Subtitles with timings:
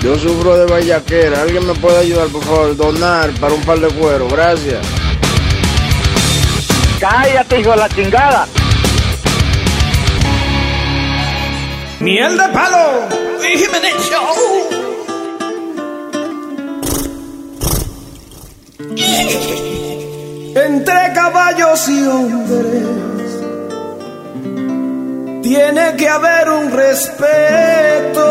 [0.00, 1.42] Yo sufro de vallaquera.
[1.42, 2.76] ¿Alguien me puede ayudar, por favor?
[2.76, 4.28] Donar para un par de cuero.
[4.28, 4.86] Gracias.
[7.00, 8.46] Cállate, hijo de la chingada.
[12.00, 13.08] Miel de palo.
[13.42, 14.68] Y Jiménez Show.
[20.54, 22.98] Entre caballos y hombres
[25.42, 28.28] tiene que haber un respeto.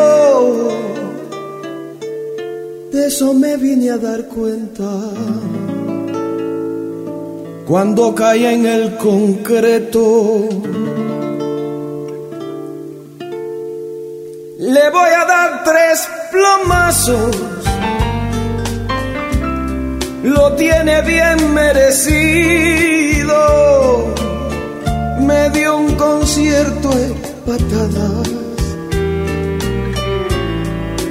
[2.97, 4.89] De eso me vine a dar cuenta
[7.67, 10.49] cuando caí en el concreto.
[14.57, 17.35] Le voy a dar tres plomazos.
[20.23, 23.37] Lo tiene bien merecido.
[25.19, 27.13] Me dio un concierto de
[27.45, 28.46] patadas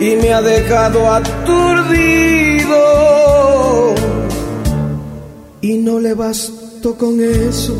[0.00, 2.76] y me ha dejado aturdido.
[5.60, 7.74] Y no le bastó con eso.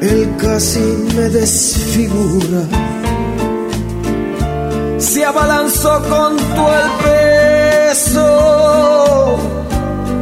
[0.00, 0.80] Él casi
[1.16, 2.62] me desfigura.
[4.98, 6.90] Se abalanzó con todo el
[7.90, 8.26] peso.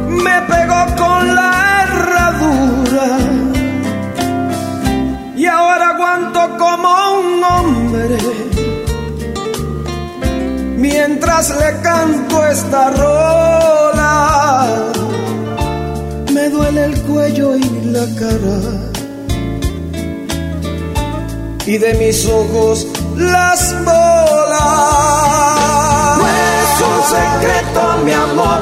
[0.07, 3.17] Me pegó con la herradura.
[5.35, 8.17] Y ahora aguanto como un hombre.
[10.89, 14.67] Mientras le canto esta rola.
[16.33, 18.59] Me duele el cuello y la cara
[21.65, 24.67] y de mis ojos las bolas.
[26.19, 28.61] No es un secreto, mi amor,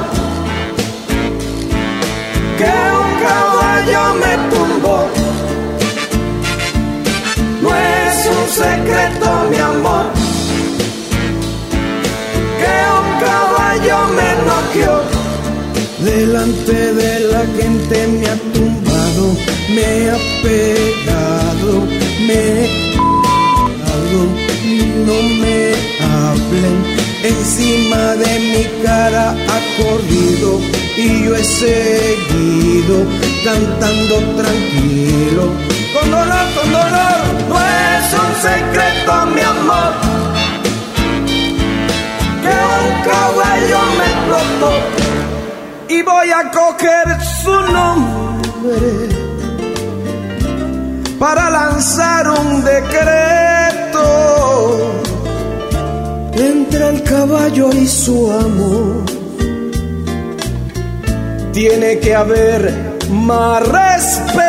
[2.58, 2.72] que
[3.02, 4.98] un caballo me tumbó.
[7.62, 10.06] No es un secreto, mi amor,
[12.98, 14.96] un caballo me noqueó.
[15.98, 19.24] Delante de la gente me ha tumbado,
[19.74, 21.86] me ha pegado,
[22.26, 22.86] me
[25.06, 26.76] no me hablen.
[27.22, 30.60] Encima de mi cara ha corrido
[30.96, 33.04] y yo he seguido
[33.44, 35.44] cantando tranquilo.
[35.94, 40.25] Con dolor, con dolor, no es un secreto, mi amor.
[42.78, 44.72] Un caballo me explotó
[45.88, 49.08] y voy a coger su nombre
[51.18, 54.02] para lanzar un decreto
[56.34, 59.04] entre el caballo y su amor.
[61.52, 64.45] Tiene que haber más respeto.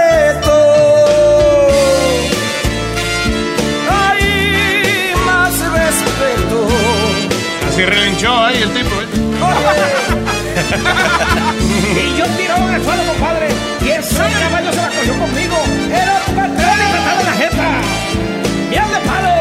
[10.69, 13.47] Y yo tirado en el suelo, compadre.
[13.81, 15.57] Y ese caballo se la cogió conmigo.
[15.89, 17.69] Era un patrón y trataba la jefa.
[18.69, 19.35] ¡Miel de palo!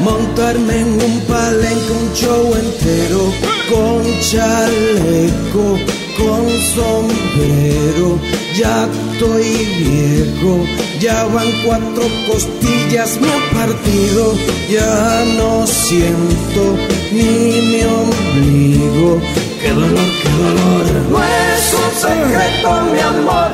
[0.00, 3.32] Montarme en un palenque, un show entero.
[3.68, 5.78] Con chaleco,
[6.16, 8.18] con sombrero.
[8.54, 10.64] Ya estoy viejo.
[11.00, 14.34] Ya van cuatro costillas, me han partido.
[14.68, 16.76] Ya no siento
[17.12, 19.20] ni mi ombligo.
[19.60, 19.90] ¡Qué dolor,
[20.22, 20.86] qué dolor!
[21.10, 23.50] No es un secreto, mi amor,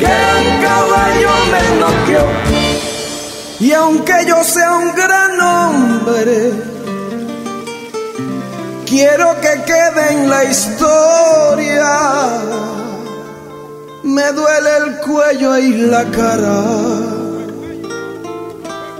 [0.00, 2.26] que un caballo me noqueó.
[3.60, 6.52] Y aunque yo sea un gran hombre,
[8.84, 11.88] quiero que quede en la historia.
[14.02, 16.64] Me duele el cuello y la cara.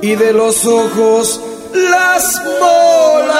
[0.00, 1.40] Y de los ojos
[1.74, 3.32] las bolas.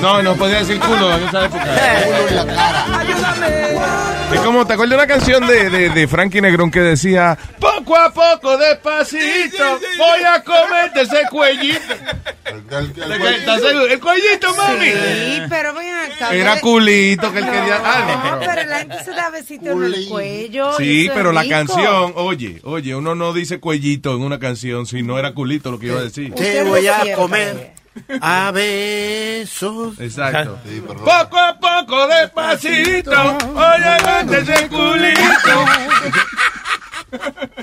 [0.00, 1.64] No, no podía decir culo en esa época.
[1.64, 2.98] Culo en la cara.
[3.00, 3.46] Ayúdame.
[4.32, 7.36] Es como, ¿te acuerdas de una canción de, de, de Frankie Negrón que decía,
[7.86, 11.94] poco a poco, despacito, voy a comerte ese cuellito.
[12.44, 13.86] El, el- el- ¿De qué estás seguro?
[13.86, 14.86] El cuellito, mami.
[14.90, 16.34] Sí, pero ven acá.
[16.34, 17.80] Era culito que él quería.
[17.84, 20.72] Ah, no, No, pero- la gente se da besito en el cuello.
[20.76, 21.54] Sí, pero la rico.
[21.54, 25.78] canción, oye, oye, uno no dice cuellito en una canción si no era culito lo
[25.78, 26.34] que iba a decir.
[26.34, 27.72] Te voy a comer
[28.20, 29.98] a besos.
[30.00, 30.58] Exacto.
[30.68, 30.80] Sí.
[30.80, 33.10] Poco a poco, despacito,
[33.54, 33.96] oye,
[34.26, 35.64] vente ese culito.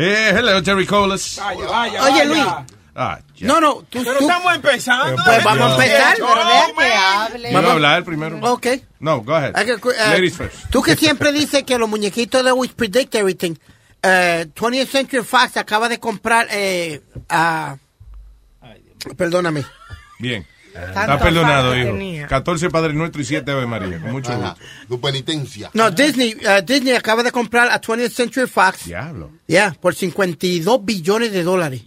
[0.00, 1.36] Eh, hello, Terry Colas.
[1.42, 2.24] Vaya, vaya, Oye, vaya.
[2.24, 2.44] Luis.
[2.94, 3.18] Ah.
[3.40, 5.22] No, no, tú, Pero tú- estamos empezando.
[5.24, 6.14] Pues vamos a empezar.
[6.16, 7.50] Pero vea que hable.
[7.50, 8.38] ¿Iba a hablar primero?
[8.42, 8.66] Ok.
[9.00, 9.54] No, go ahead.
[9.54, 10.70] Que cu- eh, Ladies first.
[10.70, 13.54] Tú que siempre dices que los muñequitos de We Predict Everything.
[14.02, 17.76] eh, 20th Century Fox acaba de comprar eh, a...
[19.16, 19.64] Perdóname.
[20.20, 20.46] Bien.
[20.74, 21.92] Está perdonado, hijo.
[21.92, 22.26] tenía.
[22.26, 24.00] 14 Padre Nuestro y 7 Ave María.
[24.00, 24.50] Con mucho Ajá.
[24.50, 24.64] gusto.
[24.88, 25.70] Tu penitencia.
[25.74, 28.84] No, Disney, eh, Disney acaba de comprar a 20th Century Fox.
[28.86, 29.30] Diablo.
[29.46, 31.82] Ya, por 52 billones de dólares.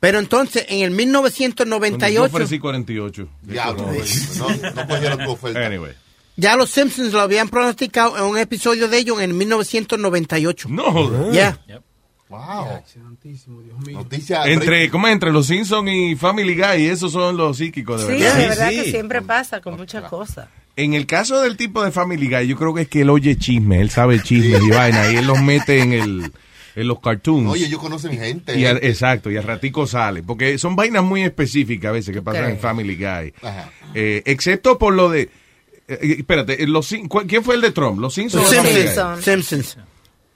[0.00, 3.28] Pero entonces, en el Yo 1998, ofrecí 48.
[3.42, 3.92] Diablo,
[4.38, 5.66] no, no cogieron tu oferta.
[5.66, 5.92] Anyway.
[6.36, 10.68] ya los Simpsons lo habían pronosticado en un episodio de ellos en el 1998.
[10.70, 11.32] No.
[11.32, 11.58] Ya.
[12.30, 12.82] Wow.
[13.92, 14.44] Noticia.
[14.46, 15.12] Entre, ¿cómo es?
[15.12, 18.38] Entre los Simpsons y Family Guy, esos son los psíquicos, de Sí, verdad.
[18.38, 20.48] de verdad que siempre pasa con muchas cosas.
[20.76, 23.36] En el caso del tipo de Family Guy, yo creo que es que él oye
[23.36, 26.32] chisme, él sabe chismes y vaina, y él los mete en el
[26.76, 27.50] en los cartoons.
[27.50, 28.56] Oye, ellos conocen gente.
[28.58, 30.22] y al- exacto, y al ratico sale.
[30.22, 32.50] Porque son vainas muy específicas a veces que pasan Sí.
[32.52, 33.34] en Family Guy.
[33.42, 33.70] Ajá.
[33.92, 35.22] Eh, excepto por lo de...
[35.22, 35.28] eh,
[36.00, 37.98] eh, espérate, los, Sim- ¿cu- ¿quién fue el de Trump?
[37.98, 38.44] ¿Los Simpsons?
[38.44, 39.24] Los.
[39.24, 39.76] Simpsons.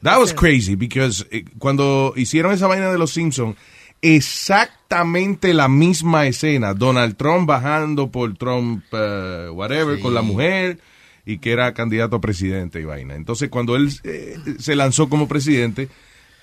[0.04, 3.56] That was crazy because eh, cuando hicieron esa vaina de los Simpsons,
[4.02, 10.02] exactamente la misma escena, Donald Trump bajando por Trump, eh, whatever, Sí.
[10.02, 10.78] con la mujer
[11.26, 13.14] y que era candidato a presidente y vaina.
[13.14, 15.88] Entonces cuando él eh, se lanzó como presidente,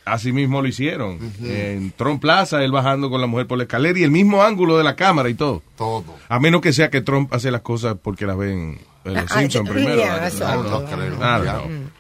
[0.06, 1.19] así mismo lo hicieron.
[1.44, 4.78] En Trump Plaza, él bajando con la mujer por la escalera y el mismo ángulo
[4.78, 5.62] de la cámara y todo.
[5.78, 6.04] Todo.
[6.28, 9.40] A menos que sea que Trump hace las cosas porque las ven en los Ah,
[9.40, 10.02] Simpsons primero.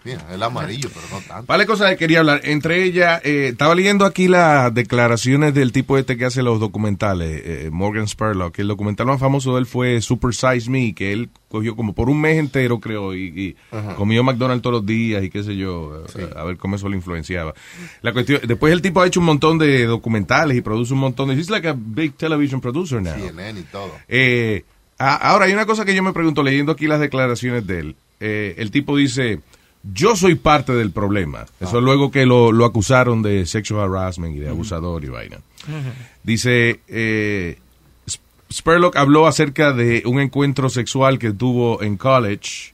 [0.03, 1.45] Mira, el amarillo, pero no tanto.
[1.45, 2.41] Vale, cosas que quería hablar.
[2.43, 7.41] Entre ellas, eh, estaba leyendo aquí las declaraciones del tipo este que hace los documentales,
[7.45, 8.57] eh, Morgan Spurlock.
[8.57, 12.09] El documental más famoso de él fue Super Size Me, que él cogió como por
[12.09, 13.55] un mes entero, creo, y, y
[13.95, 16.95] comió McDonald's todos los días y qué sé yo, eh, a, ver cómo eso lo
[16.95, 17.53] influenciaba.
[18.01, 21.29] La cuestión, después el tipo ha hecho un montón de documentales y produce un montón
[21.29, 21.35] de...
[21.35, 23.13] He's like a big television producer now.
[23.13, 23.91] CNN y todo.
[24.07, 24.63] Eh,
[24.97, 27.95] a- ahora, hay una cosa que yo me pregunto leyendo aquí las declaraciones de él.
[28.19, 29.39] Eh, el tipo dice,
[29.83, 31.45] yo soy parte del problema.
[31.59, 35.37] Eso es luego que lo, lo acusaron de sexual harassment y de abusador y vaina.
[36.23, 37.57] Dice, eh,
[38.05, 42.73] Sp- Spurlock habló acerca de un encuentro sexual que tuvo en college,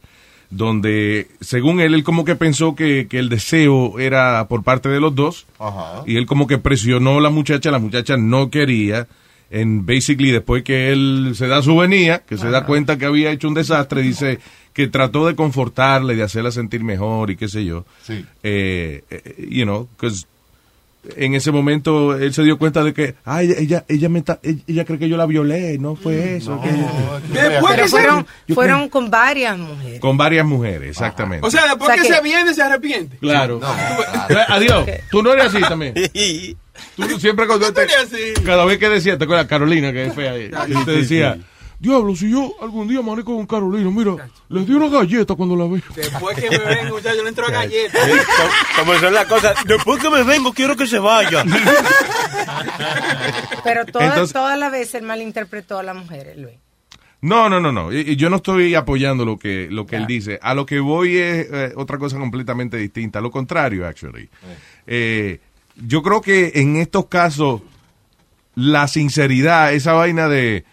[0.50, 5.00] donde, según él, él como que pensó que, que el deseo era por parte de
[5.00, 5.46] los dos.
[5.60, 6.04] Ajá.
[6.06, 9.08] Y él como que presionó a la muchacha, la muchacha no quería.
[9.50, 13.32] En basically, después que él se da su venía, que se da cuenta que había
[13.32, 14.40] hecho un desastre, dice
[14.78, 17.84] que trató de confortarle, de hacerla sentir mejor y qué sé yo.
[18.04, 18.24] Sí.
[18.44, 20.28] Eh, eh, you know, because
[21.16, 24.62] en ese momento él se dio cuenta de que, ay, ella, ella me está, ella,
[24.68, 26.62] ella cree que yo la violé, no fue eso.
[26.62, 30.00] que- Después Pero que se, fueron, fueron con varias mujeres.
[30.00, 31.48] Con varias mujeres, exactamente.
[31.48, 33.18] o sea, después O sea que, que- se viene, se arrepiente.
[33.18, 33.60] claro.
[33.60, 33.68] No,
[34.50, 34.86] Adiós.
[35.10, 35.96] Tú no eres así también.
[36.96, 37.88] Tú siempre cuando te,
[38.46, 41.40] cada vez que decía, te acuerdas Carolina que es fea y te decía,
[41.80, 45.66] diablo, si yo algún día amanezco con Carolina, mira, les di una galleta cuando la
[45.66, 45.82] vi.
[45.96, 48.00] Después que me ven, muchachos, le entro a galleta.
[48.78, 49.56] Como son las cosas.
[49.66, 51.44] Después que me vengo, quiero que se vaya.
[53.64, 56.56] Pero todas, todas las veces él malinterpretó a las mujeres, Luis.
[57.22, 57.92] No, no, no, no.
[57.92, 60.40] Yo no estoy apoyando lo que lo que él dice.
[60.42, 63.22] A lo que voy es eh, otra cosa completamente distinta.
[63.22, 64.30] Lo contrario, actually.
[64.86, 65.40] Eh,
[65.76, 67.62] yo creo que en estos casos
[68.56, 70.64] la sinceridad, esa vaina de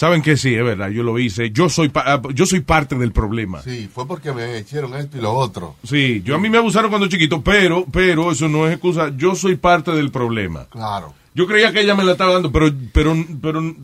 [0.00, 1.50] saben que sí, es verdad, yo lo hice.
[1.50, 3.60] Yo soy pa- ah, yo soy parte del problema.
[3.60, 5.76] Sí, fue porque me hicieron esto y lo otro.
[5.84, 9.12] Sí, yo a mí me abusaron cuando chiquito, pero, pero eso no es excusa.
[9.14, 10.64] Yo soy parte del problema.
[10.70, 11.12] Claro.
[11.34, 13.76] Yo creía que ella me la estaba dando, pero, pero, pero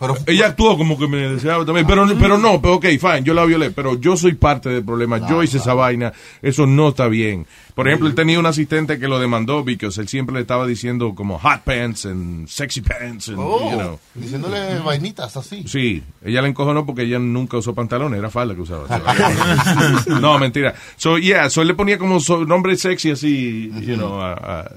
[0.00, 3.34] Pero ella actuó como que me deseaba también, pero, pero no, pero ok, fine, yo
[3.34, 7.08] la violé, pero yo soy parte del problema, yo hice esa vaina, eso no está
[7.08, 7.46] bien.
[7.74, 11.14] Por ejemplo, él tenía un asistente que lo demandó porque él siempre le estaba diciendo
[11.16, 13.98] como hot pants and sexy pants and, Oh, you know.
[14.14, 15.64] diciéndole vainitas así.
[15.66, 18.86] Sí, ella le encojonó porque ella nunca usó pantalones, era falda que usaba.
[20.20, 20.74] no, mentira.
[20.96, 24.70] So, yeah, so él le ponía como so- nombre sexy así, you know, a, a,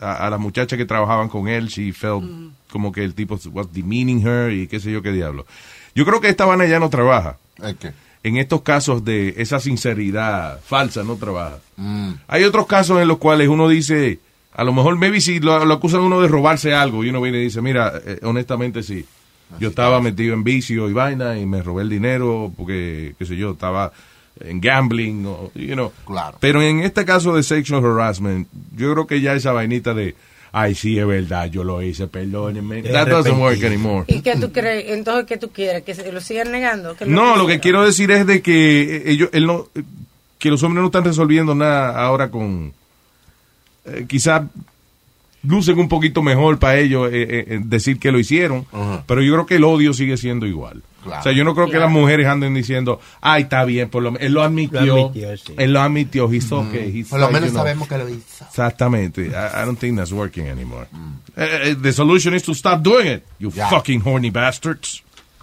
[0.00, 1.68] a- a las muchachas que trabajaban con él.
[1.68, 2.24] She felt
[2.72, 5.46] como que el tipo was demeaning her y qué sé yo qué diablo.
[5.94, 7.36] Yo creo que esta vaina ya no trabaja.
[7.62, 7.92] ¿El qué?
[8.22, 11.58] en estos casos de esa sinceridad falsa no trabaja.
[12.28, 14.20] Hay otros casos en los cuales uno dice,
[14.54, 17.38] a lo mejor, maybe si lo, lo acusan uno de robarse algo y uno viene
[17.38, 19.04] y dice, mira, eh, honestamente sí,
[19.58, 23.36] yo estaba metido en vicio y vaina y me robé el dinero porque, qué sé
[23.36, 23.92] yo, estaba
[24.40, 25.92] en gambling, o, you know.
[26.06, 26.38] Claro.
[26.40, 30.14] Pero en este caso de sexual harassment, yo creo que ya esa vainita de,
[30.52, 34.04] ay, sí, es verdad, yo lo hice, perdónenme, that doesn't work anymore.
[34.06, 34.90] ¿Y qué tú crees?
[34.90, 35.82] Entonces, ¿qué tú quieres?
[35.82, 36.94] ¿Que se lo sigan negando?
[36.94, 39.82] ¿Qué es No, lo que quiero decir es de que eh, ellos, él no, eh,
[40.38, 42.72] que los hombres no están resolviendo nada ahora con,
[43.86, 44.42] eh, quizás
[45.42, 49.04] lucen un poquito mejor para ellos eh, eh, eh, decir que lo hicieron, Ajá.
[49.06, 50.82] pero yo creo que el odio sigue siendo igual.
[51.02, 51.18] Claro.
[51.18, 54.12] O sea, yo no creo que las mujeres anden diciendo, ay, está bien, por lo
[54.12, 55.52] menos, él lo admitió, Lo admitió, sí.
[55.58, 57.62] él lo admitió, okay, he's Por lo menos you know.
[57.64, 58.44] sabemos que lo hizo.
[58.48, 59.22] Exactamente.
[59.26, 60.86] I, I don't think that's working anymore.
[61.36, 63.68] Eh, eh, the solution is to stop doing it, you Yeah.
[63.68, 65.02] fucking horny bastards.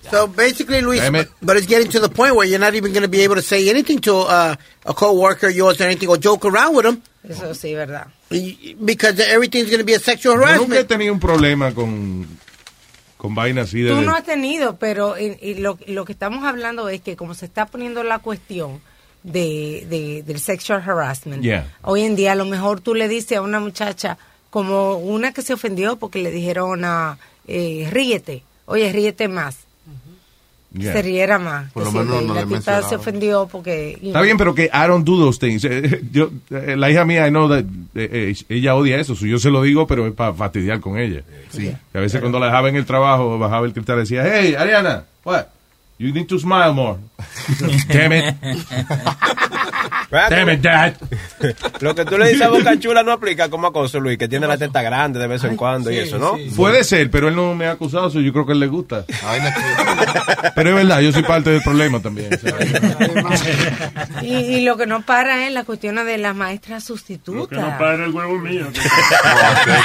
[0.09, 1.11] So basically, Luis, it.
[1.11, 3.35] but, but it's getting to the point where you're not even going to be able
[3.35, 6.85] to say anything to uh, a coworker of yours or anything, or joke around with
[6.85, 8.07] them, Eso sí, verdad.
[8.29, 10.87] Because everything's going to be a sexual Yo nunca he harassment.
[10.87, 12.27] tenido un problema con,
[13.17, 13.91] con vainas así de...
[13.91, 17.33] Tú no has tenido, pero y, y lo, lo que estamos hablando es que como
[17.33, 18.81] se está poniendo la cuestión
[19.23, 21.67] de, de- del sexual harassment, Yeah.
[21.81, 24.17] hoy en día a lo mejor tú le dices a una muchacha,
[24.49, 27.17] como una que se ofendió porque le dijeron a,
[27.47, 29.57] eh, ríete, oye, ríete más,
[30.71, 30.93] Yeah.
[30.93, 31.71] se riera más.
[31.71, 33.93] Por lo menos no la le tipa se ofendió porque...
[33.93, 34.23] Está know.
[34.23, 35.63] bien, pero que I don't do those things.
[36.11, 39.15] Yo, eh, la hija mía, I know that, eh, eh, ella odia eso.
[39.15, 41.23] so Yo se lo digo, pero es para fastidiar con ella.
[41.49, 41.73] Sí.
[41.91, 44.55] Que a veces cuando la dejaba en el trabajo, bajaba el cristal y decía, hey,
[44.55, 45.45] Ariana, what?
[45.97, 46.99] You need to smile more.
[47.89, 48.35] Damn it.
[50.11, 50.93] Damn it, dad.
[51.81, 54.47] Lo que tú le dices a Boca Chula no aplica como acoso, Luis, que tiene
[54.47, 56.35] la teta grande de vez en cuando y eso, ¿no?
[56.55, 58.67] Puede ser, pero él no me ha acusado, so yo creo que a él le
[58.67, 59.05] gusta.
[59.05, 59.13] Que-
[60.55, 62.29] Pero es verdad, yo soy parte del problema también.
[64.21, 67.59] Y, y lo que no para es la cuestión de las maestras sustitutas.
[67.99, 68.67] el huevo mío.
[69.29, 69.79] No, usted-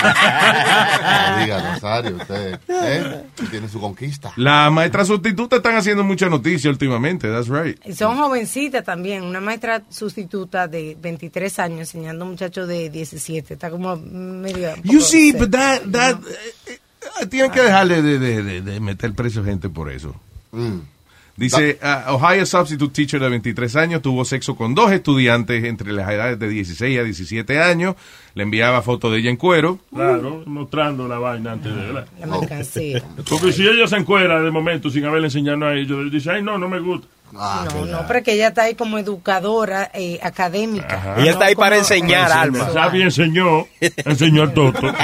[1.31, 3.23] no diga, Rosario, usted ¿eh?
[3.50, 4.33] tiene su conquista.
[4.37, 7.78] Las maestras sustitutas están haciendo mucha noticia últimamente, that's right.
[7.85, 9.23] Y Son jovencitas también.
[9.23, 13.54] Una maestra sustituta de 23 años enseñando a un muchacho de 17.
[13.54, 14.75] Está como medio...
[14.83, 16.21] You see, but that, that,
[16.66, 16.78] eh,
[17.21, 20.14] eh, tienen que dejarle de, de, de, de meter preso gente por eso.
[20.52, 20.94] Mm.
[21.37, 26.09] Dice, uh, Ohio substitute teacher de 23 años tuvo sexo con dos estudiantes entre las
[26.09, 27.97] edades de 16 a 17 años.
[28.35, 29.80] Le enviaba fotos de ella en cuero.
[29.92, 32.06] Claro, mostrando la vaina antes de ¿verdad?
[32.21, 33.02] La mercancía.
[33.28, 36.56] Porque si ella se encuera de momento sin haberle enseñado a ellos, dice, ay, no,
[36.56, 37.09] no me gusta.
[37.37, 41.17] Ah, No, no, pero que ella está ahí como educadora eh, académica.
[41.19, 42.71] Ella está ahí No para enseñar, Alma.
[42.73, 44.81] Sabi enseñó, enseñó toto.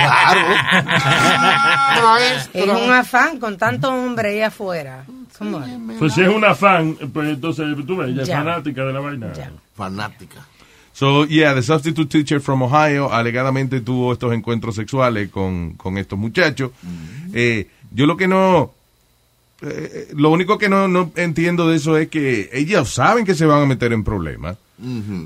[2.52, 5.04] Es un afán con tanto hombre ahí afuera.
[5.38, 5.96] Come on.
[5.98, 9.32] Pues si es una fan, pues entonces tú ves, ella es fanática de la vaina.
[9.32, 9.50] Ya.
[9.74, 10.46] Fanática.
[10.92, 16.18] So, yeah, the substitute teacher from Ohio alegadamente tuvo estos encuentros sexuales con, con estos
[16.18, 16.72] muchachos.
[17.32, 18.72] Eh, yo lo que no...
[19.62, 23.46] eh, lo único que no, no entiendo de eso es que ellos saben que se
[23.46, 24.56] van a meter en problemas.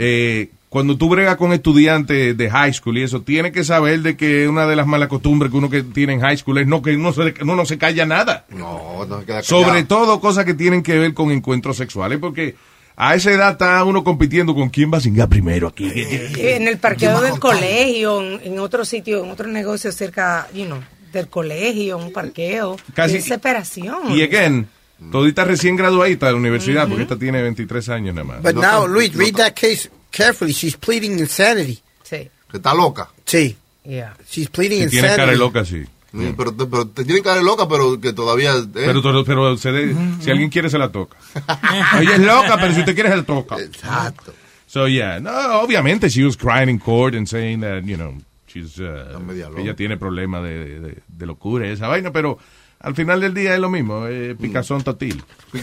[0.00, 4.16] Eh, cuando tú bregas con estudiantes de high school y eso, tienes que saber de
[4.16, 6.82] que una de las malas costumbres que uno que tiene en high school es no
[6.82, 8.44] que uno, se, uno no se calla nada.
[8.50, 12.56] No, no se queda Sobre todo cosas que tienen que ver con encuentros sexuales, porque
[12.96, 15.92] a esa edad está uno compitiendo con quién va a cingar primero aquí.
[15.94, 20.80] En el parqueo del colegio, en, en otro sitio, en otro negocio cerca, you know,
[21.20, 22.76] del colegio, un parqueo.
[22.94, 24.12] Casi- Desesperación.
[24.16, 24.68] Y again,
[25.10, 28.42] todita recién graduadita de la universidad, porque esta tiene 23 años nada más.
[28.42, 30.52] But No now, Luis, no read that case carefully.
[30.52, 31.80] She's pleading insanity.
[32.02, 33.08] Sí, Que está loca.
[33.24, 34.14] Sí, yeah.
[34.28, 35.16] she's pleading tiene insanity.
[35.16, 35.82] cara de loca, sí.
[36.12, 38.52] Mm, Pero, te- pero te tiene cara de loca, pero que todavía.
[38.54, 38.64] ¿eh?
[38.72, 41.16] Pero, pero, pero se de- si alguien quiere, se la toca.
[42.00, 43.56] Ella es loca, pero si usted quiere, se la toca.
[43.58, 44.32] Exacto.
[44.68, 45.18] So, yeah.
[45.18, 45.30] No,
[45.60, 48.14] obviamente, she was crying in court and saying that, you know,
[48.54, 52.38] she's, uh, ella tiene problemas de, de, de locura y esa vaina, pero
[52.80, 55.22] al final del día es lo mismo, eh, picazón totil.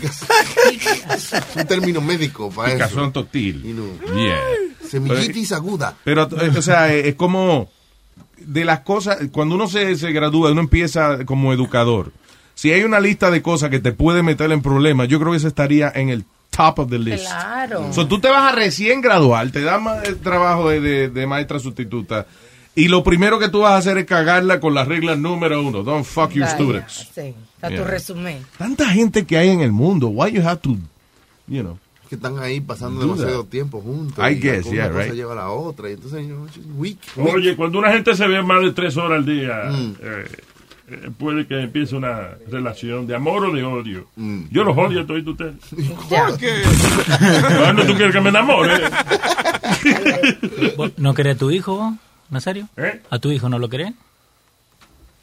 [1.55, 3.11] Un término médico para Picazón eso.
[3.11, 3.65] totil.
[3.65, 3.85] Y no.
[4.15, 4.39] Yeah.
[4.87, 5.95] Semillitis aguda.
[6.03, 7.69] Pero, eh, o sea, eh, es como
[8.37, 12.11] de las cosas, cuando uno se, se gradúa, uno empieza como educador.
[12.55, 15.37] Si hay una lista de cosas que te puede meter en problemas, yo creo que
[15.37, 17.25] eso estaría en el top of the list.
[17.25, 17.93] Claro.
[17.93, 19.85] So, tú te vas a recién graduar, te dan
[20.23, 22.25] trabajo de, de- de maestra sustituta,
[22.85, 25.83] y lo primero que tú vas a hacer es cagarla con las reglas número uno.
[25.83, 27.09] Don't fuck your Vaya, students.
[27.13, 27.81] Sí, está Yeah.
[27.83, 28.45] tu resumen.
[28.57, 30.75] Tanta gente que hay en el mundo, why you have to,
[31.47, 31.77] you know.
[32.09, 33.49] Que están ahí pasando Do demasiado that.
[33.51, 34.17] tiempo juntos.
[34.29, 35.13] I y guess, una yeah, cosa right.
[35.13, 35.89] lleva a la otra.
[35.89, 36.97] Y entonces, you know, she's weak.
[37.15, 37.35] weak.
[37.35, 39.93] Oye, cuando una gente se ve más de tres horas al día, Mm.
[40.01, 40.25] eh,
[40.89, 44.07] eh, puede que empiece una relación de amor o de odio.
[44.17, 44.41] Mm.
[44.51, 45.53] Yo los odio a todos ustedes.
[46.09, 46.27] Ya.
[47.59, 48.73] ¿Cuándo tú quieres que me enamore?
[50.77, 51.95] ¿Vos ¿No querés a tu hijo,
[52.31, 52.67] Nazario?
[52.77, 53.01] ¿Eh?
[53.09, 53.91] ¿A tu hijo no lo querés?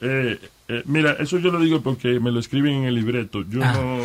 [0.00, 0.38] Eh,
[0.68, 3.42] eh, mira, eso yo lo digo porque me lo escriben en el libreto.
[3.48, 3.72] Yo Ah.
[3.74, 3.98] no,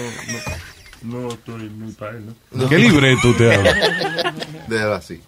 [1.03, 2.69] no, no estoy muy para él, ¿no?
[2.69, 4.33] ¿Qué libreto usted habla?
[4.67, 5.22] Déjalo así.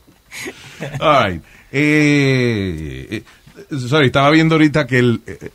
[1.00, 1.44] All right.
[1.72, 3.24] Eh,
[3.72, 5.50] eh, sorry, estaba viendo ahorita que el, eh,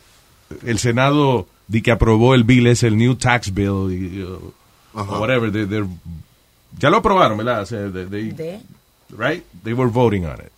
[0.64, 4.52] el Senado di que aprobó el bill es el New Tax Bill y, uh,
[5.18, 5.50] whatever.
[5.52, 5.84] they-
[6.78, 7.62] ya lo aprobaron, ¿verdad?
[7.62, 8.60] O sea, they- they- De-
[9.16, 9.44] right?
[9.64, 10.52] They were voting on it.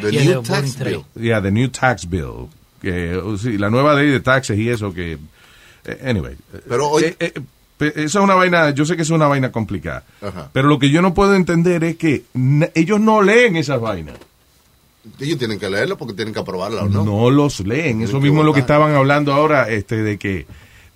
[0.00, 1.04] The Yeah, new tax bill.
[1.14, 2.48] Yeah, the new tax bill.
[2.80, 5.18] Que, uh, sí, la nueva ley de taxes y eso que...
[5.84, 6.36] eh, anyway.
[6.68, 10.04] Pero hoy- Eh, eh, esa es una vaina, yo sé que es una vaina complicada.
[10.20, 10.50] Ajá.
[10.52, 12.24] Pero lo que yo no puedo entender es que
[12.74, 14.16] ellos no leen esas vainas.
[15.18, 17.04] Ellos tienen que leerlo porque tienen que aprobarla, ¿o no?
[17.04, 18.02] No los leen.
[18.02, 20.46] Eso mismo es lo que estaban hablando ahora, este, de que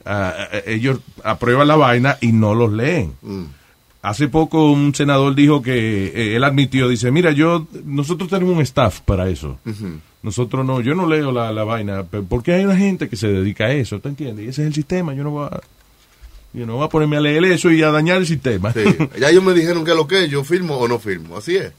[0.04, 0.34] ah,
[0.64, 3.14] ellos aprueban la vaina y no los leen.
[3.22, 3.44] Mm.
[4.06, 8.62] Hace poco un senador dijo que eh, él admitió, dice, mira, yo, nosotros tenemos un
[8.62, 9.58] staff para eso.
[10.22, 13.64] Nosotros no, yo no leo la, la vaina, porque hay una gente que se dedica
[13.64, 14.46] a eso, ¿te entiendes?
[14.46, 15.60] Y ese es el sistema, yo no voy a,
[16.52, 18.72] yo no voy a ponerme a leer eso y a dañar el sistema.
[18.72, 18.84] Sí.
[19.20, 21.36] Ya ellos me dijeron que lo que yo firmo o no firmo.
[21.36, 21.72] Así es.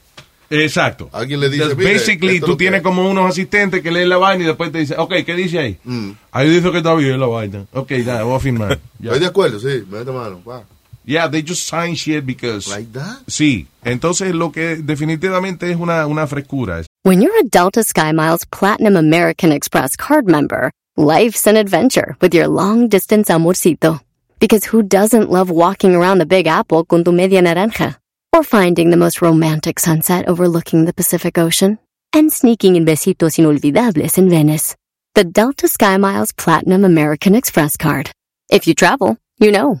[0.50, 1.08] Exacto.
[1.12, 2.84] Alguien le dice, Entonces, "Mire, basically, tú tienes es".
[2.84, 5.78] como unos asistentes que leen la vaina y después te dicen, ok, ¿qué dice ahí?
[5.84, 6.10] Mm.
[6.32, 7.64] Ahí dice que está bien la vaina.
[7.72, 8.78] Ok, ya, voy a firmar.
[9.00, 9.06] Ya.
[9.10, 9.84] Estoy de acuerdo, sí.
[9.90, 10.42] Mete mano.
[10.44, 10.64] va.
[11.08, 12.68] Yeah, they just sign shit because...
[12.68, 13.24] Like that.
[13.26, 16.84] Sí, entonces lo que definitivamente es una, una frescura.
[17.02, 22.46] When you're a Delta SkyMiles Platinum American Express card member, life's an adventure with your
[22.46, 24.00] long distance amorcito.
[24.38, 27.96] Because who doesn't love walking around the Big Apple con tu media naranja?
[28.34, 31.78] Or finding the most romantic sunset overlooking the Pacific Ocean?
[32.12, 34.76] And sneaking in besitos inolvidables in Venice.
[35.14, 38.10] The Delta SkyMiles Platinum American Express card.
[38.50, 39.80] If you travel, you know.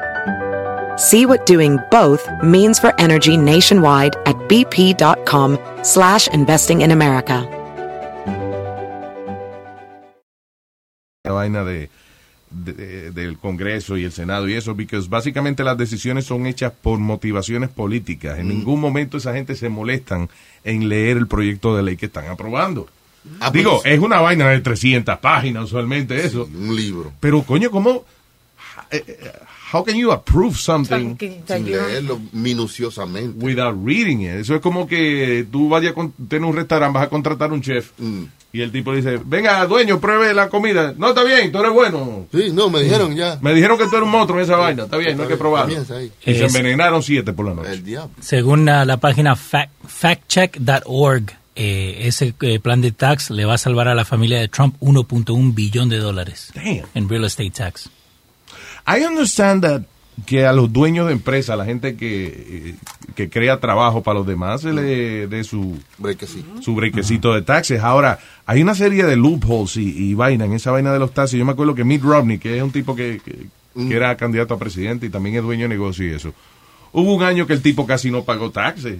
[1.09, 7.47] See what doing both means for energy nationwide at bp.com slash investing in America.
[11.23, 11.89] La vaina de,
[12.51, 16.99] de- del Congreso y el Senado y eso, porque básicamente las decisiones son hechas por
[16.99, 18.37] motivaciones políticas.
[18.39, 20.29] En ningún momento esa gente se molestan
[20.63, 22.87] en leer el proyecto de ley que están aprobando.
[23.39, 26.47] Ah, Digo, pues, es una vaina de 300 páginas usualmente eso.
[26.53, 27.11] un libro.
[27.19, 28.03] Pero coño, ¿cómo?
[28.91, 29.17] Eh, eh,
[29.73, 33.43] How can you approve something Sin leerlo minuciosamente.
[33.43, 34.41] without reading it?
[34.41, 37.91] Eso es como que tú vayas a tener un restaurante, vas a contratar un chef
[37.97, 38.23] Mm.
[38.51, 40.93] y el tipo dice, venga, dueño, pruebe la comida.
[40.97, 42.27] No, está bien, tú eres bueno.
[42.33, 43.39] Sí, no, me dijeron ya.
[43.41, 44.83] Me dijeron que tú eres un monstruo en esa vaina.
[44.83, 45.73] Está bien, no hay que probarlo.
[45.95, 46.11] Ahí.
[46.25, 47.71] Y se envenenaron siete por la noche.
[47.71, 48.11] El diablo.
[48.19, 53.57] Según la, la página fact, factcheck.org, eh, ese eh, plan de tax le va a
[53.57, 56.85] salvar a la familia de Trump 1.1 billón de dólares Damn.
[56.93, 57.89] en real estate tax.
[58.87, 59.81] I understand that
[60.25, 62.75] que a los dueños de empresas, a la gente que, eh,
[63.15, 66.61] que crea trabajo para los demás, se le dé su, Brequecito.
[66.61, 67.81] su brequecito de taxes.
[67.81, 71.39] Ahora, hay una serie de loopholes y, y vaina en esa vaina de los taxes.
[71.39, 74.53] Yo me acuerdo que Mitt Romney, que es un tipo que, que- que era candidato
[74.53, 76.33] a presidente y también es dueño de negocio y eso.
[76.91, 78.97] Hubo un año que el tipo casi no pagó taxes,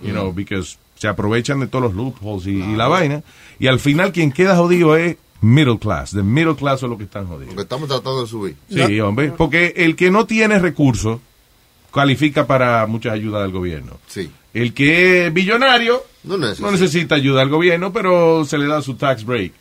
[0.00, 3.22] you know, because se aprovechan de todos los loopholes y, y la vaina.
[3.60, 6.10] Y al final quien queda jodido es middle class.
[6.12, 7.48] The middle class son los que están jodidos.
[7.48, 8.56] Porque estamos tratando de subir.
[8.68, 11.20] Sí, hombre, porque el que no tiene recursos
[11.92, 13.92] califica para muchas ayudas del gobierno.
[14.06, 14.30] Sí.
[14.54, 16.66] El que es billonario No necesita.
[16.66, 19.52] no necesita ayuda del gobierno, pero se le da su tax break.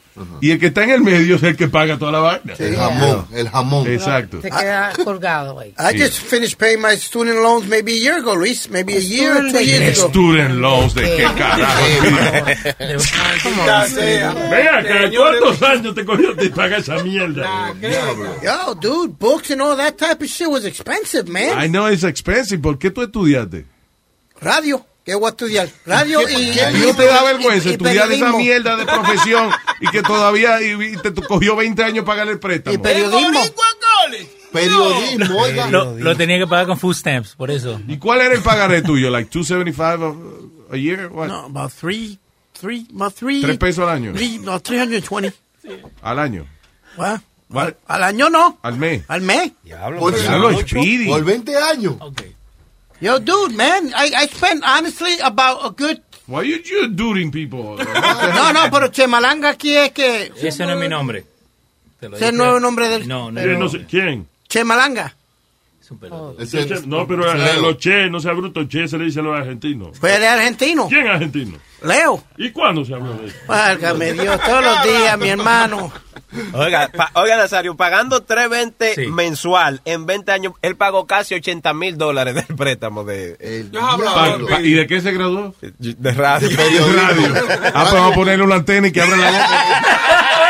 [0.42, 2.54] Y el que está en el medio es el que paga toda la vaina.
[2.58, 3.88] El jamón, el jamón.
[3.88, 4.42] Exacto.
[4.42, 5.74] Se queda colgado ahí.
[5.78, 8.70] I just finished paying my student loans maybe a year ago, Luis.
[8.70, 10.10] Maybe a year or two years ago.
[10.10, 11.84] Student loans, ¿de qué carajo?
[14.50, 17.74] Venga, acá, ¿cuántos años te cogió de pagar esa mierda?
[18.44, 21.58] Yo, dude, books and all that type of shit was expensive, man.
[21.58, 22.62] I know it's expensive.
[22.62, 23.66] ¿Por qué tú estudiaste?
[24.42, 24.86] Radio.
[25.08, 25.70] ¿Qué voy a estudiar?
[25.86, 26.34] Radio y...
[26.52, 28.38] ¿Y no te da vergüenza y- y estudiar esa periodismo.
[28.40, 32.76] mierda de profesión y que todavía y, y te cogió 20 años pagar el préstamo?
[32.76, 33.40] Y periodismo.
[34.52, 35.68] Periodismo, oiga.
[35.70, 37.80] Lo, lo tenía que pagar con food stamps, por eso.
[37.88, 39.10] ¿Y cuál era el pagaré tuyo?
[39.10, 41.08] Like 275 a, a year?
[41.08, 41.28] What?
[41.30, 42.20] No, about three,
[42.60, 43.40] three, about three.
[43.42, 44.12] ¿Tres pesos al año?
[44.14, 45.34] Three, no, 320.
[46.02, 46.46] Al año.
[46.98, 47.22] What?
[47.50, 47.76] What?
[47.88, 48.60] Al año no.
[48.62, 49.04] Al mes.
[49.08, 49.54] Al mes.
[49.64, 51.96] Diablo, Por, por 20 años.
[53.00, 56.02] Yo, dude, man, I, I spent honestly about a good.
[56.28, 57.78] Why you, you during people?
[58.38, 60.32] No, no, pero Chemalanga aquí es que.
[60.36, 61.26] Ese no es mi nombre.
[62.02, 63.08] Es el nombre del.
[63.08, 63.42] No, no.
[63.42, 64.28] No sé- ¿Quién?
[64.50, 65.16] Chemalanga.
[65.88, 69.24] Che, no, pero a, a los che, no sea bruto, che se le dice a
[69.24, 69.98] los argentinos.
[69.98, 70.88] Fue de argentino.
[70.88, 71.58] ¿Quién es argentino?
[71.84, 72.24] Leo.
[72.38, 73.36] ¿Y cuándo se habló de eso?
[73.48, 75.92] Válgame Dios, todos los días, mi hermano.
[76.54, 81.98] Oiga, pa- oiga, Nazario, pagando 320 mensual en 20 años, él pagó casi 80 mil
[81.98, 83.38] dólares del préstamo de...
[84.64, 85.54] ¿Y de qué se graduó?
[85.62, 86.50] De radio.
[86.50, 87.34] De radio.
[87.74, 89.48] Ah, pues vamos a ponerle una antena y que abra la boca.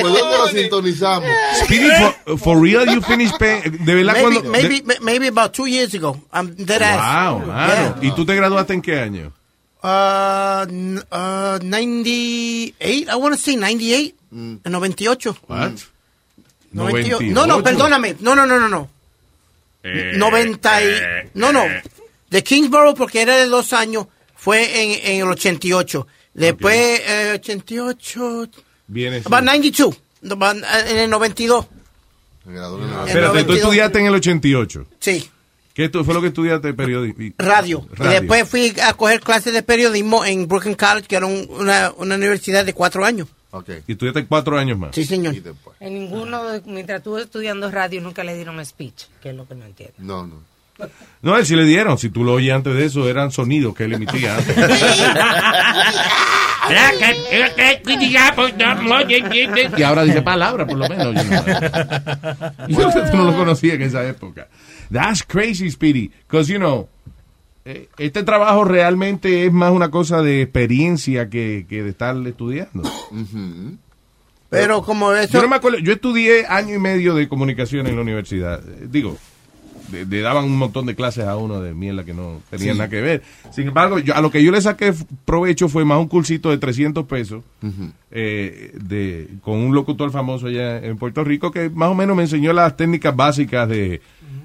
[0.00, 1.28] ¿Por dónde lo sintonizamos?
[1.64, 1.88] Speedy,
[2.24, 3.84] for, for real, you finished paying.
[3.84, 4.50] De verdad, Maybe, cuando.
[4.50, 6.20] maybe, maybe about two years ago.
[6.32, 7.42] I'm dead ass.
[7.42, 8.02] Wow.
[8.02, 9.32] ¿Y tú te graduaste en qué año?
[9.82, 10.66] Uh,
[11.12, 14.56] uh, 98, I want to say 98, Mm.
[14.64, 15.36] en 98.
[15.46, 15.72] What?
[16.72, 17.32] 98.
[17.32, 18.16] No, no, perdóname.
[18.20, 18.90] No, no, no, no, no.
[19.84, 20.86] Eh, 90 y,
[21.34, 21.62] no, no.
[22.28, 26.06] De Kingsborough, porque era de dos años, fue en, en el 88.
[26.40, 28.48] Después, eh, 88,
[28.88, 29.22] Viene.
[29.24, 29.96] about 92,
[30.30, 31.66] about, eh, en el 92.
[33.06, 34.86] Espérate, tú estudiaste en el 88.
[35.00, 35.28] Sí,
[35.74, 37.34] ¿Qué fue lo que estudiaste periodismo?
[37.36, 37.86] radio.
[38.00, 41.92] Y después fui a coger clases de periodismo en Brooklyn College, que era un- una,
[41.98, 43.28] una universidad de cuatro años.
[43.86, 44.94] Y estudiaste cuatro años más.
[44.94, 45.34] Sí, señor.
[45.80, 49.64] En ninguno, mientras estuve estudiando radio, nunca le dieron speech, que es lo que no
[49.66, 49.94] entiendo.
[49.98, 50.42] No, no.
[51.22, 51.98] No, él sí le dieron.
[51.98, 54.56] Si tú lo oías antes de eso, eran sonidos que él emitía antes.
[59.76, 61.14] y ahora dice palabras, por lo menos.
[61.14, 61.24] Yo
[62.68, 64.48] no, yo no lo conocía en esa época.
[64.92, 66.10] That's crazy, Speedy.
[66.28, 66.88] Because, you know,
[67.64, 72.82] eh, este trabajo realmente es más una cosa de experiencia que, que de estar estudiando.
[74.48, 75.32] Pero como eso...
[75.32, 78.62] Yo no me acuerdo, yo estudié año y medio de comunicación en la universidad.
[78.66, 79.18] Eh, Digo,
[79.90, 82.78] le, daban un montón de clases a uno de mierda que no tenían Sí.
[82.78, 83.22] nada que ver.
[83.50, 84.92] Sin embargo, yo, a lo que yo le saqué
[85.24, 87.42] provecho fue más un cursito de 300 pesos
[88.10, 92.22] eh, de, con un locutor famoso allá en Puerto Rico que más o menos me
[92.22, 94.00] enseñó las técnicas básicas de,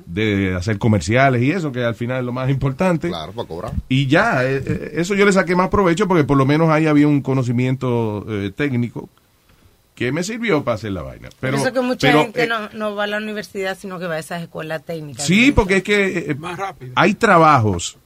[0.06, 3.08] de hacer comerciales y eso, que al final es lo más importante.
[3.10, 3.72] Claro, para cobrar.
[3.88, 6.86] Y ya, eh, eh, eso yo le saqué más provecho porque por lo menos ahí
[6.88, 9.10] había un conocimiento eh, técnico
[10.02, 11.30] que me sirvió para hacer la vaina.
[11.40, 14.00] Pero, Por eso que mucha pero, gente eh, no, no va a la universidad, sino
[14.00, 15.26] que va a esas escuelas técnicas.
[15.26, 16.38] Sí, porque es que eh,
[16.96, 17.98] hay trabajos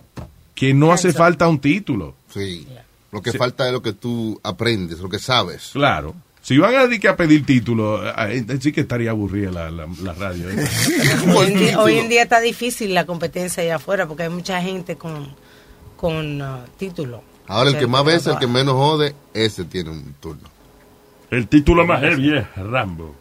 [0.53, 2.15] que no hace falta un título.
[2.33, 2.67] Sí.
[3.13, 5.69] Lo que falta es lo que tú aprendes, lo que sabes.
[5.71, 6.13] Claro.
[6.41, 9.87] Si van a dedicar a pedir título, eh, eh, sí que estaría aburrida la, la,
[10.03, 10.49] la radio.
[10.49, 10.67] ¿eh?
[11.33, 14.61] Hoy en, día, hoy en día está difícil la competencia allá afuera porque hay mucha
[14.61, 15.33] gente con,
[15.95, 17.23] con ah, título.
[17.47, 20.54] Ahora el que más besa, el que menos jode, ese tiene un turno.
[21.31, 23.15] El título más heavy es Rambo.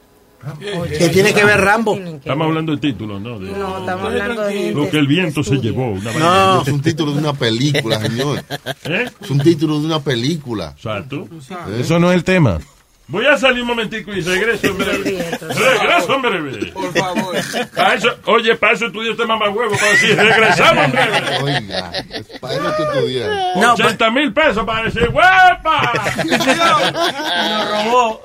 [0.99, 1.97] ¿Qué tiene que ver Rambo?
[1.97, 3.39] Estamos hablando del título, ¿no?
[3.39, 5.91] De- No, estamos hablando de gente Lo que el viento se llevó.
[5.93, 8.45] Una No, es un título de una película, señor.
[8.85, 9.07] ¿Eh?
[9.23, 10.75] Es un título de una película.
[10.77, 11.27] Exacto.
[11.51, 11.81] ¿Eh?
[11.81, 12.59] Eso no es el tema.
[13.07, 15.39] Voy a salir un momentico y regreso en breve.
[15.41, 16.73] regreso en breve.
[16.73, 17.37] Por favor.
[17.77, 21.39] Para eso, oye, para eso estudié este mamá huevo, para decir, regresamos en breve.
[21.43, 23.31] Oiga, es para eso que estudiar.
[23.57, 25.93] No, 80 mil pesos para decir, ¡huepa!
[27.49, 28.23] Lo robó.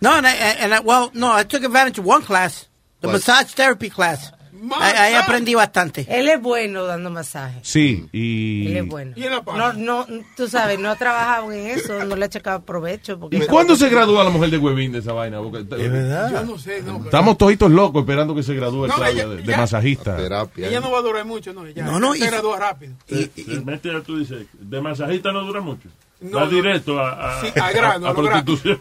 [0.00, 2.68] No, and I, and I- well, no, I took advantage of one class,
[3.00, 3.14] the What?
[3.14, 4.30] massage therapy class.
[4.78, 6.06] Ahí ahí aprendí bastante.
[6.08, 7.60] Él es bueno dando masajes.
[7.62, 8.66] Sí, y...
[8.68, 9.14] Él es bueno.
[9.56, 13.18] No, no, tú sabes, no ha trabajado en eso, no le ha sacado provecho.
[13.18, 15.38] Porque ¿Y cuándo se gradúa la mujer de Huevín de esa vaina?
[15.40, 16.94] Porque- Yo no sé, no.
[16.98, 20.16] pero- Estamos toditos locos esperando que se gradúe No, Claudia ella- de, de ya- masajista.
[20.16, 20.68] Terapia.
[20.68, 21.66] Ella no va a durar mucho, no.
[21.68, 22.94] Ya, No, no, se y- gradúa rápido.
[23.08, 25.88] Se, se mete, tú dices, de masajista no dura mucho.
[26.20, 26.50] No, Va no.
[26.50, 28.44] directo a, a, Sí, al grano, a- a a lo grano.
[28.44, 28.80] prostitución.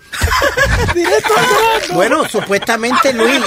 [1.94, 3.42] Bueno, supuestamente Luis,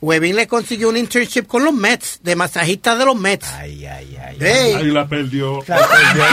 [0.00, 3.48] Webin le consiguió un internship con los Mets, de masajista de los Mets.
[3.54, 4.36] Ay, ay, ay.
[4.40, 5.60] Hey, Ahí la perdió.
[5.66, 6.24] La perdió.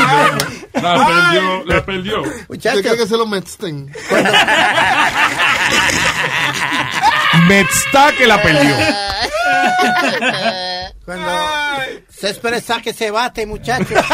[0.81, 1.63] La perdió.
[1.65, 2.23] La perdió.
[2.47, 3.91] muchacho, ¿Usted cree que se lo mesten?
[7.47, 8.75] Metzta que la perdió.
[11.05, 11.31] cuando
[12.09, 13.95] se expresa que se bate, muchacho.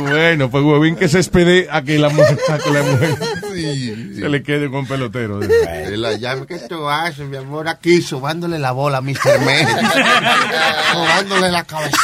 [0.00, 3.14] Bueno, pues Huevín que se espere a que la mujer, a que la mujer
[3.54, 4.14] Sí, sí.
[4.20, 5.40] se le quede con pelotero.
[5.42, 7.68] Él la llama, ¿qué tú haces, mi amor?
[7.68, 9.40] Aquí, sobándole la bola a Mr.
[9.44, 9.68] Men.
[10.92, 11.98] sobándole la cabeza.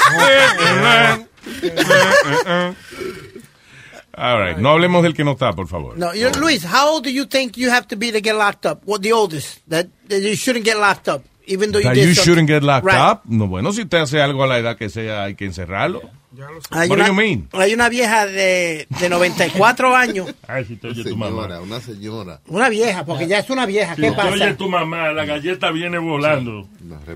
[4.16, 5.98] All right, no hablemos del que no está, por favor.
[5.98, 8.64] No, you're, Luis, how old do you think you have to be to get locked
[8.64, 8.82] up?
[8.84, 12.06] What the oldest that, that you shouldn't get locked up, even though you That did
[12.06, 12.96] you shouldn't get locked Right.
[12.96, 13.22] up.
[13.26, 16.02] No, bueno, si usted hace algo a la edad que sea, hay que encerrarlo.
[16.70, 17.48] Hay What una, do you mean?
[17.52, 20.34] hay una vieja de, de 94 años.
[20.48, 21.60] Ay, si te oye tu Señora, mamá.
[21.60, 22.40] una señora.
[22.48, 23.94] Una vieja, porque ya es una vieja.
[23.94, 24.56] Si ¿Qué te oye pasa?
[24.56, 26.68] tu mamá, la galleta viene volando.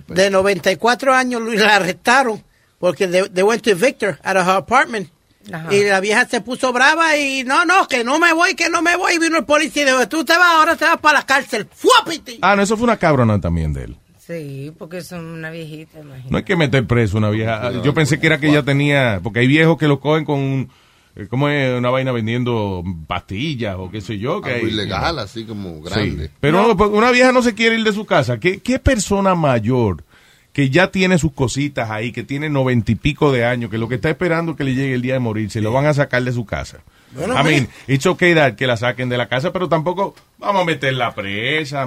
[0.09, 2.43] De 94 años, Luis, la arrestaron
[2.79, 5.09] porque they, they went to Victor at her apartment.
[5.53, 5.75] Ajá.
[5.75, 8.83] Y la vieja se puso brava y no, no, que no me voy, que no
[8.83, 9.15] me voy.
[9.15, 11.67] Y vino el policía y dijo, tú te vas, ahora te vas para la cárcel.
[11.75, 12.39] ¡Fuapiti!
[12.43, 13.97] Ah, no, eso fue una cabrona también de él.
[14.29, 16.31] Sí, porque son una viejita, imagínate.
[16.31, 17.73] No hay que meter preso una vieja.
[17.83, 20.71] Yo pensé que era que ella tenía, porque hay viejos que lo cogen con, un-
[21.17, 21.79] eh, ¿cómo es?
[21.79, 24.43] Una vaina vendiendo pastillas o qué sé yo.
[24.43, 26.27] Que Algo hay- ilegal, así como grande.
[26.27, 26.33] Sí.
[26.41, 28.39] Pero no, pues, una vieja no se quiere ir de su casa.
[28.39, 30.05] ¿Qué, qué persona mayor
[30.53, 33.89] que ya tiene sus cositas ahí, que tiene noventa y pico de años, que lo
[33.89, 35.95] que está esperando es que le llegue el día de morir, se lo van a
[35.95, 36.81] sacar de su casa?
[37.13, 40.61] Bueno, I mean, it's okay that que la saquen de la casa, pero tampoco vamos
[40.63, 41.87] a meterla presa, a-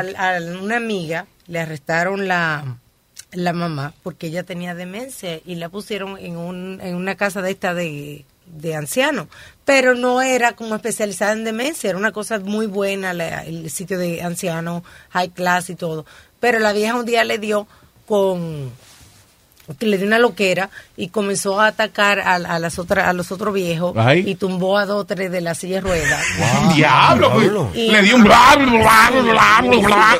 [0.00, 2.78] a una amiga le arrestaron la,
[3.32, 7.50] la mamá porque ella tenía demencia y la pusieron en, un, en una casa de
[7.50, 9.26] esta de, de ancianos.
[9.66, 13.98] Pero no era como especializada en demencia, era una cosa muy buena la- el sitio
[13.98, 16.06] de ancianos, high class y todo.
[16.40, 17.66] Pero la vieja un día le dio
[18.06, 18.70] con
[19.78, 23.30] que le dio una loquera y comenzó a atacar a, a las otras a los
[23.32, 24.24] otros viejos Ay.
[24.26, 26.22] y tumbó a dos o tres de la silla de ruedas.
[26.74, 30.18] Diablo, pues, Y- le dio un bla, bla, bla, bla, bla, bla.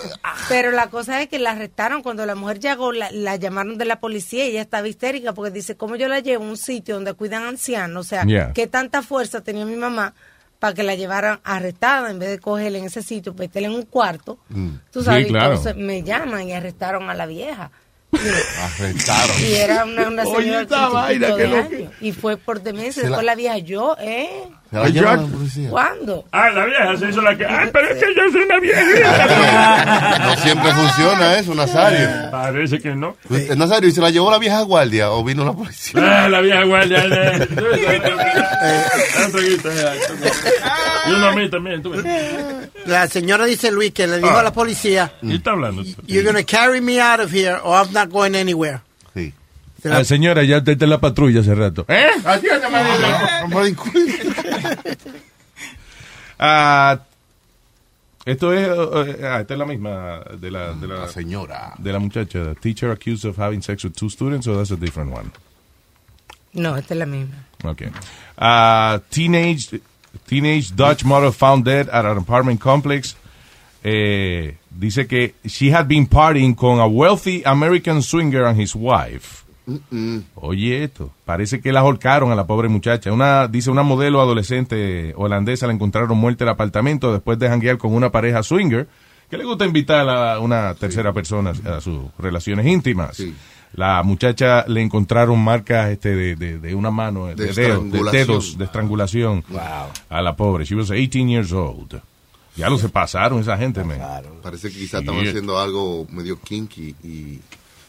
[0.48, 3.84] Pero la cosa es que la arrestaron cuando la mujer llegó, la, la llamaron de
[3.84, 6.94] la policía y ella estaba histérica porque dice, ¿cómo yo la llevo a un sitio
[6.96, 8.06] donde cuidan ancianos?
[8.06, 8.52] O sea, Yeah.
[8.52, 10.14] ¿qué tanta fuerza tenía mi mamá
[10.60, 13.82] para que la llevaran arrestada en vez de cogerla en ese sitio, meterla en un
[13.82, 14.38] cuarto?
[14.92, 15.54] Tú sabes, Sí, claro.
[15.54, 17.70] entonces me llaman y arrestaron a la vieja.
[18.12, 19.36] Arrestaron.
[19.40, 21.42] Y era una, una Oye, señora esta de vaina, loca.
[21.44, 21.90] años.
[22.00, 22.92] Y fue por demencia.
[22.94, 24.28] Se la- Después la vieja, yo, ¿eh?
[24.70, 25.68] La la policía.
[25.68, 26.24] ¿Cuándo?
[26.32, 27.44] Ah, la vieja se hizo la que.
[27.44, 30.18] Ay, pero es que yo soy una viejita.
[30.24, 32.08] No siempre funciona eso, Nazario.
[32.30, 33.16] Parece que no.
[33.30, 36.24] Eh, Nazario, ¿y se la llevó la vieja guardia o vino la policía?
[36.24, 37.04] Ah, la vieja guardia.
[37.04, 37.48] eh.
[38.64, 39.58] Eh.
[41.04, 41.82] Y uno a mí también.
[41.82, 41.92] tú.
[42.86, 44.40] La señora dice Luis que le dijo Ah.
[44.40, 45.82] a la policía, ¿Qué está hablando?
[46.06, 48.80] you're gonna carry me out of here or I'm not going anywhere.
[49.14, 49.32] Sí.
[49.84, 51.84] Ah, señora, ya está en la patrulla hace rato.
[51.88, 52.08] ¿Eh?
[56.44, 56.98] Ah,
[58.24, 61.72] esto es, eh, ah, esta es la misma de la, de la, señora.
[61.78, 62.52] de la muchacha.
[62.60, 65.30] Teacher accused of having sex with two students, or that's a different one.
[66.52, 67.36] No, esta es la misma.
[67.64, 67.90] Okay.
[68.36, 69.80] Uh, teenage
[70.26, 73.14] teenage Dutch mother found dead at an apartment complex.
[73.84, 79.42] Eh, dice que she had been partying con a wealthy American swinger and his wife.
[80.34, 83.12] Oye esto, parece que la ahorcaron a la pobre muchacha.
[83.12, 87.78] Una dice una modelo adolescente holandesa la encontraron muerta en el apartamento después de janguear
[87.78, 88.88] con una pareja swinger
[89.30, 93.22] que le gusta invitar a una tercera persona a sus relaciones íntimas.
[93.74, 97.64] La muchacha le encontraron marcas este, de, de, de una mano, de, De dedos, de
[97.64, 98.12] estrangulación.
[98.12, 99.44] dedos, de estrangulación
[100.10, 100.64] a la pobre.
[100.66, 101.98] She was 18 years old.
[102.56, 103.98] Ya lo se pasaron esa gente, man.
[104.42, 105.28] Parece que quizás estaban Sí.
[105.28, 107.40] haciendo algo medio kinky y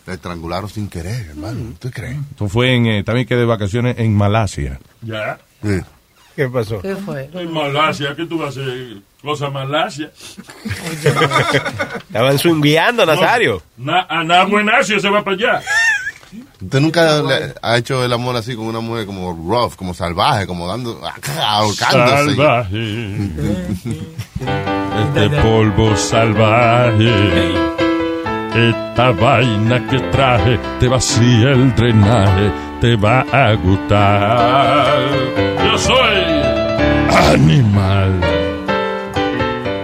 [0.06, 1.74] la estrangularon sin querer, hermano.
[1.80, 2.18] ¿Tú crees?
[2.32, 4.80] Esto fue en, eh, también que de vacaciones en Malasia.
[5.02, 5.38] Ya.
[6.36, 6.82] ¿Qué pasó?
[6.82, 7.30] ¿Qué fue?
[7.34, 8.98] En Malasia, ¿qué tú vas a hacer?
[9.22, 10.12] Cosa Malasia.
[12.08, 13.62] Estaban swingueando, Nazario.
[13.78, 15.62] Na, a buenacio se va para allá.
[16.62, 20.48] ¿Usted nunca le ha hecho el amor así con una mujer como rough, como salvaje,
[20.48, 21.00] como dando,
[21.46, 22.36] ahorcándose?
[22.36, 23.18] Salvaje.
[25.04, 27.54] Este polvo salvaje.
[28.56, 34.88] Esta vaina que traje te vacía el drenaje, te va a gustar.
[35.66, 38.22] Yo soy animal,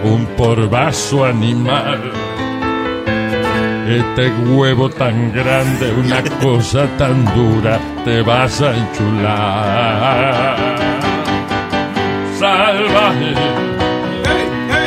[0.04, 2.19] un porvazo animal.
[3.90, 10.56] Este huevo tan grande, una cosa tan dura, te vas a enchular.
[12.38, 13.34] Salvaje,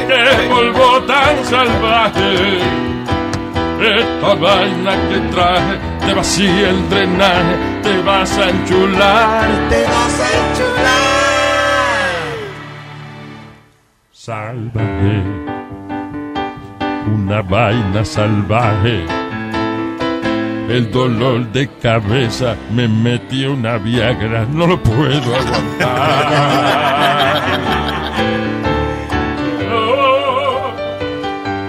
[0.08, 2.60] qué polvo tan salvaje.
[3.82, 9.50] Esta vaina que traje, te vacía el drenaje, te vas a enchular.
[9.70, 10.94] Te vas a enchular.
[14.14, 15.53] Salvaje,
[17.08, 19.06] una vaina salvaje.
[20.70, 25.84] El dolor de cabeza me metió una viagra, no lo puedo aguantar.
[29.76, 30.72] Oh,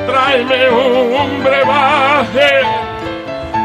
[0.07, 2.63] tráeme un brebaje,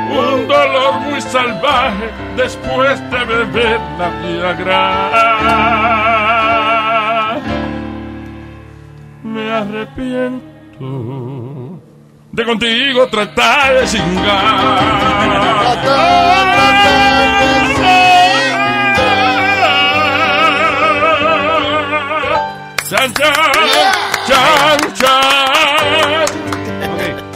[0.10, 5.10] un dolor muy salvaje después de beber la viagra.
[9.23, 10.49] Me arrepiento
[10.80, 15.10] de contigo tratar de cingar.
[22.89, 26.26] Chan, chan, chan,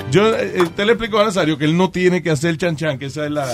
[0.10, 2.76] Yo eh, eh, te le explico a Nazario que él no tiene que hacer chan
[2.76, 3.48] chan, que esa es la...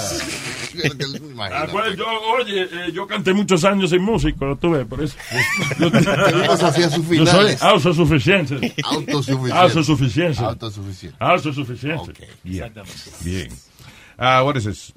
[1.52, 2.06] Ah, pues, yo,
[2.40, 5.16] oye, eh, yo canté muchos años sin músico, lo tuve, por eso.
[5.80, 5.88] Yo,
[6.54, 8.74] hacía sus yo soy autosuficiente.
[8.84, 9.54] Autosuficiente.
[9.58, 10.44] Autosuficiente.
[10.44, 11.18] Autosuficiente.
[11.20, 12.14] Autosuficiente.
[12.44, 12.70] Yeah.
[13.24, 13.50] Bien.
[14.18, 14.94] Ah, what is this?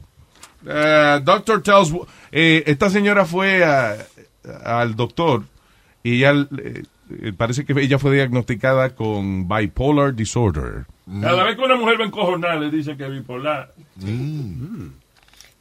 [0.64, 1.92] Uh, doctor tells...
[2.30, 3.96] eh, esta señora fue a-
[4.64, 5.44] al doctor
[6.02, 6.46] y ella...
[6.58, 6.82] eh,
[7.20, 10.86] eh, parece que ella fue diagnosticada con bipolar disorder.
[11.20, 13.72] Cada vez que una mujer va encojonada le dice que es bipolar.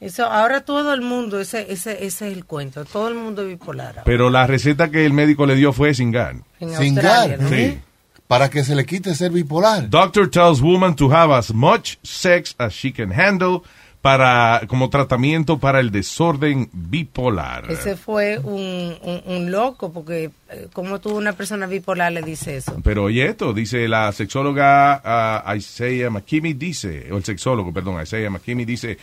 [0.01, 3.49] Eso, ahora todo el mundo, ese, ese, ese es el cuento, todo el mundo es
[3.49, 4.01] bipolar.
[4.03, 6.43] Pero la receta que el médico le dio fue Singan.
[6.59, 7.37] En Australia.
[7.39, 7.47] ¿no?
[7.47, 7.79] Sí.
[8.25, 9.87] Para que se le quite ser bipolar.
[9.91, 13.61] Doctor tells woman to have as much sex as she can handle
[14.01, 17.71] para como tratamiento para el desorden bipolar.
[17.71, 22.57] Ese fue un, un, un loco, porque eh, como tú una persona bipolar le dice
[22.57, 22.79] eso.
[22.83, 28.31] Pero oye esto, dice la sexóloga ah, Isaiah McKinney, dice, o el sexólogo, perdón, Isaiah
[28.31, 28.97] McKinney dice,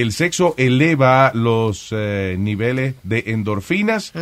[0.00, 4.12] el sexo eleva los eh, niveles de endorfinas,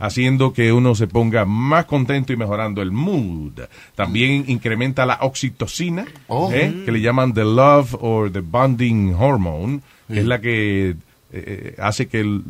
[0.00, 3.52] haciendo que uno se ponga más contento y mejorando el mood.
[3.94, 6.50] También incrementa la oxitocina, Oh.
[6.52, 6.82] ¿eh?
[6.84, 10.96] que le llaman the love or the bonding hormone, que es la que
[11.32, 12.42] eh, hace que el-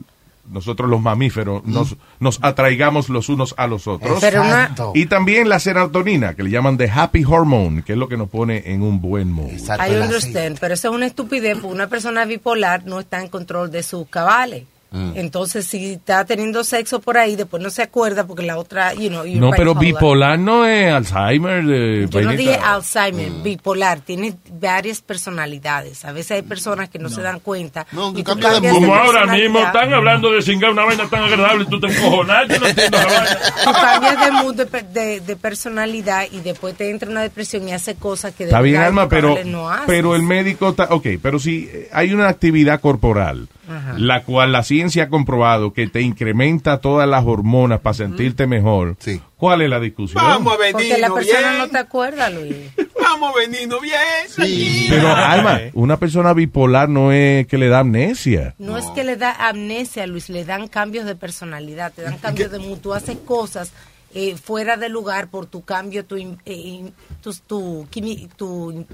[0.50, 4.22] nosotros los mamíferos nos, nos atraigamos los unos a los otros.
[4.22, 4.92] Exacto.
[4.94, 8.28] Y también la serotonina, que le llaman the happy hormone, que es lo que nos
[8.28, 9.50] pone en un buen mood.
[9.50, 13.28] Exacto, I understand, pero eso es una estupidez, porque una persona bipolar no está en
[13.28, 14.64] control de sus cabales.
[14.92, 15.12] Mm.
[15.14, 19.08] Entonces, si está teniendo sexo por ahí, después no se acuerda porque la otra, you
[19.08, 20.38] know, No, pero bipolar.
[20.38, 21.64] no es Alzheimer.
[21.64, 26.04] De Yo no dije Alzheimer, bipolar, tiene varias personalidades.
[26.04, 27.86] A veces hay personas que no, se dan cuenta.
[27.92, 31.22] No, y tú cambia de Como ahora mismo están hablando de cingar una vaina tan
[31.22, 32.48] agradable y tú te encojonas.
[32.48, 33.38] Yo no entiendo la vaina.
[33.64, 37.68] Tú cambias de mood, de, pe- de- de personalidad y después te entra una depresión
[37.68, 40.84] y hace cosas que de Está bien, Alma, pero, no pero el médico está...
[40.90, 43.94] Ok, pero si hay una actividad corporal, Ajá.
[43.96, 48.96] la cual la ciencia ha comprobado que te incrementa todas las hormonas para sentirte mejor,
[48.98, 49.20] Sí.
[49.36, 50.22] ¿cuál es la discusión?
[50.24, 51.58] Vamos a Porque la persona bien.
[51.58, 52.54] no te acuerda, Luis.
[53.02, 54.86] Vamos a venirnos bien.
[54.88, 58.54] Pero, Alma, una persona bipolar no es que le da amnesia.
[58.58, 62.50] No, es que le da amnesia, Luis, le dan cambios de personalidad, te dan cambios
[62.52, 62.78] de mood.
[62.78, 63.72] Tú haces cosas
[64.14, 66.90] eh, fuera de lugar por tu cambio, tu, eh,
[67.22, 68.84] tu, tu, quimi- tu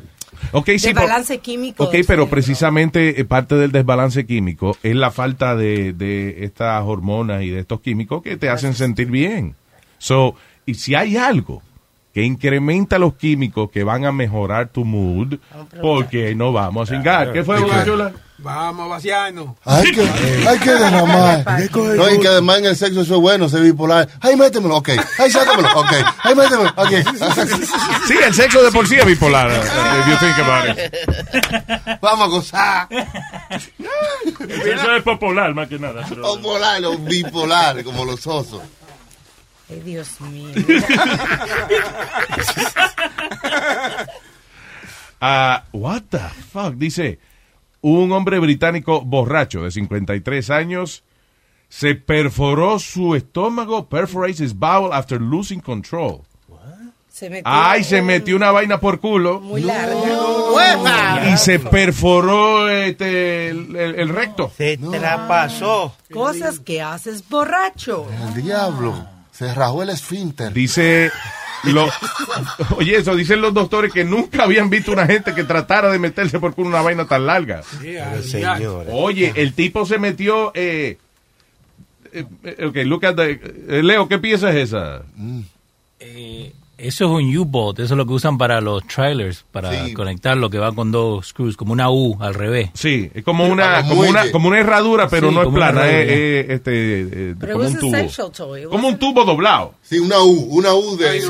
[0.52, 1.84] Ok, sí, por- desbalance químico.
[1.84, 7.42] Ok, pero precisamente eh, parte del desbalance químico es la falta de, de estas hormonas
[7.42, 9.54] y de estos químicos que te hacen sentir bien.
[9.98, 10.34] So,
[10.66, 11.62] y si hay algo
[12.16, 15.34] que incrementa los químicos que van a mejorar tu mood,
[15.82, 17.30] porque no vamos a cingar.
[17.30, 18.10] ¿Qué fue, Chula?
[18.38, 19.48] Vamos a vaciarnos.
[19.66, 20.00] Hay que,
[20.48, 21.44] hay que derramar.
[21.74, 24.08] No, y que además en el sexo eso es bueno, ser bipolar.
[24.22, 24.92] Ay, métemelo, ok.
[25.18, 25.92] Ay, sácamelo, ok.
[26.22, 26.90] Ay, métemelo, ok.
[28.08, 29.50] Sí, el sexo de por sí es bipolar.
[29.50, 29.60] eh,
[30.00, 32.00] if you think about it.
[32.00, 32.88] Vamos a gozar.
[33.50, 36.06] Eso es popular más que nada.
[36.42, 38.62] polar, o bipolar, como los osos.
[39.68, 40.48] Ay, Dios mío.
[45.20, 46.18] Ah, what the
[46.52, 46.74] fuck?
[46.74, 47.18] Dice,
[47.80, 51.04] un hombre británico borracho de 53 años
[51.68, 56.20] se perforó su estómago, perforates his bowel after losing control.
[57.08, 61.30] Se metió Ay, se un- metió una vaina por culo Muy larga.
[61.32, 64.52] y se perforó este, el, el- el recto.
[64.54, 65.96] Se traspasó.
[66.12, 68.06] Cosas que haces borracho.
[68.34, 69.08] El diablo.
[69.36, 70.52] Se rajó el esfínter.
[70.52, 71.10] Dice,
[71.64, 71.88] lo,
[72.76, 76.38] oye, eso dicen los doctores que nunca habían visto una gente que tratara de meterse
[76.40, 77.62] por culo una vaina tan larga.
[77.82, 78.92] Pero, señores.
[78.92, 80.52] Oye, el tipo se metió.
[80.54, 80.98] Eh,
[82.12, 85.02] eh, eh, ok, look at the- eh, Leo, ¿qué pieza es esa?
[86.00, 89.94] Eh, eso es un U-boat, eso es lo que usan para los trailers, para Sí.
[89.94, 92.70] conectarlo, que va con dos screws, como una U al revés.
[92.74, 95.56] Sí, es como una, Para como una, como una herradura, pero Sí, no es como
[95.56, 97.96] plana, es, es, este, eh, Pero como it un tubo.
[97.96, 98.62] essential toy.
[98.62, 99.74] It Como un tubo doblado.
[99.82, 101.20] Sí, una U, una U de,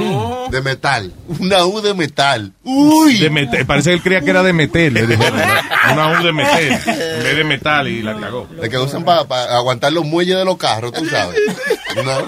[0.50, 1.12] de metal.
[1.38, 2.52] Una U de metal.
[2.64, 3.18] Uy.
[3.18, 3.66] De metal.
[3.66, 4.92] Parece que él creía que era de metal.
[4.94, 5.92] le dijeron, ¿no?
[5.92, 6.62] Una U de metal.
[6.62, 8.46] En vez de metal y la cagó.
[8.60, 9.22] De que usan para
[9.56, 11.38] aguantar los muelles de los carros, tú sabes.
[11.96, 12.18] Una-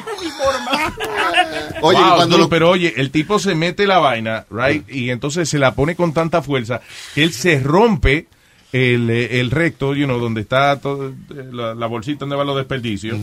[1.82, 5.10] Oye, Wow, cuando dude, lo- pero oye, el tipo se mete la vaina, right, y
[5.10, 6.80] entonces se la pone con tanta fuerza
[7.14, 8.26] que él se rompe
[8.72, 11.14] el, eh, el recto, you know, donde está todo, eh,
[11.52, 13.18] la, la bolsita donde van los desperdicios,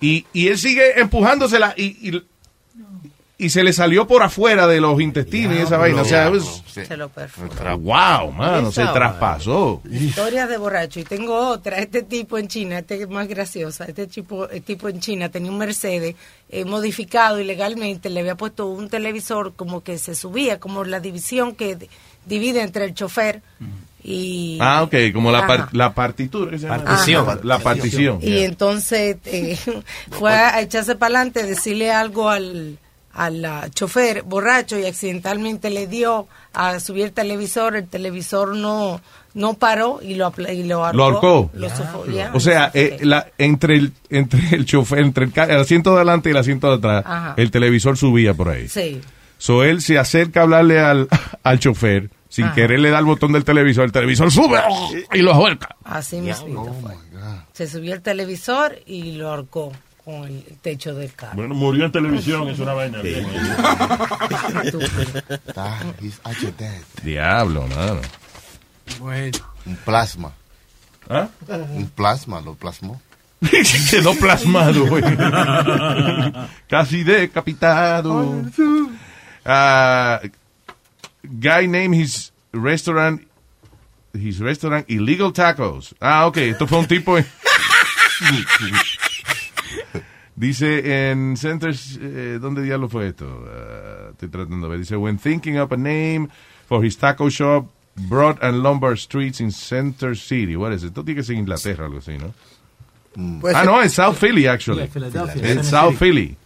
[0.00, 2.22] y, y él sigue empujándosela y, y,
[3.38, 6.00] y se le salió por afuera de los intestinos y esa vaina.
[6.02, 6.86] O sea, Diablo, es- sí.
[6.86, 7.78] Se lo perforó.
[7.78, 9.82] wow, mano, se traspasó.
[9.90, 11.00] Historias de borracho.
[11.00, 11.78] Y tengo otra.
[11.78, 13.84] Este tipo en China, este es más graciosa.
[13.84, 16.14] Este tipo, tipo en China tenía un Mercedes
[16.48, 18.08] eh, modificado ilegalmente.
[18.08, 21.76] Le había puesto un televisor como que se subía, como la división que
[22.24, 23.42] divide entre el chofer
[24.02, 24.58] y.
[24.60, 26.50] Ah, ok, como la, par- la partitura.
[26.52, 26.84] ¿qué se llama?
[26.84, 27.28] Partición.
[27.28, 27.38] Ajá.
[27.42, 28.18] La partición.
[28.22, 29.58] Y entonces eh,
[30.10, 32.78] fue a echarse para adelante, decirle algo al,
[33.16, 37.76] al chofer borracho y accidentalmente le dio a subir el televisor.
[37.76, 39.00] El televisor no
[39.34, 41.50] no paró y lo, apla- y lo ahorcó.
[41.52, 42.06] Lo ahorcó.
[42.10, 42.30] Ya.
[42.32, 46.32] O sea, eh, la, entre, el, entre el chofer, entre el, asiento de adelante y
[46.32, 47.34] el asiento de atrás, Ajá.
[47.36, 48.66] el televisor subía por ahí.
[48.68, 48.98] Sí.
[49.36, 51.08] So él se acerca a hablarle al,
[51.42, 52.54] al chofer, sin Ajá.
[52.54, 54.58] querer le da el botón del televisor, el televisor sube
[55.12, 55.76] y lo ahorca.
[55.84, 56.94] Así mismo fue.
[57.52, 59.70] Se subió el televisor y lo ahorcó
[60.06, 61.34] con el techo del carro.
[61.34, 63.02] Bueno, murió en televisión, es una vaina.
[63.02, 63.26] bien.
[65.56, 66.80] Ah, he's actually dead.
[67.02, 68.00] Diablo, mano.
[69.00, 69.36] Bueno.
[69.66, 70.32] Un plasma.
[71.10, 71.28] ¿Ah?
[71.74, 73.00] Un plasma, lo plasmó.
[73.90, 75.02] Quedó plasmado, güey.
[76.68, 78.44] Casi decapitado.
[79.44, 80.20] Ah,
[81.24, 83.22] guy named his restaurant
[84.14, 85.96] his restaurant Illegal Tacos.
[86.00, 86.36] Ah, ok.
[86.38, 87.26] Esto fue un tipo en-
[90.36, 93.26] Dice en Centers, eh, ¿dónde diablo fue esto?
[93.48, 94.78] Ah, estoy tratando de ver.
[94.80, 96.28] Dice, when thinking up a name
[96.68, 97.66] for his taco shop,
[97.96, 100.54] Broad and Lombard Streets in Center City.
[100.54, 100.88] What is it?
[100.88, 102.34] Esto tiene que ser Inglaterra, algo así, ¿no?
[103.40, 104.86] Pues ah, no, en South Philly, actually.
[104.88, 105.50] Filadelfia.
[105.52, 105.96] En South.
[105.98, 106.36] Philly.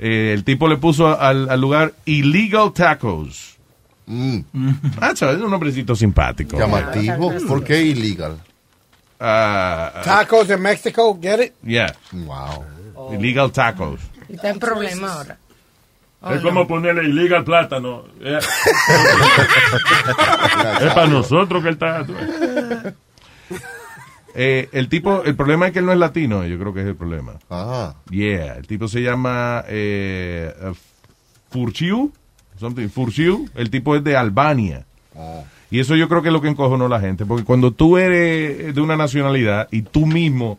[0.00, 3.56] Eh, el tipo le puso al, al lugar Illegal Tacos.
[5.00, 6.58] Ah, chaval, es un nombrecito simpático.
[6.58, 7.32] Llamativo.
[7.46, 8.38] ¿Por qué illegal?
[9.20, 11.52] Ah, Tacos in Mexico, get it?
[11.62, 11.92] yeah.
[12.12, 12.64] Wow.
[13.12, 14.00] Illegal Tacos.
[14.28, 15.38] Está en problema ahora.
[16.34, 18.04] Es como ponerle illegal plátano.
[18.20, 18.38] Eh,
[20.80, 22.04] es para nosotros que él está.
[24.34, 26.86] Eh, el tipo, el problema es que él no es latino, yo creo que es
[26.86, 27.34] el problema.
[27.48, 27.94] Ajá.
[28.10, 30.74] Yeah, el tipo se llama eh, uh,
[31.50, 32.12] Furciu,
[32.58, 34.84] something, Furciu, el tipo es de Albania.
[35.70, 37.98] Y eso yo creo que es lo que encojonó a la gente, porque cuando tú
[37.98, 40.58] eres de una nacionalidad y tú mismo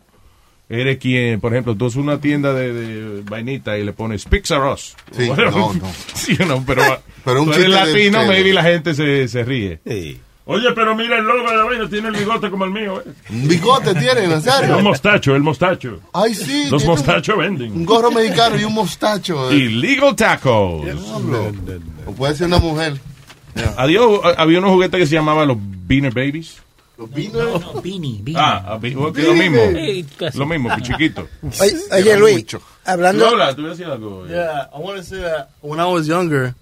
[0.70, 4.96] eres quien, por ejemplo, tú haces una tienda de, de vainita y le pones Pixaros.
[5.14, 5.92] Sí, no, no.
[6.14, 6.82] Sí, no, pero,
[7.24, 9.80] Pero un tú eres latino, maybe la gente se, se ríe.
[10.46, 13.00] Oye, pero mira el logo de la vaina, tiene el bigote como el mío.
[13.06, 13.10] ¿eh?
[13.30, 14.80] ¿Un bigote tiene, El Nazario?
[14.80, 16.00] mostacho, el mostacho.
[16.12, 16.66] Ay, sí.
[16.70, 17.84] Los mostachos Un venden.
[17.84, 19.50] gorro mexicano y un mostacho.
[19.50, 19.56] eh.
[19.56, 20.86] Illegal Tacos.
[22.06, 22.94] O puede ser una mujer.
[23.76, 26.56] Adiós, había unos juguetes que se llamaban los Beaner Babies.
[27.00, 27.60] Los vinos.
[27.74, 28.36] No, Beanie, Beanie.
[28.38, 29.58] Ah, a bi- lo mismo.
[29.58, 30.04] Eh.
[30.34, 31.26] Lo mismo, chiquito.
[31.60, 32.44] Oye, oye, Luis,
[32.84, 33.30] hablando...
[33.30, 34.26] Lola, tú algo.
[34.28, 36.54] Yeah, I want to say that when I was younger,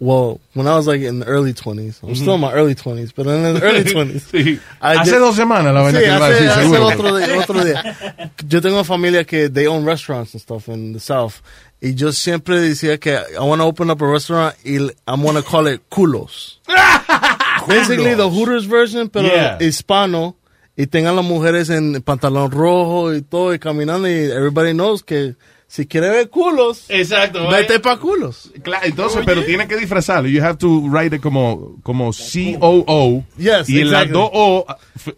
[0.00, 3.12] well, when I was like in the early 20s, I'm still in my early 20s,
[3.14, 4.20] but in the early 20s.
[4.32, 4.58] Sí.
[4.80, 6.86] Hace did- dos semanas la vaina Sí, que iba a decir, hace seguro.
[6.86, 8.30] otro, día, otro día.
[8.48, 11.42] Yo tengo familia que they own restaurants and stuff in the South.
[11.82, 15.34] Y yo siempre decía que I want to open up a restaurant y I'm going
[15.36, 16.60] to call it Culos.
[17.66, 19.58] Basically the Hooters version, pero Yeah.
[19.60, 20.36] hispano.
[20.76, 25.34] Y tengan las mujeres en pantalón rojo y todo y caminando y everybody knows que
[25.68, 27.48] si quiere ver culos, Exacto.
[27.50, 28.50] vete pa' culos.
[28.62, 30.28] Claro, entonces, pero tiene que disfrazarlo.
[30.28, 33.24] You have to write it como, como C-O-O.
[33.36, 34.12] Yes, y en las exactly.
[34.12, 34.66] dos O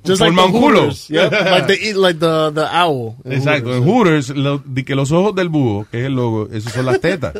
[0.07, 0.81] Just like forma the un culo.
[0.83, 1.09] Hooters.
[1.09, 1.33] Yep.
[1.33, 3.15] like they eat like the, the owl.
[3.25, 3.75] Exacto.
[3.77, 4.31] En Hooters.
[4.31, 7.35] Lo- di que los ojos del búho, que es el logo, esos son las tetas.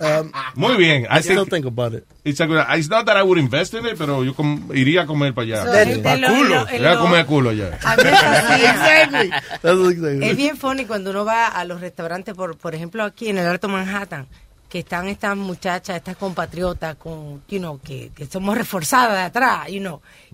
[0.00, 1.02] Um, Muy bien.
[1.10, 2.04] I I still think think about it.
[2.24, 5.02] it's a good- it's not that I would invest in it, pero yo com- iría
[5.02, 5.64] a comer para allá.
[5.64, 6.48] So, gente, Pa' lo- culo.
[6.64, 7.78] lo- Iría a comer culo allá.
[7.84, 8.56] A me fascina.
[8.56, 9.30] exactly.
[9.62, 10.28] That's exactly.
[10.28, 13.46] Es bien funny cuando uno va a los restaurantes, por, por ejemplo, aquí en el
[13.46, 14.26] Alto Manhattan,
[14.68, 19.68] que están estas muchachas, estas compatriotas, con, you know, que, que somos reforzadas de atrás,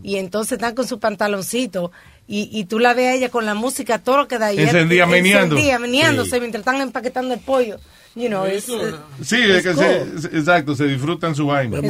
[0.03, 1.91] y entonces están con su pantaloncito,
[2.29, 4.53] y, y tú la ves a ella con la música, todo lo que da.
[4.53, 5.55] y ella- Encendida, meneando.
[5.57, 6.41] Encendida, meneándose, Sí.
[6.41, 7.79] mientras están empaquetando el pollo,
[8.17, 10.21] you know, es, eh, Sí, es que es cool.
[10.23, 11.77] se- exacto, se disfrutan su vaina.
[11.77, 11.83] es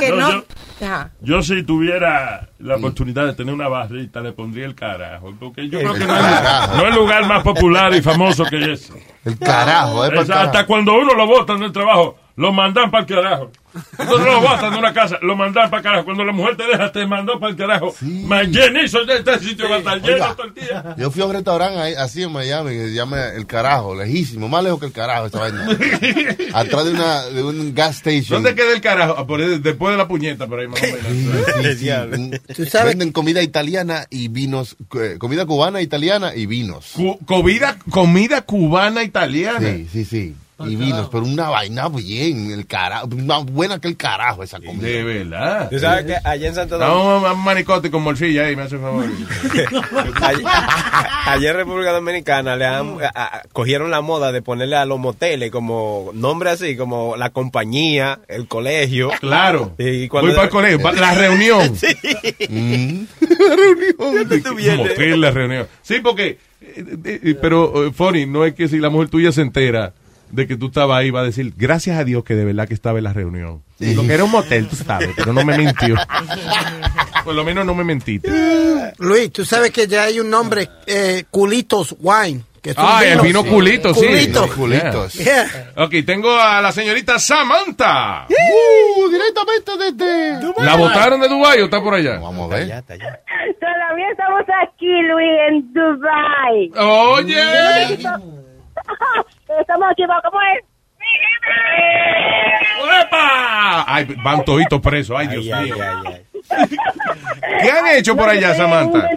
[0.00, 0.44] que No, no-
[1.20, 5.32] yo- si tuviera la oportunidad de tener una barrita, le pondría el carajo.
[5.38, 8.92] Porque yo creo que no es, no es lugar más popular y famoso que ese.
[9.24, 10.66] El carajo, eh, pa'l Es hasta carajo.
[10.66, 13.50] cuando uno lo botan del trabajo, lo mandan para el carajo.
[13.96, 16.04] Cuando lo botan de una casa, lo mandan para el carajo.
[16.04, 17.94] Cuando la mujer te deja, te mandó para el carajo.
[18.02, 20.94] Más llenizo de este sitio va a estar lleno Oiga, todo el día.
[20.98, 24.48] Yo fui a un restaurante ahí, así en Miami que se llama El Carajo, lejísimo,
[24.48, 25.66] más lejos que El Carajo esa vaina.
[26.54, 28.42] Atrás de, una, de un gas station.
[28.42, 29.14] ¿Dónde queda el carajo?
[29.18, 29.24] Ah,
[29.60, 31.46] después de la puñeta, por ahí más o menos.
[31.62, 31.74] Sí,
[32.54, 32.78] sí, sí.
[32.84, 36.92] Venden comida italiana y vinos, eh, comida cubana, italiana y vinos.
[36.94, 39.60] Cu- comida, comida cubana italiana.
[39.60, 40.34] Sí, sí, sí.
[40.64, 44.86] Y vinos, pero una vaina bien, el carajo, más buena que el carajo esa comida.
[44.86, 45.68] De verdad.
[45.70, 48.62] Tú sabes que allá en Santo Domingo, Vamos a un manicote con morcilla ahí, me
[48.62, 49.04] hace favor.
[50.22, 50.44] ayer,
[51.26, 54.98] ayer en República Dominicana le han, a- a- cogieron la moda de ponerle a los
[55.00, 59.10] moteles como nombre así, como la compañía, el colegio.
[59.20, 59.74] Claro.
[59.78, 61.76] Y cuando Voy para el colegio, pa- la reunión.
[61.82, 61.88] Sí.
[62.48, 63.04] Mm.
[63.48, 64.42] la reunión.
[64.44, 64.78] tú vienes?
[64.90, 65.66] Motel, la reunión.
[65.82, 69.40] Sí, porque, eh, eh, eh, pero, Funny, no es que si la mujer tuya se
[69.42, 69.92] entera
[70.32, 72.74] de que tú estabas ahí, va a decir, gracias a Dios que de verdad que
[72.74, 73.62] estaba en la reunión.
[73.78, 75.94] Lo que era un motel, tú sabes, pero no me mintió.
[77.24, 78.30] Por lo menos no me mentiste.
[78.98, 82.42] Luis, tú sabes que ya hay un nombre, eh, Culitos Wine.
[82.62, 84.06] Que Ah, el vino culito, sí.
[84.06, 84.48] Culito.
[84.54, 85.14] Culitos.
[85.14, 85.72] Yeah.
[85.78, 88.26] Ok, tengo a la señorita Samantha.
[88.28, 90.64] Uh, directamente desde...
[90.64, 92.20] ¿La votaron de Dubái o está por allá?
[92.20, 92.68] Vamos a ver.
[92.84, 96.70] Todavía estamos aquí, Luis, en Dubai.
[96.76, 98.41] Oye.
[99.60, 100.64] Estamos aquí, ¿cómo es?
[103.02, 103.84] ¡Epa!
[103.86, 105.16] Ay, van toditos presos.
[105.18, 105.76] Ay, Dios mío.
[107.62, 109.08] ¿Qué han hecho por allá, Samantha?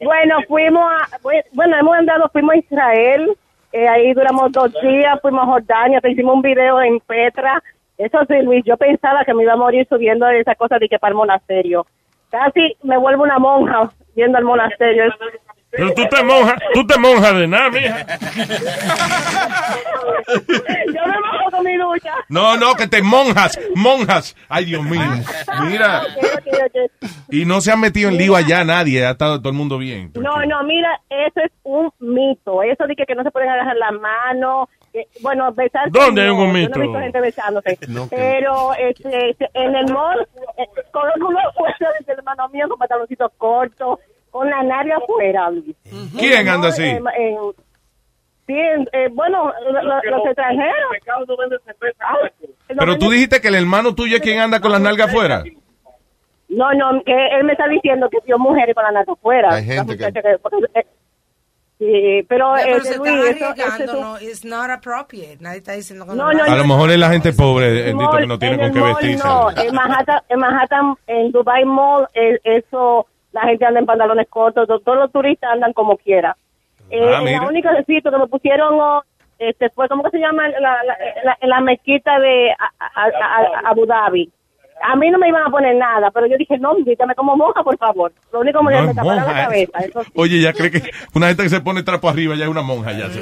[0.00, 1.18] Bueno, fuimos a,
[1.52, 3.36] bueno, hemos andado, fuimos a Israel,
[3.72, 7.62] eh, ahí duramos dos días, fuimos a Jordania, te hicimos un video en Petra.
[7.98, 10.98] Eso sí, Luis, yo pensaba que me iba a morir subiendo esa cosa de que
[10.98, 11.86] para el monasterio.
[12.30, 15.04] Casi me vuelvo una monja yendo al monasterio.
[15.70, 18.06] Pero tú te monjas, tú te monjas de nada, mija.
[20.86, 22.12] yo me mojo con mi lucha.
[22.28, 24.36] No, no, que te monjas, monjas.
[24.48, 25.00] Ay, Dios mío.
[25.64, 26.02] Mira.
[27.30, 30.12] Y no se han metido en lío allá nadie, ha estado todo el mundo bien.
[30.14, 32.62] No, no, mira, eso es un mito.
[32.62, 34.68] Eso de que, que no se pueden agarrar la mano.
[35.20, 35.90] bueno, besarse.
[35.92, 36.78] ¿Dónde hay un Yo mito?
[36.78, 37.78] no he visto gente besándose.
[37.88, 40.26] No, pero este, en el mall,
[40.58, 43.98] eh, con uno fuera del hermano mío con pantaloncitos cortos,
[44.30, 45.50] con la nariz afuera.
[46.18, 46.82] ¿Quién anda así?
[46.84, 47.00] eh,
[48.46, 50.90] sí, eh, bueno, lo- lo- los extranjeros.
[52.68, 55.42] Pero tú dijiste que el hermano tuyo es quien anda con las nalgas afuera.
[56.48, 59.54] No, no, que él me está diciendo que vio mujeres con la nariz afuera.
[59.54, 60.86] Hay gente La que- porque, eh,
[61.78, 65.38] Sí, pero, pero eh, se Luis, eso- no, it's not appropriate.
[65.40, 68.26] Nadie está diciendo que No, no, A lo mejor es la gente pobre, bendito, que
[68.26, 69.26] no tiene en con qué vestirse.
[69.26, 74.28] No, en Manhattan, en Manhattan, en Dubai Mall, eh, eso, la gente anda en pantalones
[74.28, 76.36] cortos, to- todos los turistas andan como quiera.
[76.90, 77.42] Eh, Ah, mira.
[77.42, 79.02] la única sitio que me pusieron, oh,
[79.38, 80.48] este, fue, ¿cómo que se llama?
[80.48, 83.08] La, la, la- en la mezquita de a- a- a-
[83.64, 84.30] a- Abu Dhabi.
[84.82, 87.62] A mí no me iban a poner nada, pero yo dije, no, quítame como monja,
[87.62, 88.12] por favor.
[88.32, 89.78] Lo único que me, No me es taparon la monja, cabeza.
[89.80, 90.10] Eso sí.
[90.14, 92.92] Oye, ya cree que una gente que se pone trapo arriba ya es una monja.
[92.92, 93.20] Ya se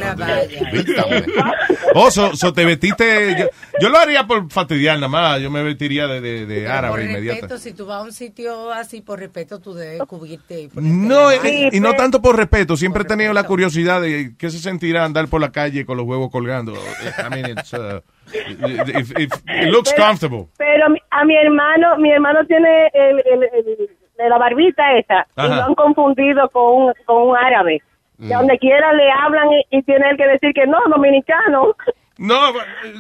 [1.95, 3.37] Oh, so, te vestiste.
[3.39, 3.47] Yo,
[3.81, 5.41] yo lo haría por fastidiar nada más.
[5.41, 7.41] Yo me vestiría de, de, de árabe inmediata.
[7.43, 10.61] respeto, si tú vas a un sitio así, por respeto, tú debes cubrirte.
[10.63, 12.77] y No, la y, no tanto por respeto.
[12.77, 16.07] Siempre he tenido la curiosidad de qué se sentirá andar por la calle con los
[16.07, 16.75] huevos colgando.
[16.75, 18.01] I mean, it's, uh,
[18.33, 20.47] if- if- it looks Pero- comfortable.
[20.59, 25.29] Pero mi- a mi hermano, mi hermano tiene el, el, el- de la barbita esa
[25.37, 25.55] y Ajá.
[25.55, 27.81] lo han confundido con un, con un árabe.
[28.17, 31.77] De donde quiera le hablan y, y tiene él que decir que no, dominicano.
[32.19, 32.37] No,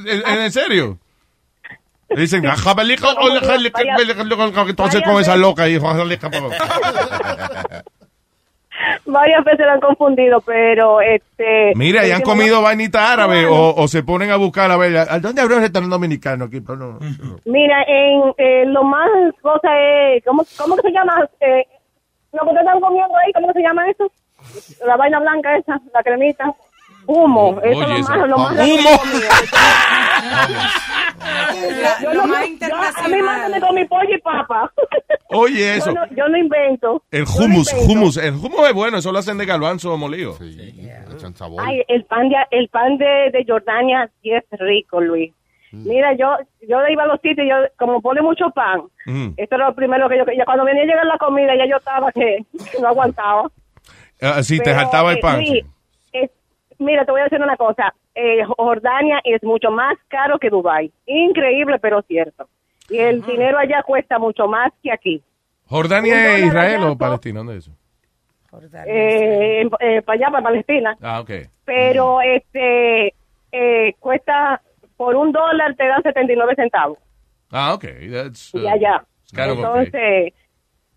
[0.06, 0.96] ¿en, en serio?
[2.10, 2.54] Dicen, "Ah,
[4.70, 5.68] entonces con esa loca
[6.30, 6.52] por-
[9.06, 11.72] Varias veces lo han confundido, pero este.
[11.74, 15.18] Mira, y han comido vainita árabe o, o se ponen a buscar a ver, ¿a
[15.18, 16.60] dónde habrá un restaurante dominicano aquí?
[16.60, 17.36] Pero no, no.
[17.44, 19.08] Mira, en eh, lo más
[19.40, 21.28] cosa es, ¿cómo, cómo que se llama?
[21.40, 21.66] Eh,
[22.32, 24.10] lo que están comiendo ahí, ¿cómo que se llama eso?
[24.86, 26.54] La vaina blanca esa, la cremita.
[27.10, 28.90] Humo, eso es lo más, lo más ¡Humo!
[31.82, 32.76] La- Yo lo más yo-.
[33.04, 34.70] A mí mándame con mi pollo y papa.
[35.30, 35.92] Oye, eso.
[35.92, 37.02] Yo no, yo no invento.
[37.10, 37.92] El Yo no hummus, invento.
[37.92, 40.36] hummus, el hummus es bueno, eso lo hacen de garbanzo molido.
[41.58, 45.32] Ay, el pan de, el pan de, de Jordania sí es rico, Luis.
[45.72, 46.34] Mira, yo
[46.66, 49.28] yo iba a los sitios, yo como pone mucho pan, Mm.
[49.38, 51.76] esto era lo primero que yo, ya cuando venía a llegar la comida, ya yo
[51.78, 53.50] estaba que, que no aguantaba.
[54.20, 55.40] Ah, sí, te saltaba el eh, pan.
[55.42, 55.64] Es-
[56.78, 60.92] mira, te voy a decir una cosa, eh, Jordania es mucho más caro que Dubai,
[61.06, 62.48] increíble pero cierto.
[62.88, 65.22] Y el dinero allá cuesta mucho más que aquí.
[65.66, 67.38] ¿Jordania es Israel allá o Palestina?
[67.40, 67.76] ¿Dónde es eso?
[68.86, 70.96] Eh, en- eh, para allá, para Palestina.
[71.02, 71.30] Ah, ok.
[71.64, 73.14] pero este
[73.52, 74.60] eh, cuesta
[74.96, 76.98] por un dólar te dan 79 centavos
[77.50, 77.84] Ah, ok.
[78.10, 79.50] That's, uh, y allá okay.
[79.50, 80.34] entonces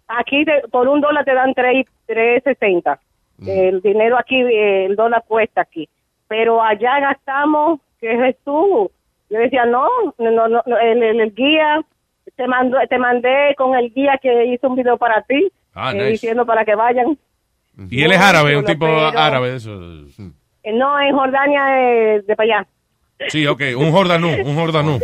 [0.08, 3.00] aquí te- por un dólar te dan 3 3.60
[3.42, 3.50] Mm.
[3.50, 5.90] el dinero aquí el dólar cuesta aquí
[6.28, 8.90] pero allá gastamos ¿qué es tú?
[9.30, 9.88] yo decía no
[10.20, 11.82] no no no, el, el- el guía
[12.36, 15.96] te mandó te mandé con el guía que hizo un video para ti Ah, eh,
[15.96, 16.10] nice.
[16.12, 17.18] diciendo para que vayan
[17.90, 19.72] Y él es árabe, un tipo pero- árabe de eso.
[20.64, 21.64] Eh, no en Jordania
[22.16, 22.68] eh, de para allá
[23.30, 25.00] Sí, ok, un Jordanú, un Jordanú.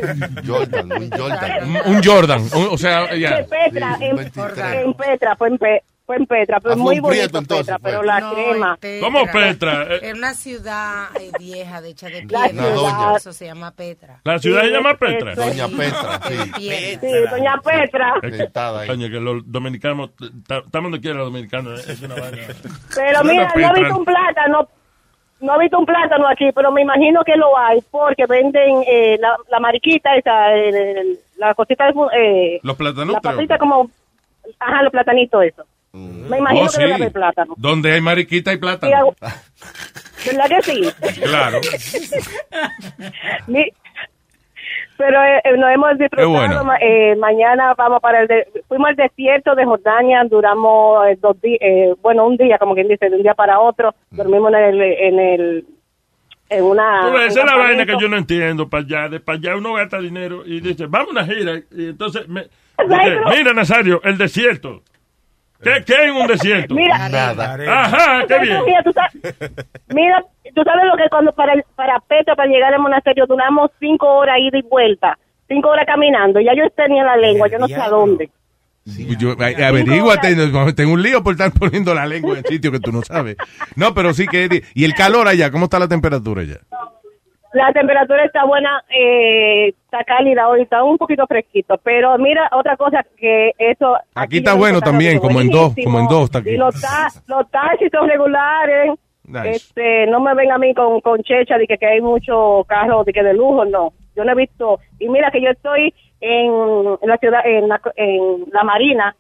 [0.46, 1.52] Jordan, un Jordan.
[1.86, 3.38] Un, un Jordan, un- o sea, ya.
[3.38, 4.58] De Petra, en, 23.
[4.86, 7.80] en Petra, fue en, Pe- fue en Petra, pero Ah, muy bonito prieto, entonces, Petra,
[7.80, 7.92] fue.
[7.92, 8.78] pero la No, crema.
[8.82, 9.84] en ¿Cómo Petra?
[10.02, 12.66] Es una ciudad eh, vieja, de hecha de La piedra.
[12.76, 13.16] ciudad.
[13.18, 14.22] Eso se llama Petra.
[14.24, 15.32] ¿La ciudad se Sí, llama es- Petra?
[15.34, 16.52] es- Doña Petra, sí.
[16.56, 17.02] piedra.
[17.02, 18.14] Sí, doña Petra.
[18.38, 18.88] Sentada ahí.
[18.88, 20.12] Coño, que los dominicanos,
[20.48, 22.38] ta- estamos donde quiera los dominicanos, eh, es una vaina.
[22.96, 23.74] Pero Doña mira, no he Petra.
[23.84, 24.70] visto un plátano,
[25.42, 29.18] no he visto un plátano aquí, pero me imagino que lo hay, porque venden eh,
[29.20, 33.22] la, la mariquita, esa, el- el- la cosita Eh, Los la platanutos.
[33.22, 33.92] papita como...
[34.58, 35.66] Ajá, los platanitos, eso.
[36.30, 36.82] Me imagino Oh, que sí.
[36.82, 37.54] debe haber plátano.
[37.58, 38.96] Donde hay mariquita y Sí, plátano.
[38.96, 39.16] hago-
[40.26, 41.22] ¿Verdad que sí?
[41.22, 41.60] Claro.
[43.48, 43.72] Mi-
[44.98, 46.30] Pero eh, eh, nos hemos disfrutado.
[46.30, 46.64] bueno.
[46.64, 48.28] ma- eh, mañana vamos para el...
[48.28, 51.60] de- fuimos al desierto de Jordania, duramos eh, dos días,
[52.02, 53.94] bueno, un día, como quien dice, de un día para otro.
[54.12, 54.82] Dormimos en el...
[54.82, 55.66] En el
[56.50, 57.10] en una...
[57.26, 58.70] Esa es la vaina que yo no entiendo.
[58.70, 61.58] Para allá, de para allá uno gasta dinero y dice, vamos a una gira.
[61.72, 62.44] Y entonces, me,
[62.88, 64.82] dice, mira, Nazario, el desierto.
[65.62, 66.76] ¿Qué, qué hay en un desierto?
[66.76, 67.58] Mira, Nada.
[67.84, 68.64] Ajá, qué bien.
[68.66, 69.14] Mira, tú sabes,
[69.90, 73.72] mira, tú sabes lo que cuando para el, para Petra, para llegar al monasterio, duramos
[73.80, 76.40] cinco horas ida y vuelta, cinco horas caminando.
[76.40, 78.30] Ya yo tenía la lengua, yo no sé a dónde.
[79.20, 80.34] Yo, ay, averíguate,
[80.74, 83.36] tengo un lío por estar poniendo la lengua en sitio que tú no sabes.
[83.76, 84.64] No, pero sí que...
[84.74, 85.52] ¿Y el calor allá?
[85.52, 86.60] ¿Cómo está la temperatura allá?
[87.58, 91.80] La temperatura está buena, eh, está cálida hoy, está un poquito fresquito.
[91.84, 93.98] Pero mira, otra cosa que eso...
[94.14, 96.52] Aquí está no bueno también, como en dos, como en dos está aquí.
[96.52, 98.92] Y los, ta- los taxis son regulares.
[99.24, 99.50] Nice.
[99.50, 103.06] Este, no me ven a mí con, con checha de que, que hay muchos carros
[103.06, 103.92] de que de lujo, no.
[104.16, 104.80] Yo no he visto.
[105.00, 106.52] Y mira que yo estoy en,
[107.02, 109.16] en la ciudad, en la, en la Marina,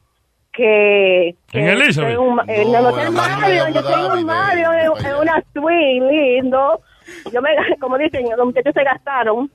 [0.53, 1.35] que.
[1.51, 2.17] que ¿En Elizabeth?
[2.47, 6.81] en el Hotel Mario, yo Dhabi, un Mario, en, una suite lindo.
[7.31, 7.49] Yo me,
[7.79, 9.49] como dicen, los muchachos se gastaron,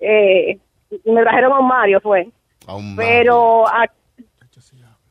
[0.00, 0.58] eh,
[1.04, 2.28] y me trajeron a un Mario, fue.
[2.66, 3.66] A un Pero.
[3.68, 3.86] a-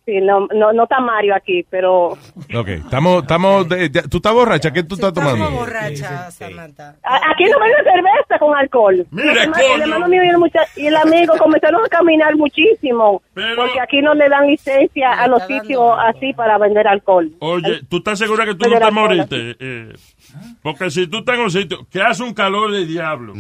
[0.05, 2.07] sí, no, no, no está Mario aquí, pero.
[2.55, 3.21] Ok, estamos...
[3.21, 4.71] estamos de- ya- ¿Tú estás borracha?
[4.73, 5.59] ¿Qué tú estás Estamos tomando?
[5.59, 6.95] borracha, Samantha.
[7.03, 9.05] A- Aquí no venden cerveza con alcohol.
[9.11, 9.75] Mire, el, hermano, coño.
[9.75, 13.21] el hermano mío y el, mucha- y el amigo comenzaron a caminar muchísimo.
[13.35, 17.31] Pero- Porque aquí no le dan licencia a los sitios así para vender alcohol.
[17.39, 19.55] Oye, ¿tú estás segura que tú no de te moriste?
[19.59, 19.93] Eh,
[20.61, 23.33] porque si tú estás en un sitio que hace un calor de diablo,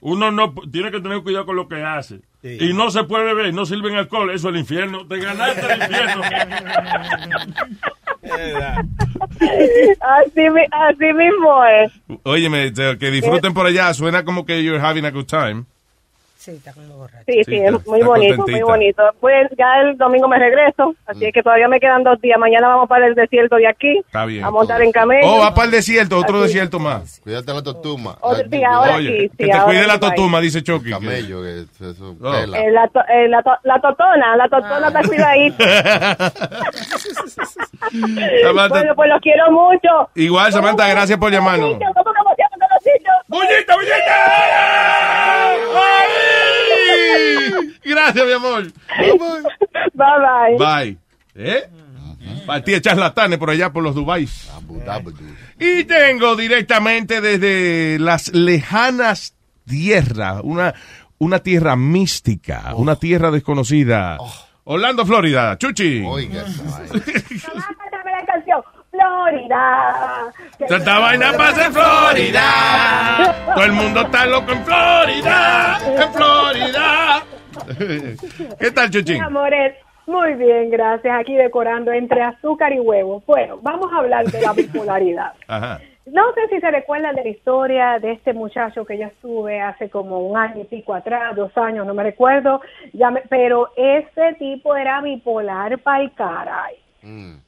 [0.00, 2.20] uno no tiene que tener cuidado con lo que hace.
[2.42, 5.06] Y no se puede beber, no sirven alcohol, eso es el infierno.
[5.06, 6.22] Te ganaste el infierno.
[10.00, 11.92] así, así mismo es.
[12.22, 13.94] Óyeme, que disfruten por allá.
[13.94, 15.64] Suena como que you're having a good time.
[16.44, 17.24] Sí, está como borracha.
[17.26, 19.02] Sí, sí, Sí, es está- muy está bonito, muy bonito.
[19.18, 22.38] Pues ya el domingo me regreso, así que todavía me quedan dos días.
[22.38, 24.44] Mañana vamos para el desierto de aquí, Está bien.
[24.44, 25.26] a montar en camello.
[25.26, 26.48] Oh, va para el desierto, otro Así.
[26.48, 27.18] desierto más.
[27.22, 28.18] Cuídate la totuma.
[28.20, 30.90] Otro- La- sí, ahora Oye, sí, sí, que te ahora cuide la totuma, dice Chucky.
[30.90, 32.32] Camello, que es- eso, Oh.
[32.32, 32.60] tela.
[32.60, 35.64] Eh, la, to- eh, la, to- la totona, la totona está cuidadita.
[38.42, 40.08] Samantha, bueno, pues los quiero mucho.
[40.14, 41.70] Igual, Samantha, gracias por llamarnos.
[41.78, 42.66] Niños, ¿cómo que emocionan de
[43.42, 43.64] niños?
[43.66, 43.74] ¡Bullita,
[45.74, 47.74] ¡Ay!
[47.84, 48.64] Gracias, mi amor.
[49.94, 50.56] Bye bye.
[50.58, 50.98] Bye.
[51.34, 51.68] ¿Eh?
[52.46, 54.28] Partida charlatanes por allá por los Dubai.
[54.54, 55.12] Abu Dhabi.
[55.58, 59.34] Y tengo directamente desde las lejanas
[59.66, 60.74] tierras, una,
[61.18, 64.18] una tierra mística, una tierra desconocida.
[64.64, 65.58] Orlando, Florida.
[65.58, 66.02] Chuchi.
[66.06, 67.04] Oiga, esa vaina.
[68.94, 70.32] Florida.
[70.58, 73.34] Esta vaina pasa en Florida.
[73.54, 75.78] Todo el mundo está loco en Florida.
[75.84, 77.22] En Florida.
[78.58, 79.22] ¿Qué tal, Chuchín?
[79.22, 79.74] Amores,
[80.06, 81.18] muy bien, gracias.
[81.18, 83.22] Aquí decorando entre azúcar y huevo.
[83.26, 85.32] Bueno, vamos a hablar de la bipolaridad.
[85.48, 85.80] Ajá.
[86.06, 89.88] No sé si se recuerdan de la historia de este muchacho que yo estuve hace
[89.88, 92.60] como un año y pico atrás, dos años, no me recuerdo,
[93.30, 96.83] pero ese tipo era bipolar para el caray.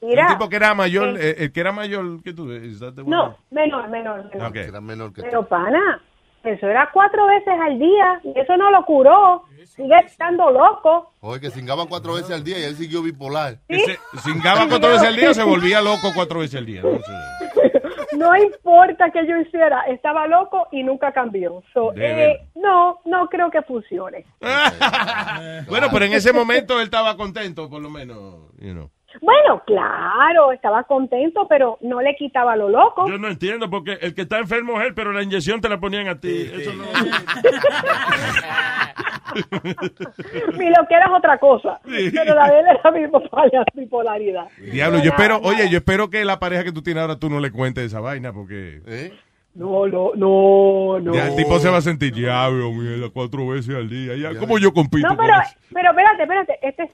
[0.01, 2.43] Mira, el tipo que era mayor, eh, eh, el que era mayor que tú.
[2.43, 2.77] one?
[3.05, 4.49] no, menor, menor, menor.
[4.49, 4.55] Ok.
[4.55, 6.01] Era menor que Pero pana,
[6.43, 9.43] eso era cuatro veces al día y eso no lo curó.
[9.65, 11.11] Sigue estando loco.
[11.19, 13.57] Oye, que cingaba cuatro veces al día y él siguió bipolar.
[13.67, 16.81] Se cingaba cuatro veces al día se volvía loco cuatro veces al día.
[16.81, 17.77] No sé.
[18.17, 21.61] No importa que yo hiciera, estaba loco y nunca cambió.
[21.73, 24.25] So, eh, no, no creo que funcione.
[25.67, 28.51] Bueno, pero en ese momento él estaba contento, por lo menos.
[28.59, 28.89] you know.
[29.21, 33.07] Bueno, claro, estaba contento, pero no le quitaba lo loco.
[33.07, 35.79] Yo no entiendo porque el que está enfermo es él, pero la inyección te la
[35.79, 36.51] ponían a ti.
[36.53, 36.83] Eso no.
[40.57, 41.79] Mi lo que era es otra cosa.
[41.83, 44.47] Pero la de él era bipolar- bipolaridad.
[44.71, 47.39] Diablo, yo espero, oye, yo espero que la pareja que tú tienes ahora tú no
[47.39, 48.81] le cuentes esa vaina porque...
[48.87, 49.13] ¿Eh?
[49.55, 51.13] No, no, no, no.
[51.15, 54.15] Ya el tipo se va a sentir, diablo, mierda, cuatro veces al día.
[54.15, 55.55] Ya, ¿Cómo yo compito No, con pero, eso?
[55.73, 56.91] pero espérate, espérate, este es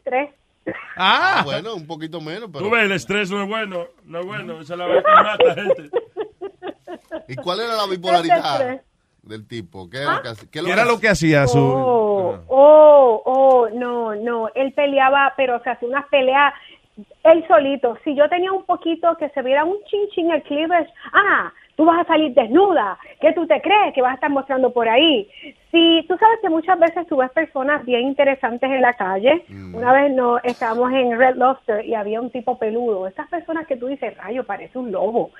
[0.63, 0.75] tres.
[0.95, 2.65] Ah, bueno, un poquito menos, pero.
[2.65, 5.23] Tú ves, el estrés no es bueno, no es bueno, esa es la vaina que
[5.23, 5.89] mata gente.
[7.27, 8.81] ¿Y cuál era la bipolaridad
[9.21, 9.89] del tipo?
[9.89, 11.59] ¿Qué era, lo que era lo que hacía su...?
[11.59, 14.49] Oh, oh, oh, no, no.
[14.55, 16.53] Él peleaba, pero se hacía unas peleas
[17.23, 17.97] él solito.
[18.03, 21.85] Si yo tenía un poquito que se viera un chin chin el cleavage, ah, tú
[21.85, 22.97] vas a salir desnuda.
[23.19, 25.29] ¿Qué tú te crees que vas a estar mostrando por ahí?
[25.71, 29.43] Si tú sabes que muchas veces tú ves personas bien interesantes en la calle.
[29.73, 33.07] Una vez no estábamos en Red Lobster y había un tipo peludo.
[33.07, 35.31] Estas personas que tú dices, rayo, parece un lobo.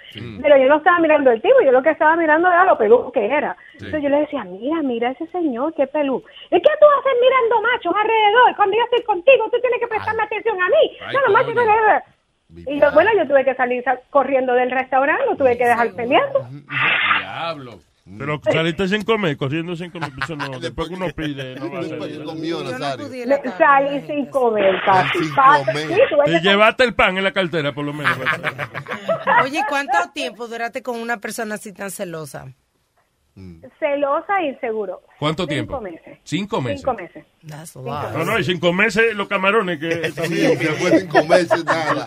[0.42, 3.12] Pero yo no estaba mirando el tipo, yo lo que estaba mirando era lo peludo
[3.12, 3.56] que era.
[3.74, 6.24] Entonces yo le decía, mira, mira ese señor, qué peludo.
[6.50, 8.56] ¿Y qué tú haces mirando machos alrededor?
[8.56, 10.98] Cuando yo estoy contigo, tú tienes que prestarme atención a mí.
[11.06, 12.12] Ay, no, los machos.
[12.56, 15.91] Y yo, bueno, yo tuve que salir sa- corriendo del restaurante, lo tuve que dejar
[15.93, 16.47] peleando.
[17.20, 17.80] Diablo.
[18.18, 21.80] Pero saliste sin comer, corriendo sin comer, eso no, después que uno pide, no va
[21.80, 21.99] a ser.
[21.99, 25.20] Me salí sin comer casi.
[25.34, 28.18] Pa- sí, tuve Te que llevaste el pan en la cartera, por lo menos.
[29.43, 32.47] Oye, ¿cuánto tiempo duraste con una persona así tan celosa?
[33.80, 35.02] Celosa e inseguro.
[35.20, 35.82] ¿Cuánto Cinco tiempo?
[35.82, 36.20] meses.
[36.24, 36.82] Cinco meses.
[36.82, 37.26] Cinco meses.
[37.44, 40.58] No, no, y sin comerse los camarones que también.
[41.66, 41.96] nada.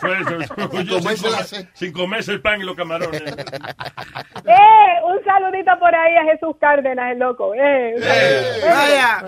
[0.56, 3.22] La comer- sin comerse el pan y los camarones.
[3.22, 5.02] ¡Eh!
[5.04, 7.52] Un saludito por ahí a Jesús Cárdenas, el loco.
[7.54, 7.94] ¡Eh!
[8.64, 9.24] Vaya.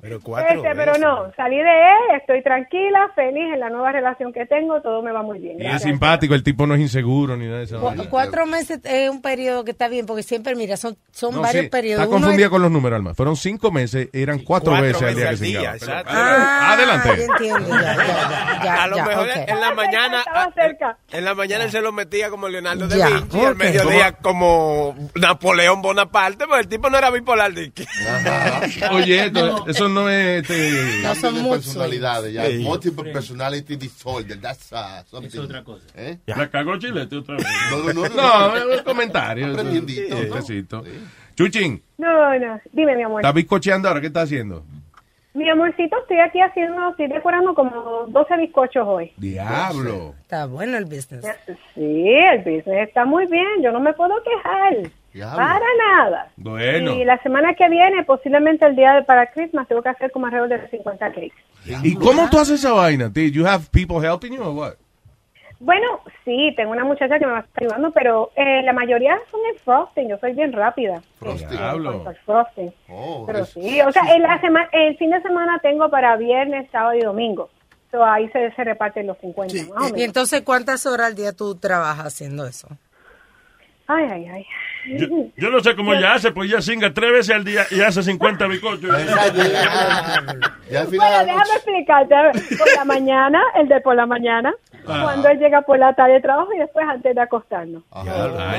[0.00, 4.46] Pero Este, pero no, salí de él, estoy tranquila, feliz en la nueva relación que
[4.46, 5.60] tengo, todo me va muy bien.
[5.60, 7.80] Y es simpático, el tipo no es inseguro ni nada de eso.
[7.80, 11.40] Cu- Cuatro meses es un periodo que está bien, porque siempre, mira, son, son No,
[11.42, 12.02] varios sí, periodos.
[12.04, 13.14] Está Uno confundida es- con los números, Alma.
[13.14, 15.30] Fueron cinco meses, eran cuatro, cuatro veces al día
[15.72, 16.04] que se día.
[16.06, 17.08] Ah, Adelante.
[17.16, 20.98] ya entiendo, ya, ya, ya, ya, a lo ya, mejor en la mañana Estaba cerca.
[21.10, 24.96] en la mañana él se lo metía como Leonardo Ya, Vinci y al mediodía como
[25.14, 27.72] Napoleón Bonaparte pero el tipo no era bipolar de
[28.92, 30.42] Oye, esto- eso no es...
[30.42, 31.64] este, No son de muchos.
[31.66, 32.46] personalidades, ya.
[32.46, 32.58] Sí.
[32.58, 34.40] Multiple personality disorder.
[34.40, 35.28] That's uh, something.
[35.28, 35.84] Es otra cosa.
[35.94, 36.18] ¿Eh?
[36.26, 37.46] La cagó Chilete otra vez.
[37.70, 38.08] No, ¿no?
[40.30, 40.82] Besito.
[41.34, 43.20] Chuchín, No, no, dime mi amor.
[43.20, 44.00] ¿estás bizcocheando ahora?
[44.00, 44.64] ¿Qué estás haciendo?
[45.34, 49.12] Mi amorcito, estoy aquí haciendo, estoy decorando como 12 bizcochos hoy.
[49.18, 50.14] Diablo.
[50.22, 51.24] Está bueno el business.
[51.74, 54.90] Sí, el business está muy bien, yo no me puedo quejar.
[55.12, 55.36] Diablo.
[55.36, 55.66] Para
[55.96, 56.28] nada.
[56.36, 56.92] Bueno.
[56.94, 60.26] Y la semana que viene, posiblemente el día de para Christmas, tengo que hacer como
[60.26, 61.32] alrededor de 50 cakes.
[61.84, 63.12] ¿Y cómo tú haces esa vaina?
[63.12, 63.28] tío?
[63.28, 64.74] You have people helping you or what?
[65.60, 69.18] Bueno, sí, tengo una muchacha que me va a estar ayudando, pero eh, la mayoría
[69.30, 70.08] son en frosting.
[70.08, 71.02] Yo soy bien rápida.
[71.18, 71.58] Frosting.
[71.58, 72.72] Al frosting.
[72.88, 76.16] Oh, Pero es- sí, o sea, en la semana, el fin de semana tengo para
[76.16, 77.50] viernes, sábado y domingo.
[77.90, 79.54] So, ahí se, se reparten los 50.
[79.74, 82.68] más o Y entonces, ¿cuántas horas al día tú trabajas haciendo eso?
[83.90, 84.46] Ay, ay, ay.
[84.98, 85.06] Yo,
[85.36, 88.02] yo no sé cómo ella hace, pues ella singa tres veces al día y hace
[88.02, 88.90] 50 bizcochos.
[89.00, 90.24] Exacto, ya.
[90.70, 92.14] Ya al final Bueno, déjame explicarte.
[92.58, 94.54] Por la mañana, el de por la mañana,
[94.90, 95.00] Ah.
[95.04, 97.82] cuando él llega por la tarde de trabajo y después antes de acostarnos.
[97.92, 98.04] Ah,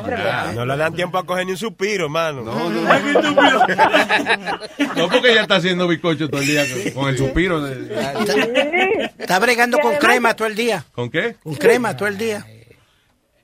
[0.06, 0.52] ya.
[0.54, 2.80] no le dan tiempo a coger ni un suspiro hermano No, no,
[4.96, 6.64] No, porque ella está haciendo bizcocho todo el día
[6.94, 7.62] con, con el suspiro.
[7.62, 10.84] de- Está bregando con además- crema todo el día.
[10.92, 11.36] ¿Con qué?
[11.44, 12.46] Con crema todo el día.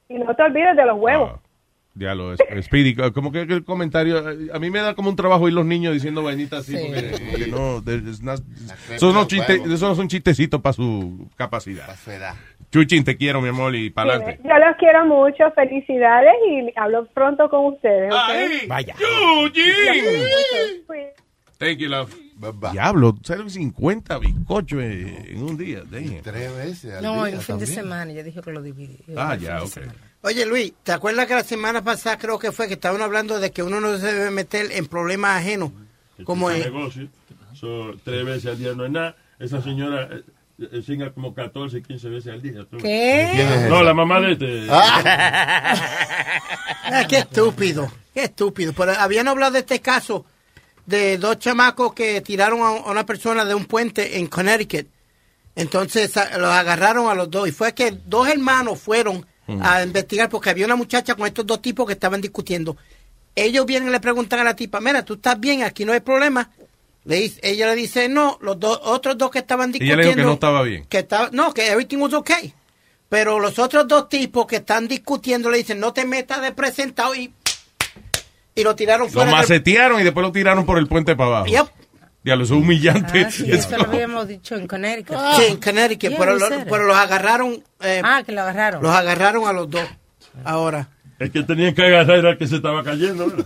[0.10, 1.32] Y no te olvides de los huevos.
[1.36, 1.40] Ah,
[1.98, 4.22] Diablo, es- Speedy, como que el comentario,
[4.54, 6.84] a mí me da como un trabajo ir los niños diciendo vainitas así, Sí.
[6.86, 7.82] porque, porque no,
[8.22, 8.44] not-
[8.92, 11.88] esos, no chiste- esos no son chistecitos para su capacidad.
[11.88, 12.36] La suela.
[12.72, 14.42] Chuchín, te quiero, mi amor, y para Sí, adelante.
[14.48, 18.12] yo los quiero mucho, felicidades y hablo pronto con ustedes.
[18.14, 18.20] ¿ok?
[18.28, 18.68] ¡Ay!
[18.68, 18.96] Vaya.
[18.96, 20.04] ¡Chuchín!
[20.88, 21.08] Pues,
[21.58, 22.14] Thank you, love.
[22.36, 22.72] Bye, bye.
[22.72, 23.54] Diablo, ¿sabes?
[23.54, 25.84] 50 bizcochos en, en un día.
[25.90, 26.22] damn.
[26.22, 28.12] Tres veces al No, día en fin de semana.
[28.12, 28.98] Yo dije que lo dividí.
[29.16, 29.78] Ah, El ya, ok.
[30.24, 33.52] Oye, Luis, ¿te acuerdas que la semana pasada creo que fue que estaban hablando de
[33.52, 35.72] que uno no se debe meter en problemas ajenos?
[36.26, 36.66] Como es.
[36.66, 37.08] negocio.
[37.54, 39.16] So, tres veces al día no es nada.
[39.40, 40.24] Esa señora eh,
[40.86, 42.66] singa como 14, 15 veces al día.
[42.70, 42.78] tú.
[42.78, 43.30] ¿Qué?
[43.34, 44.68] ¿Quién es No, la mamá de este.
[46.88, 48.72] Ah, qué estúpido, qué estúpido.
[48.74, 50.26] Pero habían hablado de este caso
[50.86, 54.88] de dos chamacos que tiraron a una persona de un puente en Connecticut.
[55.56, 57.48] Entonces los agarraron a los dos.
[57.48, 59.26] Y fue que dos hermanos fueron
[59.62, 62.78] a investigar porque había una muchacha con estos dos tipos que estaban discutiendo.
[63.36, 66.00] Ellos vienen y le preguntan a la tipa, mira, tú estás bien, aquí no hay
[66.00, 66.50] problema.
[67.06, 69.98] Le dice- ella le dice, no, los dos, otros dos que estaban Ella discutiendo.
[70.02, 70.86] le dijo que no estaba bien.
[70.90, 72.54] que estaba, no, que everything was okay.
[73.10, 77.14] Pero los otros dos tipos que están discutiendo le dicen, no te metas de presentado
[77.14, 77.32] y,
[78.56, 79.30] y lo tiraron Lo fuera.
[79.30, 81.46] del- macetearon y después lo tiraron por el puente para abajo.
[81.46, 81.68] Yep.
[82.24, 83.26] Diablo, eso es humillante.
[83.28, 85.16] Ah, sí, eso lo habíamos dicho en Connecticut.
[85.36, 88.82] Sí, en Connecticut, Yeah, pero, lo- pero los agarraron, eh, Ah, que lo agarraron.
[88.82, 89.88] los agarraron a los dos
[90.44, 90.90] ahora.
[91.18, 93.28] Es que tenían que agarrar era que se estaba cayendo.
[93.28, 93.46] ¿verdad?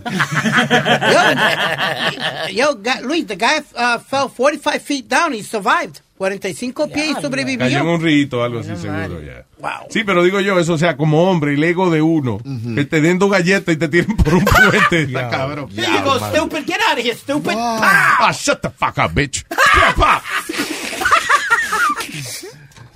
[2.52, 5.32] Yo, guy- Luis, the guy uh, fell 45 feet down.
[5.32, 6.00] He survived.
[6.18, 7.60] 45 pies y sobrevivió.
[7.64, 9.46] Cayó en un rito o algo así, seguro, ya.
[9.88, 12.38] Sí, pero digo yo, eso, o sea, como hombre, el ego de uno,
[12.74, 15.70] que te den dos galletas y te tiren por un puente, está cabrón.
[15.70, 16.66] You go, stupid.
[16.66, 17.54] Get out of here, stupid.
[17.56, 19.46] Ah, shut the fuck up, bitch.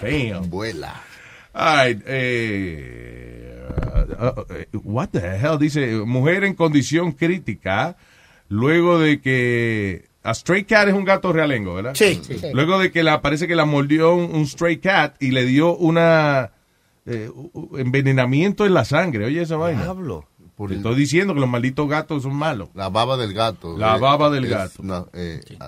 [0.03, 0.51] Damn.
[0.51, 0.93] Vuela.
[1.55, 3.34] All right, eh,
[3.65, 7.97] uh, uh, what the hell dice mujer en condición crítica
[8.49, 11.93] luego de que a stray cat es un gato realengo, ¿verdad?
[11.95, 12.21] Sí.
[12.23, 12.39] Sí.
[12.55, 15.77] Luego de que la parece que la mordió un, un stray cat y le dio
[15.77, 16.53] una
[17.07, 17.31] eh,
[17.77, 19.27] envenenamiento en la sangre.
[19.27, 19.83] Oye esa vaina.
[19.83, 20.27] Diablo.
[20.57, 22.69] Por Te el- estoy diciendo que los malditos gatos son malos.
[22.75, 23.77] La baba del gato.
[23.77, 24.83] La Eh, baba del es- gato.
[24.83, 25.59] no, eh, sí.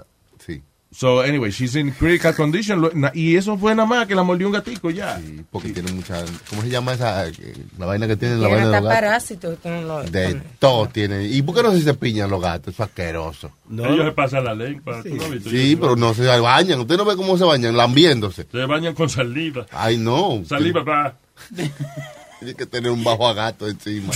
[0.92, 4.52] So anyway, she's in critical condition y eso fue nada más que la mordió un
[4.54, 5.20] gatico ya.
[5.50, 6.24] Porque tiene mucha.
[6.48, 7.26] ¿Cómo se llama esa?
[7.28, 7.32] eh,
[7.76, 9.04] La vaina que tiene la Tienen vaina de hasta los gatos.
[9.04, 9.58] parásitos.
[9.62, 11.24] que no lo- De todo tiene.
[11.26, 12.72] ¿Y por qué no se cepillan los gatos?
[12.72, 13.50] Eso es asqueroso.
[13.70, 15.02] Ellos se pasan la lengua.
[15.02, 15.50] ¿tú no has visto?
[15.50, 16.80] Sí, pero no se bañan.
[16.80, 18.46] Usted no ve cómo se bañan, lambiéndose.
[18.50, 19.66] Se bañan con saliva.
[19.72, 20.42] Ay, no.
[20.48, 21.14] Saliva, va.
[22.38, 24.12] Tiene que tener un bajo a gato encima.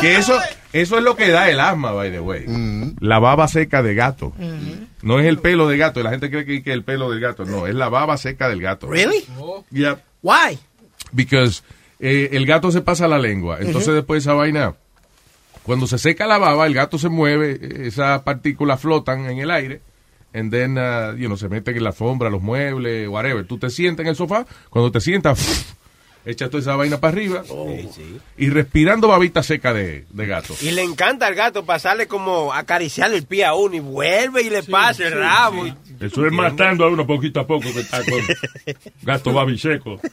[0.00, 0.38] Que eso,
[0.72, 2.46] eso es lo que da el asma, by the way.
[3.00, 4.32] La baba seca de gato.
[5.02, 6.02] No es el pelo de gato.
[6.02, 7.44] La gente cree que, es el pelo del gato.
[7.44, 8.88] No, es la baba seca del gato.
[8.88, 9.24] Really?
[9.70, 10.02] Yeah.
[10.22, 10.58] Why?
[11.12, 11.62] Because
[11.98, 13.58] eh, el gato se pasa la lengua.
[13.60, 14.74] Entonces después esa vaina,
[15.62, 19.82] cuando se seca la baba, el gato se mueve, esas partículas flotan en el aire.
[20.32, 23.44] And then, uh, you know, se meten en la alfombra, los muebles, whatever.
[23.44, 25.74] Tú te sientas en el sofá, cuando te sientas,
[26.24, 27.42] echas toda esa vaina para arriba
[28.36, 30.54] y respirando babita seca de, de gato.
[30.60, 34.50] Y le encanta al gato pasarle como acariciarle el pie a uno y vuelve y
[34.50, 35.64] le pasa el sí, rabo.
[35.64, 35.74] sí.
[35.98, 38.20] Eso es matando a uno poquito a poco que está con
[39.02, 40.00] gato babiseco.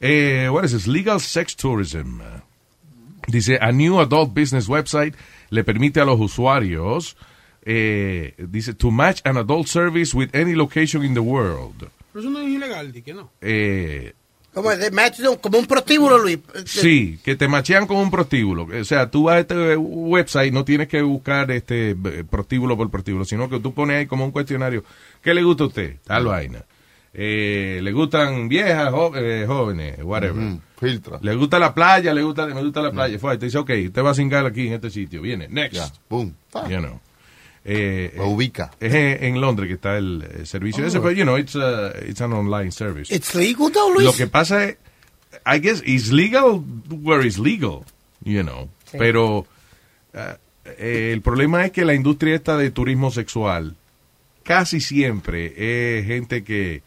[0.00, 0.86] Eh, what is this?
[0.86, 2.20] Legal sex tourism.
[3.28, 5.14] Dice, a new adult business website
[5.50, 7.16] le permite a los usuarios,
[7.64, 11.88] eh, dice, to match an adult service with any location in the world.
[12.12, 13.30] Pero eso no es ilegal, di que no.
[13.40, 14.12] Eh,
[14.52, 16.40] Como, de match, como un prostíbulo, Luis.
[16.64, 18.66] sí, que te machean con un prostíbulo.
[18.80, 22.90] O sea, tú vas a este website, no tienes que buscar este eh, prostíbulo por
[22.90, 24.82] prostíbulo, sino que tú pones ahí como un cuestionario.
[25.22, 25.96] ¿Qué le gusta a usted?
[26.04, 26.64] Tal vaina.
[27.14, 30.58] Eh, ¿Le gustan viejas, jo- eh, jóvenes, whatever?
[30.78, 31.18] Filtra.
[31.22, 32.12] ¿Le gusta la playa?
[32.14, 33.18] ¿Le gusta, me gusta la playa?
[33.18, 35.20] Fue, te dice, ok, usted va a cingar aquí en este sitio.
[35.22, 35.96] Viene, next.
[36.08, 36.34] Boom.
[36.68, 37.00] You know.
[37.64, 38.70] Eh, Lo ubica.
[38.80, 40.86] Es en, en Londres que está el, eh, servicio Oh.
[40.86, 43.14] ese, pero, you know, it's, uh, it's an online service.
[43.14, 44.06] It's legal, though, Luis.
[44.06, 44.76] Lo que pasa es,
[45.46, 47.84] I guess, is legal where is legal,
[48.24, 48.68] you know.
[48.90, 48.96] Sí.
[48.98, 49.40] Pero
[50.14, 50.18] uh,
[50.64, 53.76] eh, el problema es que la industria esta de turismo sexual
[54.42, 56.82] casi siempre es gente que,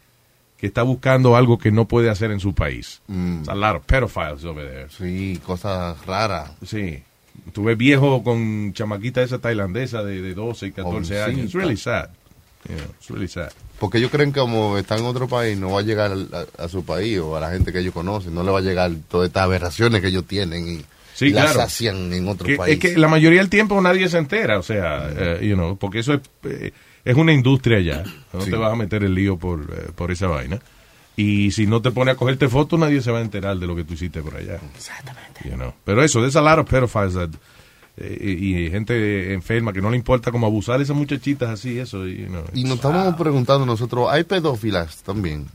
[0.57, 3.01] que está buscando algo que no puede hacer en su país.
[3.07, 4.89] There's a lot of pedophiles over there.
[4.89, 6.51] Sí, cosas raras.
[6.65, 7.03] Sí.
[7.53, 11.45] Tú ves viejo con chamaquita esa tailandesa de, de 12 y 14 años.
[11.45, 12.09] It's really sad.
[12.69, 13.51] You know, it's really sad.
[13.79, 16.11] Porque ellos creen que como está en otro país, no va a llegar
[16.57, 18.33] a, a su país o a la gente que ellos conocen.
[18.33, 20.81] No le va a llegar todas estas aberraciones que ellos tienen y,
[21.13, 22.73] Sí, y las hacían en otro Que- país.
[22.73, 25.99] es que la mayoría del tiempo nadie se entera, o sea, eh, you know, porque
[25.99, 26.71] eso es, eh,
[27.05, 28.03] es una industria ya.
[28.31, 28.49] No Sí.
[28.49, 30.59] te vas a meter el lío por, eh, por esa vaina.
[31.15, 33.75] Y si no te pone a cogerte fotos, nadie se va a enterar de lo
[33.75, 34.59] que tú hiciste por allá.
[34.75, 35.41] Exactamente.
[35.85, 37.29] Pero eso, there's a lot of pedophiles that,
[37.97, 41.77] eh, y, y gente enferma que no le importa como abusar de esas muchachitas así,
[41.77, 42.07] eso.
[42.07, 42.43] you know.
[42.53, 45.45] Y nos estábamos preguntando nosotros, ¿hay pedófilas también?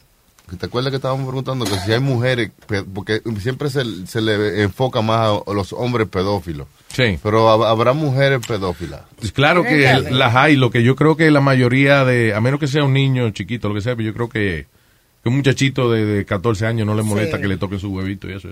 [0.58, 2.52] ¿Te acuerdas que estábamos preguntando que si hay mujeres,
[2.94, 6.66] porque siempre se, se le enfoca más a los hombres pedófilos?
[6.88, 7.18] Sí.
[7.22, 9.02] Pero hab- habrá mujeres pedófilas.
[9.18, 12.60] Pues claro que las hay, lo que yo creo que la mayoría de, a menos
[12.60, 14.66] que sea un niño chiquito, lo que sea, pero yo creo que,
[15.28, 17.42] que un muchachito de, de 14 años no le molesta Sí.
[17.42, 18.48] que le toque su huevito y eso.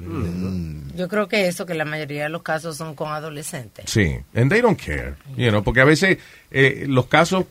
[0.97, 3.85] Yo creo que eso, que la mayoría de los casos son con adolescentes.
[3.91, 6.18] Sí, and they don't care, you know, porque a veces
[6.51, 7.45] eh, los casos,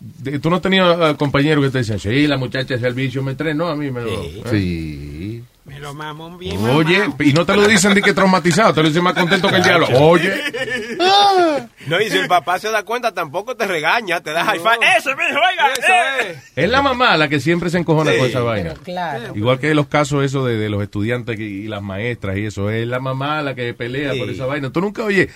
[0.00, 3.22] de- tú no has tenido eh, compañeros que te dicen, sí, la muchacha de servicio
[3.22, 4.10] me entrenó, a mí me lo...
[4.24, 4.42] ¿eh?
[4.50, 5.44] Sí.
[5.64, 6.58] Me lo mamón bien.
[6.70, 9.56] Oye, y no te lo dicen de que traumatizado, te lo dicen más contento que
[9.56, 9.86] el diablo.
[9.94, 10.32] Oye,
[11.86, 14.78] No, y si el papá se da cuenta, tampoco te regaña, te da high five.
[14.98, 15.70] ¡Eso, mijo, oiga!
[16.24, 16.36] eh.
[16.56, 18.74] es la mamá la que siempre se encojona Sí, con esa vaina.
[18.82, 19.32] Claro.
[19.36, 22.86] Igual que los casos esos de, de los estudiantes y las maestras y eso, es
[22.86, 24.18] la mamá la que pelea Sí.
[24.18, 24.70] por esa vaina.
[24.70, 25.28] Tú nunca oyes,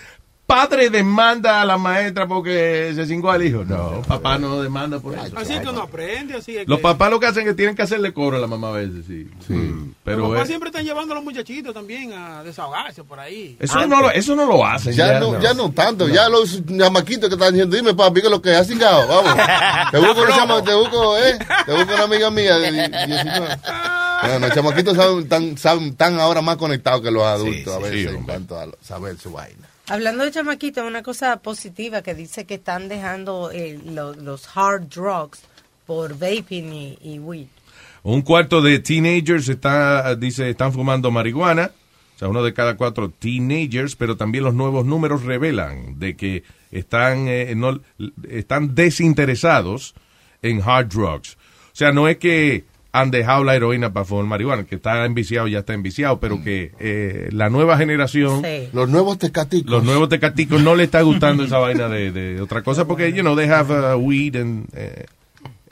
[0.47, 3.65] padre demanda a la maestra porque se cingó al hijo.
[3.65, 5.37] No, papá no demanda por eso.
[5.37, 7.55] Así es que uno aprende, así es Los que- papás lo que hacen es que
[7.55, 9.29] tienen que hacerle coro a la mamá a veces, sí.
[9.49, 13.57] Los Pero papás eh, siempre están llevando a los muchachitos también a desahogarse por ahí.
[13.59, 14.93] eso, no lo, eso no lo hacen.
[14.95, 18.31] Ya, no, ya no tanto, ya los chamaquitos que están diciendo, dime papi, ¿qué es
[18.33, 19.07] lo que has cingado?
[19.09, 19.35] Vamos.
[19.91, 23.59] Te busco, una chama- te busco, eh, te busco una amiga mía de 19.
[24.23, 28.15] Bueno, los chamaquitos saben, tan, saben, tan ahora más conectados que los adultos a veces
[28.15, 29.69] en cuanto a saber su vaina.
[29.89, 34.89] Hablando de chamaquitos, una cosa positiva que dice que están dejando eh, lo- los hard
[34.89, 35.41] drugs
[35.87, 37.47] por vaping y, y weed.
[38.03, 41.71] Un cuarto de teenagers está, dice, están fumando marihuana.
[42.15, 46.43] O sea, uno de cada cuatro teenagers, pero también los nuevos números revelan de que
[46.73, 47.81] están, eh, no,
[48.29, 49.95] están desinteresados
[50.43, 51.35] en hard drugs.
[51.67, 52.65] O sea, no es que
[53.01, 56.73] han dejado la heroína para fumar marihuana, que está enviciado, ya está enviciado, pero que
[56.81, 58.43] eh, la nueva generación,
[58.73, 59.71] Los nuevos tecaticos.
[59.71, 63.21] los nuevos tecaticos no le está gustando esa vaina de, de otra cosa, porque, you
[63.23, 65.05] know, they have uh, weed and, eh,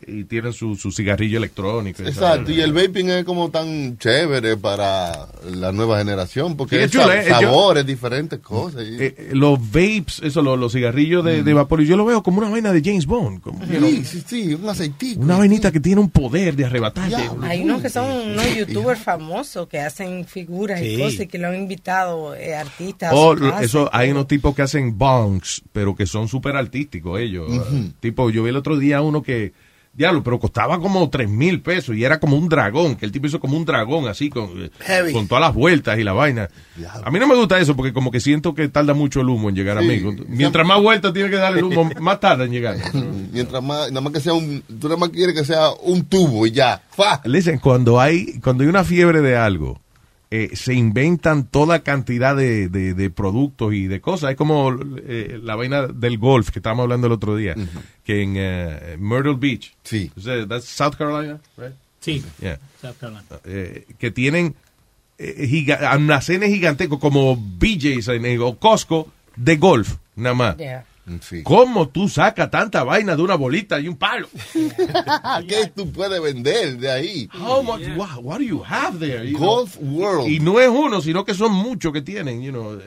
[0.07, 2.03] y tienen su, su cigarrillo electrónico.
[2.03, 6.83] y Exacto, y el vaping es como tan chévere para la nueva generación, porque Sí,
[6.85, 8.83] es sab- eh, yo- sabores, diferentes cosas.
[8.85, 12.23] y- Eh, eh, los vapes, eso, los, los cigarrillos de, de vapor, yo lo veo
[12.23, 13.41] como una vaina de James Bond.
[13.41, 15.21] Como, sí, sí, sí, un aceitito.
[15.21, 17.17] una vainita que tiene un poder de arrebatarte.
[17.43, 20.87] Hay unos que son unos youtubers famosos que hacen figuras Sí.
[20.95, 23.13] y cosas y que lo han invitado eh, artistas.
[23.61, 27.51] eso, hay unos tipos que hacen bongs, pero que son súper artísticos ellos.
[28.01, 29.53] Tipo, yo vi el otro día uno que,
[29.97, 33.27] diablo, pero costaba como tres mil pesos y era como un dragón, que el tipo
[33.27, 35.13] hizo como un dragón así, con, Heavy.
[35.13, 36.49] con todas las vueltas y la vaina.
[37.05, 39.49] A mí no me gusta eso porque como que siento que tarda mucho el humo
[39.49, 39.85] en llegar Sí.
[39.85, 40.17] a mí.
[40.29, 42.77] Mientras más vueltas tiene que dar el humo, más tarda en llegar.
[43.33, 46.47] Mientras más, nada más que sea un, tú nada más quieres que sea un tubo
[46.47, 46.83] y ya.
[46.91, 47.21] ¡Fa!
[47.25, 49.81] Listen, cuando hay, cuando hay una fiebre de algo,
[50.37, 54.31] eh, se inventan toda cantidad de, de- de productos y de cosas.
[54.33, 54.75] Es como
[55.07, 57.55] eh, la vaina del golf que estábamos hablando el otro día,
[58.05, 59.75] que en eh, Myrtle Beach.
[59.85, 60.11] Sí.
[60.49, 61.75] that's South Carolina, right?
[62.01, 62.23] Sí.
[62.41, 62.59] Yeah.
[62.83, 63.23] South Carolina.
[63.45, 64.55] Eh, que tienen
[65.19, 70.57] eh, giga- almacenes gigantescos como BJ's en- en- o Costco de golf, nada más.
[71.43, 74.27] ¿Cómo tú sacas tanta vaina de una bolita y un palo?
[75.49, 77.29] ¿Qué tú puedes vender de ahí?
[77.35, 79.29] How much, what, what do you have there?
[79.29, 80.01] you Golf know?
[80.01, 80.31] World.
[80.31, 82.79] Y no es uno, sino que son muchos que tienen, you know.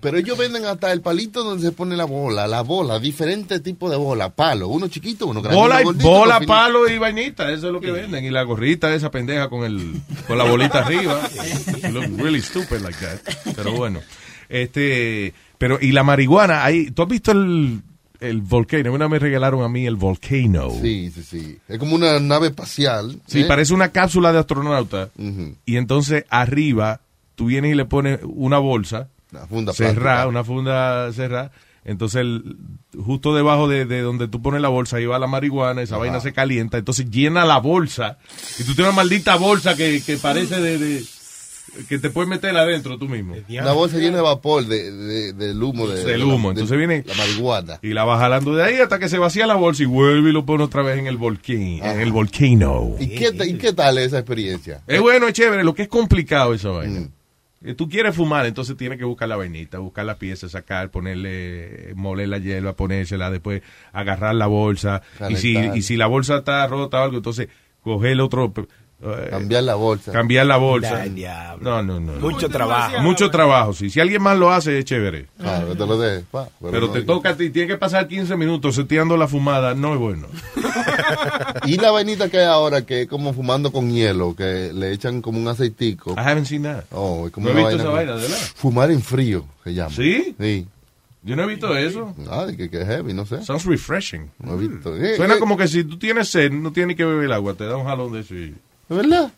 [0.00, 3.90] Pero ellos venden hasta el palito donde se pone la bola, la bola, diferentes tipos
[3.90, 5.60] de bola, palo, uno chiquito, uno grande.
[5.60, 8.24] Bola, gordito, bola palo y vainita, eso es lo que venden.
[8.24, 11.20] Y la gorrita esa pendeja con el con la bolita arriba.
[11.82, 13.54] You look really stupid like that.
[13.54, 14.00] Pero bueno.
[14.48, 17.82] Este, pero y la marihuana, hay, ¿tú has visto el
[18.18, 18.92] el volcano?
[18.94, 20.70] Una me regalaron a mí el volcano.
[20.80, 21.58] Sí, sí, sí.
[21.68, 23.20] Es como una nave espacial.
[23.26, 23.44] Sí, ¿eh?
[23.46, 25.10] parece una cápsula de astronauta.
[25.66, 27.00] Y entonces arriba
[27.34, 31.52] tú vienes y le pones una bolsa Una funda cerrada, una funda cerrada.
[31.84, 32.56] Entonces, el-
[32.98, 36.18] justo debajo de, de donde tú pones la bolsa, ahí va la marihuana, esa vaina
[36.20, 38.18] se calienta, entonces llena la bolsa.
[38.58, 41.04] Y tú tienes una maldita bolsa que, que parece de, de-
[41.88, 43.34] que te puedes meter adentro tú mismo.
[43.48, 45.86] Una bolsa llena de vapor de, de- del humo.
[45.86, 46.48] De, Del de la- humo.
[46.48, 47.78] de Entonces viene La marihuana.
[47.82, 50.32] y la va jalando de ahí hasta que se vacía la bolsa y vuelve y
[50.32, 52.94] lo pone otra vez en el volcán, en el volcano.
[52.98, 54.82] ¿Y qué, ¿Y qué tal esa experiencia?
[54.86, 55.64] Es bueno, es chévere.
[55.64, 57.00] Lo que es complicado esa vaina.
[57.00, 57.08] Mm.
[57.64, 61.92] Eh, Tú quieres fumar, entonces tienes que buscar la vainita, buscar la pieza, sacar, ponerle,
[61.94, 63.62] moler la hierba, ponérsela, después
[63.92, 65.02] agarrar la bolsa.
[65.28, 67.48] Y si, y si la bolsa está rota o algo, entonces
[67.82, 68.52] coger el otro.
[69.02, 70.12] Eh, Cambiar la bolsa.
[70.12, 71.02] Cambiar la bolsa.
[71.02, 71.62] Ay, diablo.
[71.70, 72.12] No, no, no.
[72.14, 72.20] no.
[72.20, 73.00] Mucho trabajo.
[73.02, 73.90] Mucho trabajo, sí.
[73.90, 75.26] Si alguien más lo hace, es chévere.
[75.38, 78.08] Claro, que te lo dejes, pa, Pero no- te toca a ti, tienes que pasar
[78.08, 80.28] 15 minutos seteando la fumada, no es bueno.
[81.64, 85.20] Y la vainita que hay ahora, que es como fumando con hielo, que le echan
[85.22, 86.12] como un aceitico.
[86.12, 86.84] I haven't seen that.
[86.90, 88.38] Oh, es como No he visto esa vaina, ¿de verdad?
[88.54, 89.94] Fumar en frío, se llama.
[89.94, 90.34] ¿Sí?
[90.38, 90.66] Sí.
[91.22, 92.14] Yo no he visto eso.
[92.30, 93.42] Ah, que, heavy, no sé.
[93.42, 94.30] Sounds refreshing.
[94.38, 94.96] No he visto.
[94.96, 97.54] Eh, Suena eh, como que si tú tienes sed, no tienes que beber el agua,
[97.54, 98.54] te da un jalón de eso y...
[98.88, 99.32] ¿De verdad?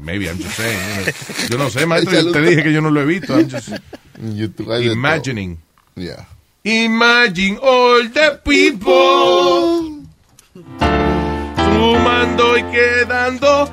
[0.00, 0.78] Maybe, I'm just saying.
[0.78, 1.48] you know.
[1.48, 3.34] Yo no sé, maestro, yo te dije que yo no lo he visto.
[3.34, 3.70] I'm just
[4.84, 5.58] imagining.
[5.96, 6.24] Yeah.
[6.64, 10.04] Imagine all the people
[11.56, 13.70] sumando y quedando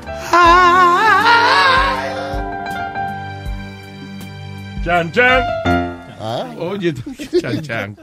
[4.86, 5.44] Chan, chan.
[6.20, 6.56] Ah.
[6.60, 6.94] Oye,
[7.42, 7.98] chan, chan.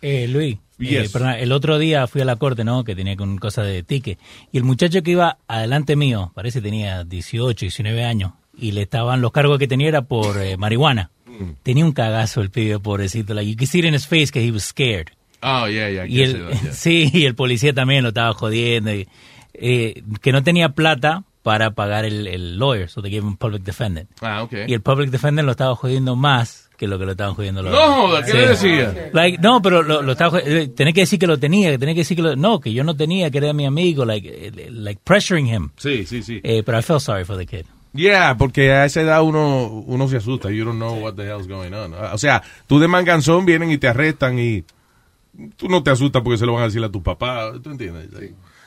[0.00, 1.12] Eh, Luis, eh, Yes.
[1.12, 2.84] perdona, el otro día fui a la corte, ¿no?
[2.84, 4.18] Que tenía con cosa de ticket.
[4.52, 8.82] Y el muchacho que iba adelante mío, parece que tenía 18, 19 años, y le
[8.82, 11.10] estaban, los cargos que tenía era por eh, marihuana.
[11.26, 11.50] Mm.
[11.62, 13.34] Tenía un cagazo el pibe, pobrecito.
[13.34, 15.08] Like, you could see it in his face que he was scared.
[15.42, 16.06] Oh, yeah, yeah.
[16.06, 16.72] Y el, see that, yeah.
[16.72, 18.94] sí, y el policía también lo estaba jodiendo.
[18.94, 19.08] y,
[19.54, 23.62] eh, que no tenía plata para pagar el, el lawyer, so they gave him public
[23.62, 24.08] defendant.
[24.22, 24.52] Ah, ok.
[24.66, 27.62] Y el public defendant lo estaba jodiendo más que lo que lo estaban jodiendo.
[27.62, 27.78] los- No
[28.08, 29.10] joda, ¿qué le decía?
[29.12, 31.94] Like, no, pero lo, lo estaba eh, tenés que decir que lo tenía, que tenés
[31.94, 34.70] que decir que lo, no, que yo no tenía, que era mi amigo, like, eh,
[34.70, 35.70] like pressuring him.
[35.76, 36.40] Sí, sí, sí.
[36.42, 37.66] Eh, pero I felt sorry for the kid.
[37.92, 40.50] Yeah, porque a esa edad uno, uno se asusta.
[40.50, 41.94] You don't know what the hell's going on.
[41.94, 44.64] O sea, tú de manganzón vienen y te arrestan y
[45.56, 47.52] tú no te asustas porque se lo van a decir a tu papá.
[47.62, 48.08] ¿Tú entiendes?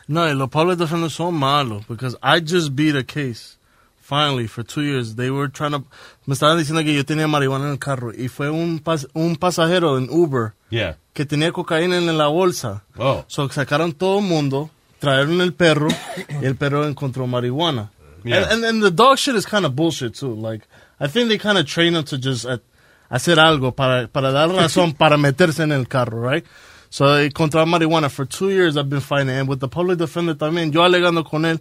[0.07, 1.85] No, y los public defenders son malos.
[1.89, 3.56] Because I just beat a case.
[4.07, 5.83] Finally, for two years, they were trying to...
[6.25, 8.13] Me estaban diciendo que yo tenía marihuana en el carro.
[8.13, 10.95] Y fue un, pas- un pasajero en Uber Yeah.
[11.13, 12.83] que tenía cocaína en la bolsa.
[12.97, 13.25] Oh.
[13.27, 15.89] So sacaron todo el mundo, trajeron el perro,
[16.41, 17.91] y el perro encontró marihuana.
[18.23, 18.43] Yeah.
[18.43, 20.33] And, and, and the dog shit is kind of bullshit too.
[20.33, 20.65] Like,
[21.01, 22.59] I think they kind of train them to just uh,
[23.11, 26.45] hacer algo para, para dar razón para meterse en el carro, right?
[26.89, 28.09] So encontraron marihuana.
[28.09, 31.43] For two years I've been fighting, and with the public defender también, yo alegando con
[31.43, 31.59] él.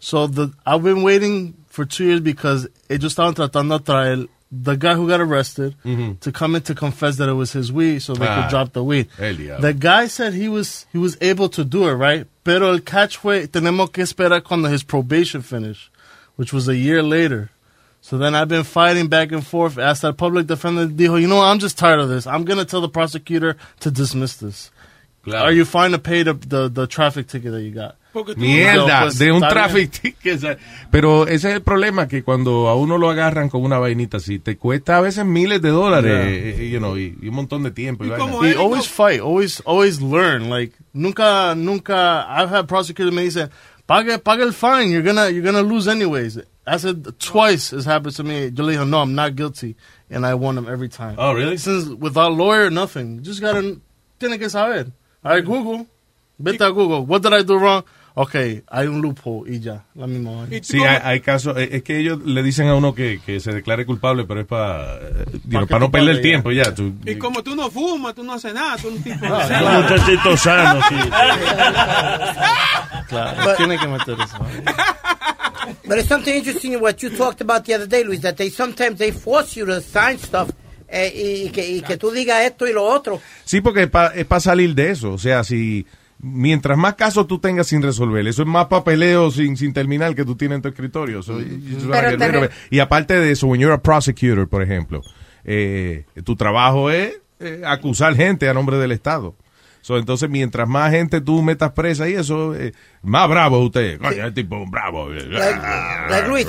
[0.00, 4.76] So the, I've been waiting for two years because ellos estaban tratando de traer the
[4.76, 6.18] guy who got arrested Mhm.
[6.20, 8.72] to come in to confess that it was his weed so they Ah, could drop
[8.72, 9.06] the weed.
[9.18, 12.26] The guy said he was he was able to do it, right?
[12.44, 15.90] Pero el catch fue tenemos que esperar cuando his probation finished,
[16.36, 17.50] which was a year later.
[18.00, 19.74] So then I've been fighting back and forth.
[19.76, 21.48] Hasta that public defender dijo, you know, what?
[21.52, 22.26] I'm just tired of this.
[22.26, 24.70] I'm gonna tell the prosecutor to dismiss this.
[25.28, 25.44] Claro.
[25.46, 27.96] Are you fine to pay the, the, the traffic ticket that you got?
[28.36, 30.58] Mierda, pues, de un traffic ticket.
[30.90, 34.38] Pero ese es el problema, que cuando a uno lo agarran con una vainita así,
[34.38, 36.62] te cuesta a veces miles de dólares, Yeah.
[36.64, 38.04] eh, you know, y, y un montón de tiempo.
[38.04, 38.24] y vaina.
[38.48, 40.48] Y always fight, always, always learn.
[40.50, 43.50] Like, nunca, nunca, I've had prosecutors me dice,
[43.86, 46.38] paga, paga el fine, you're gonna, you're gonna lose anyways.
[46.66, 48.50] I said twice it's happened to me.
[48.54, 49.76] Yo le dije, no, I'm not guilty.
[50.10, 51.14] And I won them every time.
[51.18, 51.56] Oh, really?
[51.56, 53.22] Since without lawyer, nothing.
[53.22, 53.78] Just gotta,
[54.18, 54.92] tiene que saber.
[55.22, 55.86] All right, Google.
[56.38, 57.04] Vete a Google.
[57.06, 57.84] What did I do wrong?
[58.14, 60.48] Okay, hay un loophole y ya, la misma.
[60.62, 63.52] Sí, hay, hay casos, eh, es que ellos le dicen a uno que, que se
[63.52, 64.98] declare culpable, pero es para
[65.48, 66.74] que para tú no perder el tiempo ya.
[66.74, 70.36] tú- Y como tú no fumas, tú no haces nada, tú un tipo Un muchachito
[70.36, 70.96] sano, sí.
[73.08, 74.38] Claro, tiene que meter eso.
[75.86, 78.50] But it's something interesting in what you talked about the other day, Luis, that they
[78.50, 80.50] sometimes they force you to sign stuff
[80.88, 83.20] eh, y, que, y que tú digas esto y lo otro.
[83.44, 83.82] Sí, porque
[84.14, 85.12] es para salir de eso.
[85.12, 85.86] O sea, si
[86.20, 90.24] mientras más casos tú tengas sin resolver, eso es más papeleo sin, sin terminar que
[90.24, 91.22] tú tienes en tu escritorio.
[91.22, 91.38] So,
[91.90, 92.48] Pero.
[92.70, 95.02] Y aparte de eso, when you're a prosecutor, por ejemplo,
[95.44, 99.34] eh, tu trabajo es eh, acusar gente a nombre del Estado.
[99.80, 102.72] So, entonces, mientras más gente tú metas presa y eso, eh,
[103.02, 103.98] más bravo usted.
[103.98, 105.08] Coño, es tipo bravo.
[105.08, 106.46] Like Luis,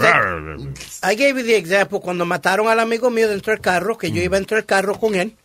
[1.03, 4.13] I gave you the example cuando mataron al amigo mío dentro del carro, que Mm.
[4.13, 5.36] yo iba dentro del carro con él.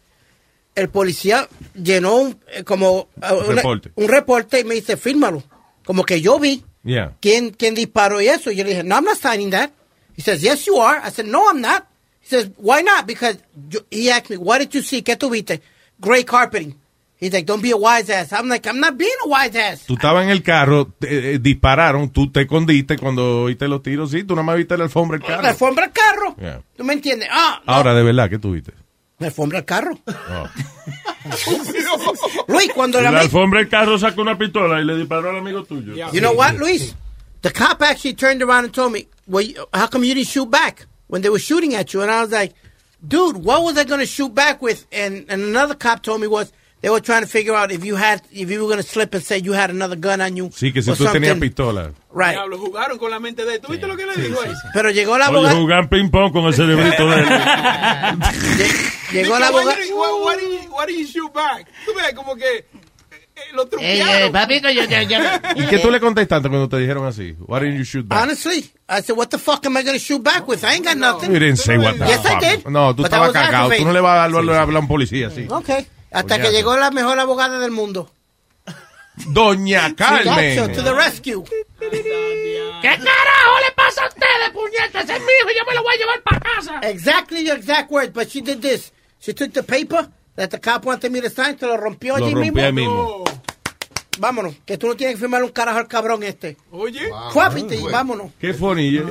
[0.74, 3.92] El policía llenó un, eh, como eh, una- reporte.
[3.94, 5.42] un reporte y me dice, fírmalo.
[5.84, 7.12] Como que yo vi Yeah.
[7.20, 8.50] quién, quién disparó y eso.
[8.50, 9.70] Y yo le dije, no, I'm not signing that.
[10.16, 11.00] He says, yes, you are.
[11.06, 11.84] I said, no, I'm not.
[12.22, 13.06] He says, why not?
[13.06, 13.38] Because
[13.70, 15.02] you- he asked me, what did you see?
[15.02, 15.60] ¿Qué tuviste?
[16.00, 16.74] Gray carpeting.
[17.24, 18.32] He's like, don't be a wise ass.
[18.32, 19.86] I'm like, I'm not being a wise ass.
[19.86, 24.10] Tú estabas en el carro, te- eh, dispararon, tú te escondiste cuando oíste los tiros,
[24.10, 25.48] sí, tú nada más viste la alfombra del La carro.
[25.48, 26.36] alfombra al carro.
[26.38, 26.60] Yeah.
[26.76, 27.28] ¿Tú me entiendes?
[27.32, 27.72] Ah, no.
[27.72, 28.72] Ahora, de verdad, ¿qué tuviste?
[29.18, 29.98] La alfombra al carro.
[30.06, 30.48] Oh.
[32.48, 35.64] Luis, cuando la la, alfombra del carro sacó una pistola y le disparó al amigo
[35.64, 35.94] tuyo.
[36.12, 36.94] You know what, Luis?
[37.42, 40.50] The cop actually turned around and told me, well, you- how come you didn't shoot
[40.50, 42.02] back when they were shooting at you?
[42.02, 42.54] And I was like,
[43.06, 44.86] dude, what was I going to shoot back with?
[44.92, 46.52] And, and another cop told me was
[46.84, 49.14] they were trying to figure out if you had, if you were going to slip
[49.14, 50.50] and say you had another gun on you.
[50.52, 51.92] Sí, que si or tú tenías pistola.
[52.12, 52.32] Right.
[52.34, 53.60] Diablo, jugaron con la mente de él.
[53.62, 54.52] ¿Tú viste lo que le dijo ahí?
[54.74, 55.54] Pero llegó la abogada.
[55.54, 57.26] jugar ping-pong con el cerebrito de él.
[59.12, 59.76] Llegó la abogada.
[59.78, 61.66] why did he- why did he shoot back?
[61.86, 62.64] Tú ves, como que eh,
[63.36, 64.22] eh, lo Eh, truquearon.
[64.28, 65.18] eh, papito, yo, yo, yo-
[65.56, 67.34] ¿Y qué tú le contestaste cuando te dijeron así?
[67.46, 68.22] Why didn't you shoot back?
[68.22, 70.64] Honestly, I said, what the fuck am I going to shoot back with?
[70.64, 71.32] I ain't got nothing.
[71.32, 72.40] You didn't say what the Yes, I fuck.
[72.40, 72.66] did.
[72.70, 73.68] No, tú But I estabas was cagado.
[73.68, 73.86] Tú aggravated.
[73.86, 75.46] no le vas a hablar, hablar a un policía así.
[75.50, 75.70] Ok.
[76.14, 78.10] Hasta que llegó la mejor abogada del mundo.
[79.28, 80.56] Doña you to Carmen.
[80.84, 81.44] the rescue.
[81.78, 85.04] ¿Qué carajo le pasa a ustedes, puñetas?
[85.08, 86.80] Es mi hijo y yo me lo voy a llevar para casa.
[86.82, 88.92] Exactly your exact words, but she did this.
[89.20, 92.26] She took the paper that the cop wanted me to sign, te lo rompió Lo
[92.26, 92.60] allí rompió mismo.
[92.64, 93.24] ahí mismo.
[94.18, 96.56] Vámonos, que tú no tienes que firmar un carajo al cabrón este.
[96.70, 97.00] Oye.
[97.32, 98.30] Fuápite y vámonos.
[98.38, 98.92] Qué funny.
[98.92, 99.10] yo-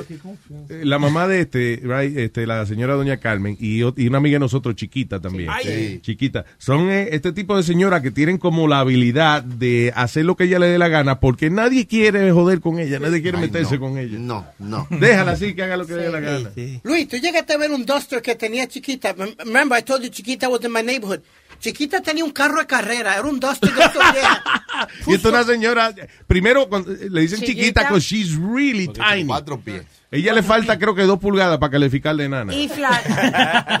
[0.70, 4.40] eh, la mamá de este, right, este, la señora Doña Carmen y, una amiga de
[4.40, 5.50] nosotros, chiquita también.
[5.62, 5.68] Sí.
[5.68, 5.98] Ay.
[6.02, 6.44] Chiquita.
[6.58, 10.44] Son eh, este tipo de señoras que tienen como la habilidad de hacer lo que
[10.44, 13.74] ella le dé la gana porque nadie quiere joder con ella, nadie quiere Ay, meterse
[13.74, 13.80] no.
[13.80, 14.18] con ella.
[14.18, 14.86] No, no.
[14.90, 16.50] Déjala así que haga lo que le dé la gana.
[16.82, 19.14] Luis, tú llegaste a ver un Duster que tenía Chiquita.
[19.14, 21.20] Rem- Remember, I told you Chiquita was in my neighborhood.
[21.60, 23.82] Chiquita tenía un carro de carrera, era un Duster de.
[25.06, 25.94] Y esta es una señora,
[26.26, 27.80] primero cuando, eh, le dicen chiquita, Chiquita.
[27.82, 29.26] because she's really Porque tiny.
[29.26, 29.84] Cuatro pies.
[30.10, 32.52] Ella le falta creo que dos pulgadas para calificar de nana.
[32.54, 33.04] Y flat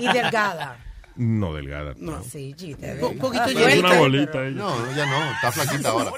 [0.00, 0.78] y delgada.
[1.16, 1.94] No, delgada.
[1.98, 2.22] No.
[2.24, 2.94] Sí, chita.
[3.00, 3.88] Un poquito Es llenita.
[3.88, 6.10] una bolita No, ya no, está flaquita ahora.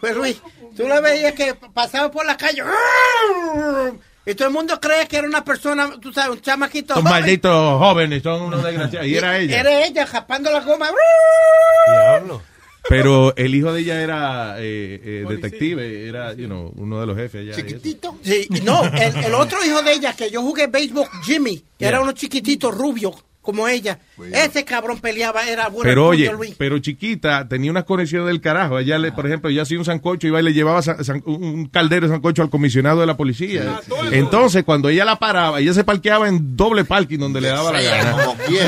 [0.00, 0.42] Pues Luis,
[0.76, 2.62] tú la veías que pasaba por la calle.
[4.26, 6.94] Y todo el mundo cree que era una persona, tú sabes, un chamaquito.
[6.94, 7.20] Son joven.
[7.20, 9.06] malditos jóvenes, son unos desgraciados.
[9.06, 9.60] Y era ella.
[9.60, 10.88] Era ella, japando la goma.
[12.88, 17.16] Pero el hijo de ella era eh, eh, detective, era you know, uno de los
[17.16, 17.54] jefes allá.
[17.56, 18.18] Chiquitito.
[18.22, 21.88] Sí, no, el, el otro hijo de ella, que yo jugué béisbol, Jimmy, que Yeah.
[21.88, 23.14] era uno chiquitito, rubio,
[23.44, 23.98] como ella.
[24.32, 25.84] Ese cabrón peleaba, era bueno.
[25.88, 26.54] Pero oye, Luis.
[26.58, 28.78] pero chiquita, tenía unas conexiones del carajo.
[28.78, 31.66] Ella, le, por ejemplo, ella hacía un sancocho, iba y le llevaba san- san- un
[31.66, 33.80] caldero de sancocho al comisionado de la policía.
[34.10, 37.82] Entonces, cuando ella la paraba, ella se parqueaba en doble parking donde le daba la
[37.82, 38.16] gana.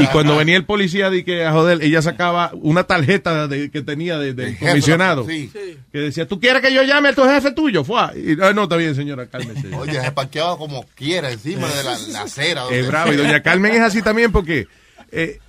[0.00, 3.82] Y cuando venía el policía de que a joder, ella sacaba una tarjeta de- que
[3.82, 5.26] tenía de- del jefe, comisionado.
[5.26, 5.50] sí.
[5.92, 7.82] Que decía, ¿tú quieres que yo llame a tu jefe tuyo?
[7.82, 7.96] Fue.
[8.16, 9.74] Y, "Ah, no, está bien, señora, cálmese.
[9.74, 12.64] Oye, se parqueaba como quiera, encima de la, la acera.
[12.70, 13.12] Es bravo.
[13.12, 14.65] Y doña Carmen es así también porque
[15.12, 15.40] eh,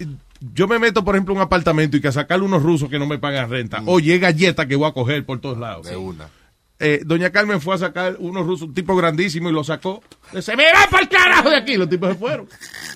[0.54, 3.00] yo me meto, por ejemplo, a un apartamento y que a sacarle unos rusos que
[3.00, 3.82] no me pagan renta.
[3.86, 5.86] Oye, galletas que voy a coger por todos lados.
[5.88, 5.90] Mm.
[5.90, 6.30] De una.
[6.80, 10.04] Eh, doña Carmen fue a sacar unos rusos, un tipo grandísimo, y lo sacó.
[10.42, 11.76] Se me va para el carajo de aquí.
[11.76, 12.48] Los tipos se fueron.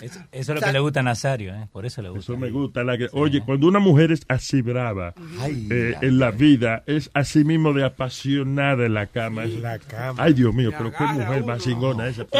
[0.01, 1.67] Eso, eso es lo que le gusta a Nazario, ¿eh?
[1.71, 2.21] Por eso le gusta.
[2.33, 2.83] Eso me gusta.
[2.83, 5.13] La que, oye, cuando una mujer es así brava
[5.47, 9.45] eh, en la vida, es así mismo de apasionada en la cama.
[9.45, 10.21] Es- La cama.
[10.23, 12.25] Ay, Dios mío, pero qué mujer más chingona esa.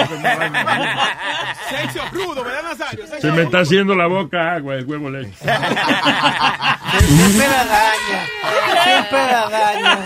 [1.70, 3.08] Sexo rudo, ¿verdad, Nazario?
[3.08, 5.32] Sexo Se me está haciendo la boca agua el huevo leche.
[5.42, 8.28] Siempre la daña.
[8.84, 10.00] Siempre la daña.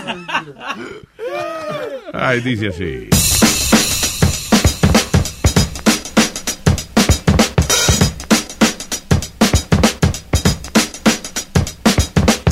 [2.12, 3.08] Ay, dice así.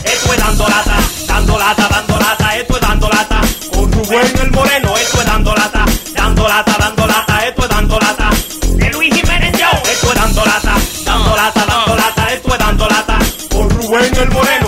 [0.05, 0.97] Esto es dando lata,
[1.27, 3.41] dando lata, dando lata, esto es dando lata.
[3.73, 5.85] Con Rubén el Moreno, esto es dando lata,
[6.15, 8.31] dando lata, dando lata, esto es dando lata.
[8.77, 10.75] De Luis Jiménez Show, esto es dando lata,
[11.05, 13.19] dando lata, dando lata, esto es dando lata.
[13.51, 14.64] Con Rubén el Moreno,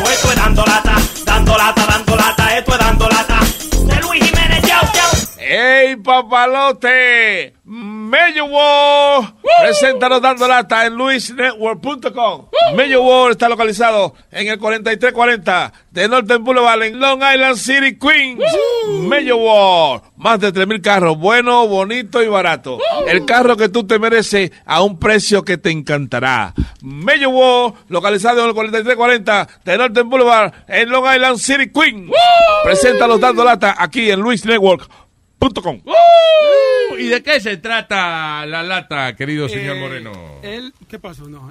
[5.59, 7.55] ¡Ey, papalote!
[7.65, 12.49] Mello World presenta los dando lata en luisnetwork.com.
[12.75, 18.45] Mello World está localizado en el 4340 de Northern Boulevard en Long Island City, Queens.
[19.09, 22.79] Mello World, más de 3.000 carros, bueno, bonito y barato.
[23.07, 26.53] El carro que tú te mereces a un precio que te encantará.
[26.83, 32.13] Mello World, localizado en el 4340 de Northern Boulevard en Long Island City, Queens.
[32.63, 34.21] Presenta los dando lata aquí en
[35.41, 35.81] luisnetwork.com.
[35.85, 40.13] Uh, ¿Y de qué se trata la lata, querido señor Eh, Moreno?
[40.43, 41.29] Él, ¿qué pasó?
[41.29, 41.49] No.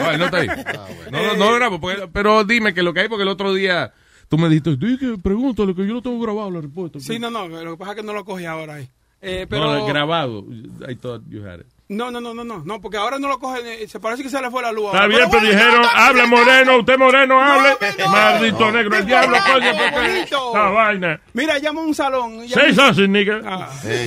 [0.00, 0.48] Ah, no está ahí.
[1.10, 3.92] No, no, no grabo, porque- pero dime que lo que hay, porque el otro día
[4.28, 7.00] tú me dijiste, dije, pregúntale que yo lo tengo grabado la respuesta.
[7.00, 8.88] Sí, no, no, lo que pasa es que no lo cogí ahora ahí.
[9.22, 9.74] Eh, pero...
[9.74, 10.44] No, grabado.
[10.88, 11.66] I thought you had it.
[11.90, 14.28] No, no, no, no, no, no, porque ahora no lo cogen, eh, se parece que
[14.28, 14.86] se le fue la luz.
[14.86, 17.70] Está bien, pero bueno, dijeron, habla no, moreno, usted moreno, hable.
[17.98, 18.72] no, Maldito no.
[18.72, 21.20] negro, el diablo, coño, porque esa vaina.
[21.32, 22.46] Mira, llama a un salón.
[22.46, 23.40] llama- Say something, nigga.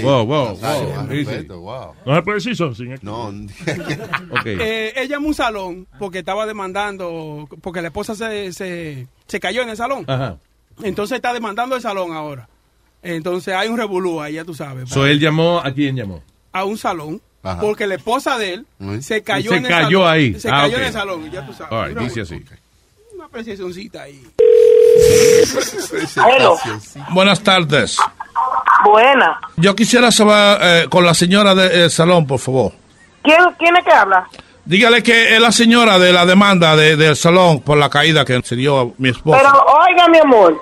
[0.02, 1.94] Wow, wow, wow.
[2.06, 2.92] No se puede decir something.
[2.94, 3.06] aquí.
[3.06, 3.28] No,
[4.32, 4.46] Ok.
[4.46, 9.40] Eh, ella llamó a un salón porque estaba demandando, porque la esposa se, se, se
[9.40, 10.06] cayó en el salón.
[10.08, 10.38] Ajá.
[10.84, 12.48] Entonces está demandando el salón ahora.
[13.02, 14.90] Entonces hay un revolú ahí, ya tú sabes.
[14.90, 16.24] So él llamó, ¿a quién llamó?
[16.54, 17.60] a un salón Ajá.
[17.62, 18.66] porque la esposa de él
[19.02, 20.14] se cayó Se en el cayó salón.
[20.14, 20.40] ahí.
[20.40, 21.72] Se Ah, cayó en el salón, ya tú sabes.
[21.74, 22.44] All right, dice así.
[23.16, 24.22] Una apreciacióncita ahí.
[27.12, 27.98] Buenas tardes.
[28.86, 29.40] Buena.
[29.58, 32.72] Yo quisiera saber eh, con la señora del salón, por favor.
[33.24, 34.28] ¿Quién, ¿Quién es que habla?
[34.66, 38.42] Dígale que es la señora de la demanda de- del salón por la caída que
[38.44, 39.38] se dio a mi esposa.
[39.42, 40.62] Pero oiga, mi amor,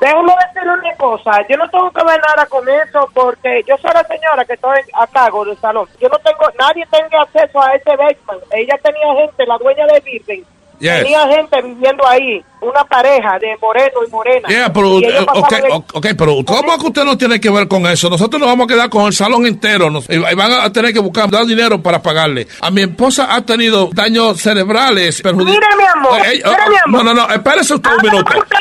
[0.00, 1.32] déjame decirle una cosa.
[1.48, 4.78] Yo no tengo que ver nada con eso porque yo soy la señora que estoy
[4.94, 5.86] a cargo del salón.
[6.00, 8.42] Yo no tengo, nadie tenga acceso a ese basement.
[8.52, 10.44] Ella tenía gente, la dueña de Virgen.
[10.80, 11.02] Yes.
[11.02, 14.48] Tenía gente viviendo ahí, una pareja de moreno y morena.
[14.48, 17.18] Yeah, pero, Y ellos eh, ok, pasaban el- ok, ok, pero ¿cómo que usted no
[17.18, 18.08] tiene que ver con eso?
[18.08, 21.00] Nosotros nos vamos a quedar con el salón entero nos- y van a tener que
[21.00, 22.48] buscar dar dinero para pagarle.
[22.62, 25.60] A mi esposa ha tenido daños cerebrales perjudicados.
[25.60, 27.04] Mire, mi amor, mire, mi amor.
[27.04, 28.38] No, no, no, espérese usted un minuto.
[28.38, 28.56] usted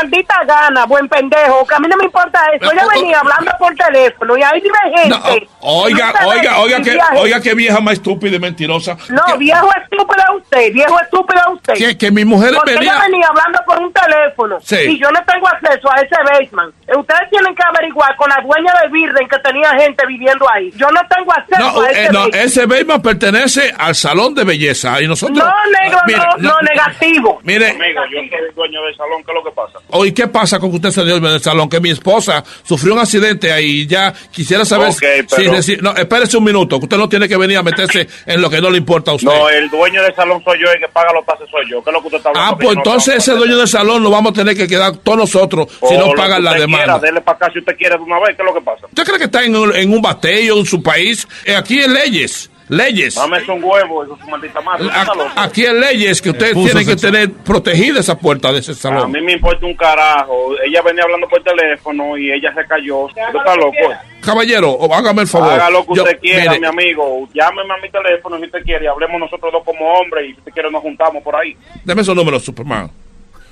[0.00, 2.70] maldita gana, buen pendejo, que a mí no me importa eso.
[2.72, 5.48] Ella venía hablando por teléfono y ahí vive gente.
[5.60, 8.96] Oiga, No oiga, oiga, que, oiga, qué vieja más estúpida y mentirosa.
[9.10, 11.74] No, viejo estúpido usted, viejo estúpido usted.
[11.74, 14.76] Que- que mi mujer Porque venía- ella venía hablando por un teléfono Sí.
[14.88, 16.74] y yo no tengo acceso a ese basement.
[16.96, 20.70] Ustedes tienen que averiguar con la dueña de Virden que tenía gente viviendo ahí.
[20.76, 22.44] Yo no tengo acceso No, a ese eh, no, basement.
[22.44, 25.38] ese basement pertenece al salón de belleza y nosotros.
[25.38, 25.52] No,
[25.82, 27.40] negro, Ah, mire, no, no, negativo.
[27.42, 29.78] Mire, Amigo, yo soy dueño del salón, ¿qué es lo que pasa?
[30.04, 31.68] ¿Y qué pasa con que usted se dio en el salón?
[31.68, 35.80] Que mi esposa sufrió un accidente ahí y ya quisiera saber Ok, si pero- reci-
[35.80, 38.60] No, espérese un minuto, que usted no tiene que venir a meterse en lo que
[38.60, 39.28] no le importa a usted.
[39.28, 41.82] No, el dueño del salón soy yo y el que paga los pases soy yo.
[41.82, 42.54] ¿Qué es lo que usted está hablando?
[42.54, 45.68] Ah, pues entonces ese dueño del salón lo vamos a tener que quedar todos nosotros
[45.88, 46.98] si no pagan la demanda.
[46.98, 48.36] Dele para acá si usted quiere de una vez.
[48.36, 48.86] ¿Qué es lo que pasa?
[48.86, 51.26] ¿Usted cree que está en un, en un bateo en su país?
[51.44, 53.14] Eh, aquí en leyes, leyes.
[53.16, 54.86] Dame un huevo, eso es su maldita madre.
[54.86, 55.30] ¿Usted está loco?
[55.36, 59.12] Aquí en leyes que ustedes tienen que tener protegida esa puerta de ese A salón.
[59.12, 60.52] mí me importa un carajo.
[60.64, 63.00] Ella venía hablando por teléfono y ella se cayó.
[63.00, 63.76] ¿Usted está loco?
[64.22, 65.52] Caballero, hágame el favor.
[65.52, 67.28] Haga lo que Yo- usted quiera, mire, mi amigo.
[67.34, 70.38] Llámeme a mi teléfono si usted quiere y hablemos nosotros dos como hombres y si
[70.38, 71.56] usted quiere nos juntamos por ahí.
[71.84, 72.90] Deme esos números, Superman.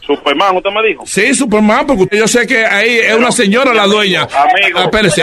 [0.09, 1.05] Superman, ¿usted me dijo?
[1.07, 4.23] Sí, Superman, porque usted- yo sé que ahí es una señora la dueña.
[4.23, 4.81] Amigo.
[4.81, 5.23] Espérese.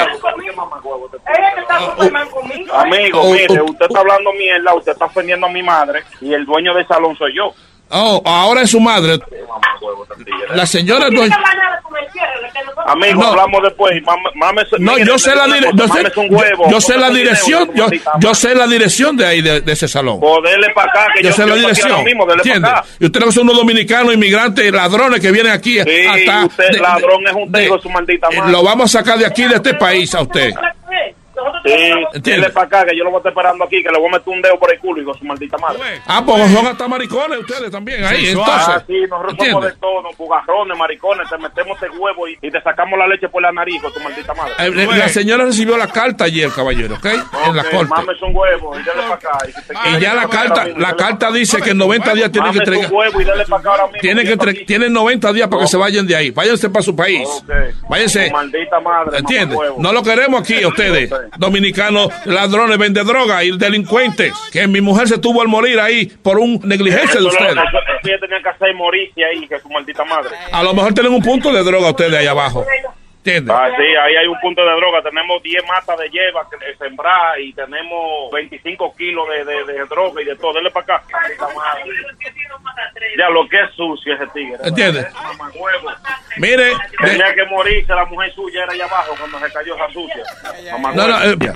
[2.73, 6.73] Amigo, mire, usted está hablando mierda, usted está ofendiendo a mi madre y el dueño
[6.73, 7.53] del salón soy yo.
[7.89, 9.19] Oh, ahora es su madre.
[10.53, 11.37] La señora dueña.
[12.87, 13.27] Amigo, No.
[13.29, 14.01] hablamos después.
[14.03, 17.09] Mame- Mames, No, mire, yo sé la, dire- yo sé, huevo, yo- yo sé la
[17.09, 17.87] dirección, yo,
[18.19, 20.19] yo sé la dirección de ahí de, de ese salón.
[20.19, 22.03] Pues dele para acá, que Yo yo, sé la dirección.
[22.03, 22.61] mismo, dele ¿Entiende?
[22.67, 22.87] para acá.
[22.99, 26.45] Y ustedes son unos dominicanos, inmigrantes, ladrones que vienen aquí Sí, hasta.
[26.45, 28.51] usted de- ladrón de- es un de su maldita eh, madre.
[28.51, 30.51] Lo vamos a sacar de aquí, de este país, a usted.
[31.65, 34.07] Sí, dele para acá, que yo lo voy a estar esperando aquí, que le voy
[34.09, 35.79] a meter un dedo por el culo, hijo de su maldita madre.
[36.07, 38.25] Ah, pues son hasta maricones ustedes también ahí.
[38.27, 38.49] Sexual.
[38.49, 39.51] Entonces, Ah, sí, nosotros ¿entiende?
[39.53, 43.27] somos de todo, bugarrones, maricones, te metemos el huevo y, y te sacamos la leche
[43.29, 44.53] por la nariz, de tu maldita madre.
[44.59, 47.05] Eh, La señora recibió la carta ayer, caballero, ¿ok?
[47.47, 47.87] En la corte.
[47.89, 49.37] Mames un huevo y dele para acá.
[49.47, 52.59] Y, si Y ya la carta, la carta dice que en 90 días tienen que
[52.59, 52.91] entregar.
[52.91, 53.99] huevo y dele para acá ahora mismo.
[54.01, 56.31] Tienen, que entre- tienen 90 días para que se vayan de ahí.
[56.31, 57.27] Váyanse para su país.
[57.89, 58.31] Váyanse.
[58.31, 59.57] Maldita madre, ¿Entiendes?
[59.77, 61.09] No lo queremos aquí, ustedes.
[61.55, 64.33] Dominicanos, ladrones, vende droga y delincuentes.
[64.51, 67.55] Que mi mujer se tuvo al morir ahí por un negligencia de ustedes.
[68.03, 70.31] ella tenía que hacer morirse ahí, que su maldita madre.
[70.51, 72.65] A lo mejor tienen un punto de droga ustedes ahí abajo.
[73.25, 73.55] ¿Entiendes?
[73.57, 75.01] Ah, sí, ahí hay un punto de droga.
[75.01, 80.21] Tenemos 10 matas de hierba que sembrar y tenemos 25 kilos de, de, de droga
[80.21, 80.53] y de todo.
[80.53, 81.03] Dele para acá.
[83.17, 84.57] Ya lo que es sucio ese tigre.
[84.63, 85.07] ¿Entiendes?
[86.37, 90.23] Mire, Tenía que morirse la mujer suya era allá abajo cuando se cayó esa sucia.
[90.71, 91.35] No, Mamahuevo.
[91.37, 91.53] no, eh,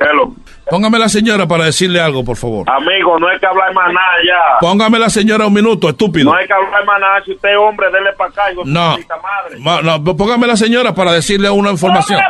[0.00, 0.34] Hello.
[0.70, 2.68] Póngame la señora para decirle algo, por favor.
[2.70, 4.58] Amigo, no hay que hablar más nada ya.
[4.60, 6.30] Póngame la señora un minuto, estúpido.
[6.30, 7.22] No hay que hablar más nada.
[7.24, 8.42] Si usted es hombre, dele para acá.
[8.54, 8.90] su No.
[8.98, 9.58] madre.
[9.58, 12.20] Ma- no, póngame la señora para decirle una información.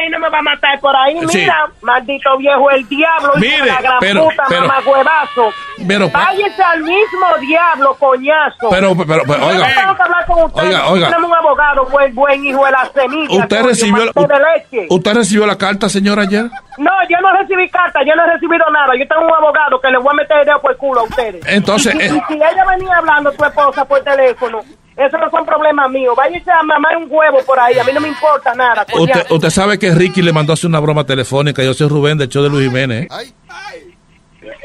[0.00, 1.18] Ahí no me va a matar por ahí.
[1.28, 1.38] Sí.
[1.38, 3.32] Mira, maldito viejo, el diablo.
[3.36, 5.52] Mire, la gran pero- puta, pero- mamagüevazo.
[5.86, 8.68] Pero- Váyase al mismo diablo, coñazo.
[8.70, 9.68] Pero, pero, pero, oiga.
[9.68, 10.62] Yo tengo que hablar con usted.
[10.62, 11.06] Oiga, oiga.
[11.08, 13.42] Tenemos un abogado, buen, buen hijo de la semilla.
[13.42, 14.86] ¿Usted recibió, mantel de leche.
[14.90, 16.44] ¿Usted recibió la carta, señora, ayer?
[16.78, 18.92] No, yo no recibí carta, yo no he recibido nada.
[18.98, 21.04] Yo tengo un abogado que le voy a meter el dedo por el culo a
[21.04, 21.44] ustedes.
[21.46, 22.22] Entonces, Y si, eh.
[22.28, 24.60] y si ella venía hablando, tu esposa, por teléfono,
[24.96, 26.14] eso no son problemas míos.
[26.16, 28.86] Váyase a mamar un huevo por ahí, a mí no me importa nada.
[28.92, 31.62] Usted, usted sabe que Ricky le mandó a hacer una broma telefónica.
[31.62, 33.08] Yo soy Rubén del show de Luis Jiménez.
[33.10, 33.32] ¿eh?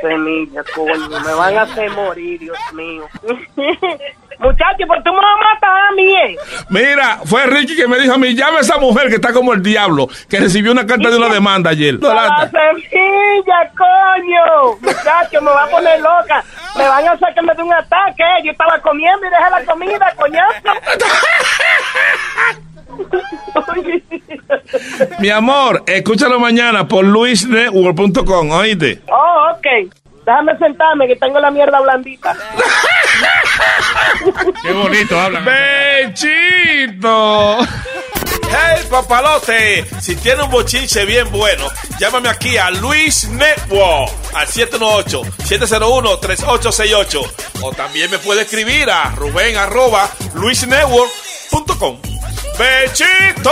[0.02, 3.06] Semilla, coño, me van a hacer morir, Dios mío.
[4.40, 6.16] Muchachos, ¿por qué me vas a matar a mí?
[6.18, 6.38] eh?
[6.70, 9.54] Mira, fue Ricky que me dijo a mí, llame a esa mujer que está como
[9.54, 11.96] el diablo, que recibió una carta de una demanda ayer.
[12.02, 14.78] La- La semilla, coño.
[14.82, 16.44] Muchachos, me va a poner loca.
[16.76, 18.24] Me van a hacer que me dé un ataque.
[18.24, 18.44] eh.
[18.44, 20.72] Yo estaba comiendo y dejé la comida, coñazo.
[25.20, 29.02] Mi amor, escúchalo mañana por luisnetwork.com, oíste.
[29.10, 29.94] Oh, ok.
[30.26, 32.36] Déjame sentarme que tengo la mierda blandita.
[34.64, 35.42] Qué bonito habla.
[36.08, 37.60] ¡Bechito!
[38.50, 39.86] ¡Hey, papalote!
[40.02, 41.68] Si tiene un bochinche bien bueno,
[42.00, 47.32] llámame aquí a Luis Network al 718-701-3868.
[47.62, 52.00] O también me puede escribir a Rubén arroba luisnetwork.com.
[52.58, 53.52] ¡Bechito!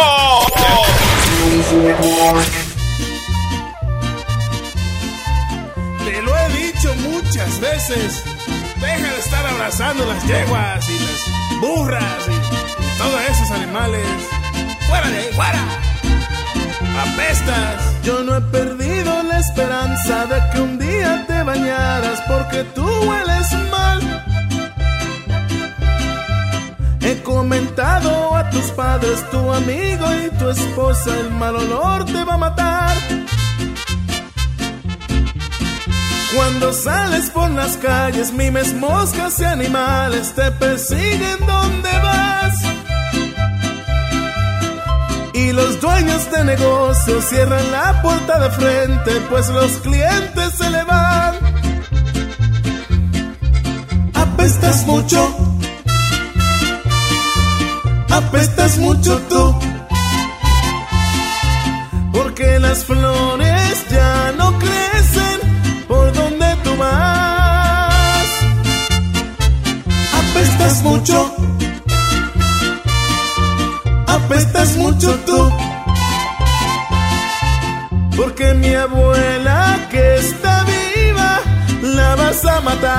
[7.33, 8.23] Muchas veces.
[8.79, 14.05] Deja de estar abrazando las yeguas y las burras y todos esos animales.
[14.87, 15.65] ¡Fuera de ahí, fuera!
[17.01, 18.03] ¡Apestas!
[18.03, 23.51] Yo no he perdido la esperanza de que un día te bañaras porque tú hueles
[23.71, 24.25] mal.
[27.01, 32.35] He comentado a tus padres, tu amigo y tu esposa, el mal olor te va
[32.35, 33.22] a matar.
[36.35, 42.55] Cuando sales por las calles, mimes, moscas y animales te persiguen donde vas.
[45.33, 50.83] Y los dueños de negocios cierran la puerta de frente, pues los clientes se le
[50.83, 51.35] van.
[54.15, 55.37] Apestas mucho,
[58.09, 59.59] apestas mucho tú.
[62.11, 63.52] Porque las flores
[70.73, 71.35] Apestas mucho.
[74.07, 75.51] Apestas mucho tú.
[78.17, 81.41] Porque mi abuela que está viva
[81.83, 82.89] la vas a matar.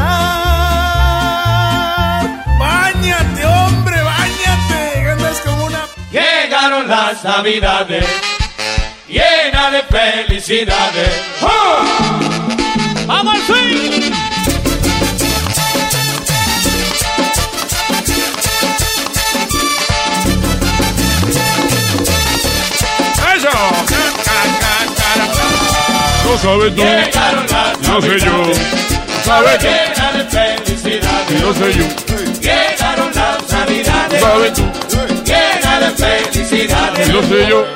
[2.61, 4.93] Báñate, hombre, báñate.
[5.03, 5.81] que Andas como una.
[6.13, 8.07] Llegaron las navidades,
[9.09, 11.11] llena de felicidades.
[11.43, 12.04] ¡Vamos
[26.39, 26.83] Sabes tú.
[26.83, 28.53] No sé yo.
[29.61, 31.41] llena de felicidades.
[31.41, 31.85] No sé yo.
[32.41, 34.63] Llegaron las navidades, ¿Sabes tú?
[35.25, 37.09] llena de felicidades.
[37.09, 37.67] No sé yo.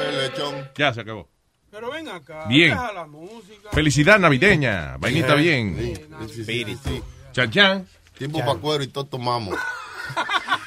[0.76, 1.28] Ya se acabó.
[1.70, 2.46] Pero ven acá.
[2.48, 2.70] Bien.
[2.70, 3.70] deja la música.
[3.72, 4.96] Felicidad navideña.
[4.98, 5.96] Vainita bien.
[6.28, 7.04] Espíritu.
[7.32, 7.86] Chan chan.
[8.16, 9.56] Tiempo para cuero y todos tomamos.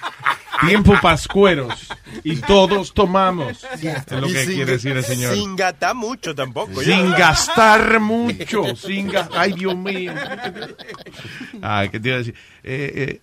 [0.68, 1.90] Tiempo pascueros.
[2.24, 3.64] Y todos tomamos.
[3.82, 5.34] Es lo que quiere decir el señor.
[5.34, 6.82] Sin gastar mucho tampoco.
[6.82, 8.76] Sin gastar mucho.
[8.76, 10.14] Sin ga- Ay, Dios mío.
[11.62, 12.36] Ay, ¿qué te iba a decir?
[12.64, 13.22] Eh, eh,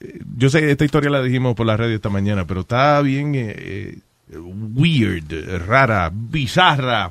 [0.00, 3.34] eh, yo sé, esta historia la dijimos por la radio esta mañana, pero está bien
[3.34, 3.98] eh,
[4.30, 5.32] eh, weird,
[5.66, 7.10] rara, bizarra.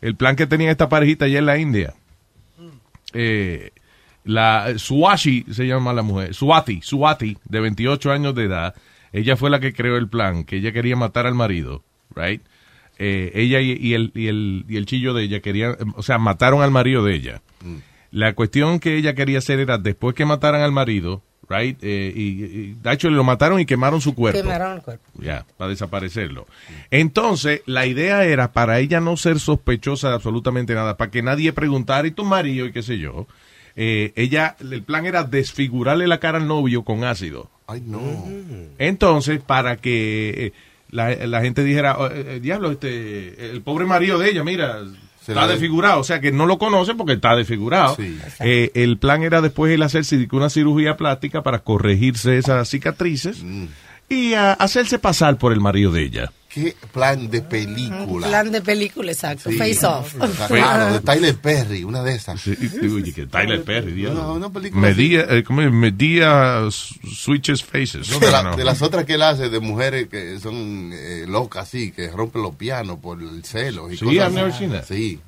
[0.00, 1.94] El plan que tenía esta parejita allá en la India.
[3.12, 3.70] Eh,
[4.26, 8.74] la Suashi se llama la mujer, Suati, Suati, de 28 años de edad.
[9.12, 11.82] Ella fue la que creó el plan, que ella quería matar al marido,
[12.14, 12.42] right?
[12.98, 16.18] Eh, ella y, y el, y, el, y el chillo de ella querían, o sea,
[16.18, 17.42] mataron al marido de ella.
[18.10, 21.78] La cuestión que ella quería hacer era, después que mataran al marido, right?
[21.82, 24.40] Eh, y, y- de hecho, lo mataron y quemaron su cuerpo.
[24.42, 25.04] Quemaron el cuerpo.
[25.20, 26.46] Ya, para desaparecerlo.
[26.90, 31.52] Entonces, la idea era para ella no ser sospechosa de absolutamente nada, para que nadie
[31.52, 32.66] preguntara, ¿y tu marido?
[32.66, 33.26] y qué sé yo.
[33.76, 37.50] Eh, ella, el plan era desfigurarle la cara al novio con ácido.
[37.66, 38.00] Ay, no.
[38.78, 40.52] Entonces, para que eh,
[40.90, 44.78] la, la gente dijera, "Oh, eh, eh, diablo, este, el pobre marido de ella, mira,
[45.20, 46.00] Se está la- desfigurado.
[46.00, 47.96] O sea, que no lo conoce porque está desfigurado.
[48.40, 53.42] Eh, el plan era después él hacerse una cirugía plástica para corregirse esas cicatrices
[54.08, 56.32] y ah, hacerse pasar por el marido de ella.
[56.56, 58.28] Qué plan de película.
[58.28, 59.50] Plan de película, exacto.
[59.50, 59.58] Sí.
[59.58, 60.14] Face off.
[60.48, 62.46] Claro, de Tyler Perry, una de esas.
[62.46, 64.02] Oye, que Tyler Perry.
[64.04, 65.70] No, una película Medía, eh, ¿cómo es?
[65.70, 68.08] Medía switches faces.
[68.10, 68.56] No, de, la- No.
[68.56, 72.40] de las otras que él hace de mujeres que son eh, locas, así, que rompen
[72.42, 73.92] los pianos por el celo.
[73.92, 74.34] Y Sí, cosas I've así.
[74.36, 74.84] never seen that.
[74.86, 75.20] Sí.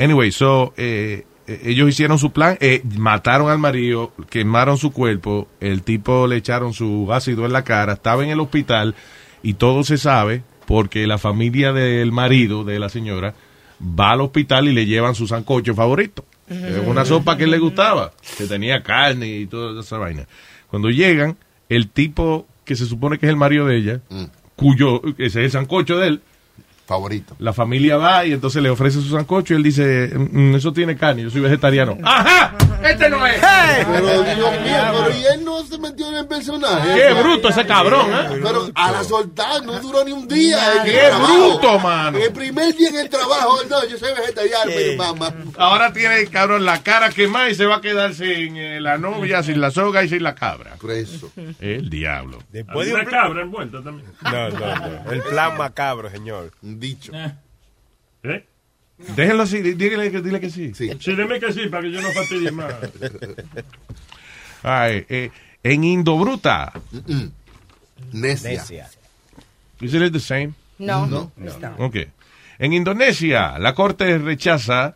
[0.00, 5.48] Anyway, so, eh, eh, ellos hicieron su plan, eh, mataron al marido, quemaron su cuerpo,
[5.60, 8.94] el tipo le echaron su ácido en la cara, estaba en el hospital
[9.42, 13.34] y todo se sabe porque la familia del marido de la señora
[13.82, 16.24] va al hospital y le llevan su sancocho favorito.
[16.48, 20.26] Eh, Una sopa que le gustaba, que tenía carne y toda esa vaina.
[20.68, 21.36] Cuando llegan,
[21.68, 24.00] el tipo que se supone que es el marido de ella,
[24.56, 26.20] cuyo, ese es el sancocho de él,
[26.86, 27.34] favorito.
[27.38, 30.96] La familia va y entonces le ofrece su sancocho y él dice, "Mm, eso tiene
[30.96, 31.96] carne, yo soy vegetariano.
[32.02, 32.54] ¡Ajá!
[32.82, 33.40] ¡Este no es!
[33.86, 36.94] Pero Dios mío, pero y él no se metió en el personaje.
[36.94, 38.40] Qué bruto ese cabrón, ¿eh?
[38.42, 40.82] Pero a la soltar no duró ni un día.
[40.82, 41.32] el Qué trabajo.
[41.32, 42.18] bruto, mano.
[42.18, 45.32] El primer día en el trabajo, no, yo soy vegetariano, mi mamá.
[45.56, 49.42] Ahora tiene, cabrón, la cara quemada y se va a quedar sin eh, la novia,
[49.44, 50.72] sin la soga y sin la cabra.
[50.80, 51.30] Preso.
[51.60, 52.38] El diablo.
[52.50, 54.10] Después de Una un cabra envuelta también.
[54.24, 54.58] No, no,
[55.04, 55.12] no.
[55.12, 56.50] El plan macabro, señor.
[56.78, 57.12] Dicho.
[58.22, 58.46] ¿Eh?
[59.16, 60.72] Déjenlo así, dí- dígale que, dile que sí.
[60.74, 62.74] Sí, dime que sí, para que yo no fastidie más.
[64.62, 65.30] Ay, eh,
[65.62, 66.72] en Indobruta.
[68.12, 68.62] Necia.
[69.80, 70.52] Is it the same?
[70.78, 71.06] No.
[71.06, 71.32] No.
[71.78, 71.96] Ok.
[72.58, 74.94] En Indonesia, la corte rechaza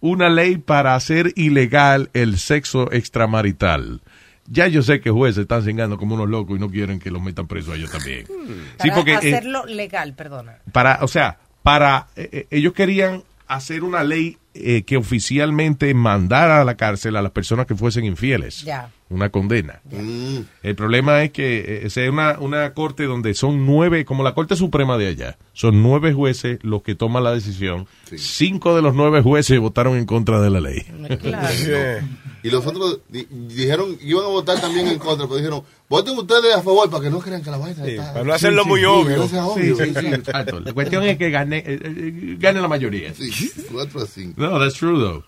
[0.00, 4.00] una ley para hacer ilegal el sexo extramarital.
[4.46, 7.22] Ya yo sé que jueces están cingando como unos locos y no quieren que los
[7.22, 8.26] metan presos a ellos también.
[8.26, 10.56] Sí, Para porque eh, hacerlo legal, perdona.
[10.72, 16.60] para, o sea, para eh, eh, ellos querían hacer una ley eh, que oficialmente mandara
[16.60, 18.62] a la cárcel a las personas que fuesen infieles.
[18.62, 18.90] Ya.
[19.12, 19.82] Una condena.
[19.90, 20.38] Mm.
[20.62, 24.56] El problema es que eh, es una, una corte donde son nueve, como la Corte
[24.56, 27.86] Suprema de allá, son nueve jueces los que toman la decisión.
[28.16, 30.82] Cinco de los nueve jueces votaron en contra de la ley.
[32.44, 36.52] Y los otros di- dijeron iban a votar también en contra, pero dijeron, voten ustedes
[36.56, 38.12] a favor para que no crean que la vaina está...
[38.14, 39.22] para no hacerlo muy sí, obvio.
[39.28, 40.32] Sí, sí, sí, sí, sí.
[40.64, 43.14] La cuestión es que gane, eh, eh, gane la mayoría.
[43.14, 43.30] Sí,
[43.70, 44.40] cuatro a cinco.
[44.40, 45.22] No, that's true though.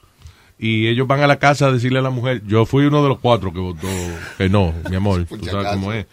[0.59, 3.09] Y ellos van a la casa a decirle a la mujer, yo fui uno de
[3.09, 3.89] los cuatro que votó
[4.39, 6.06] que no, mi amor, tú sabes cómo es.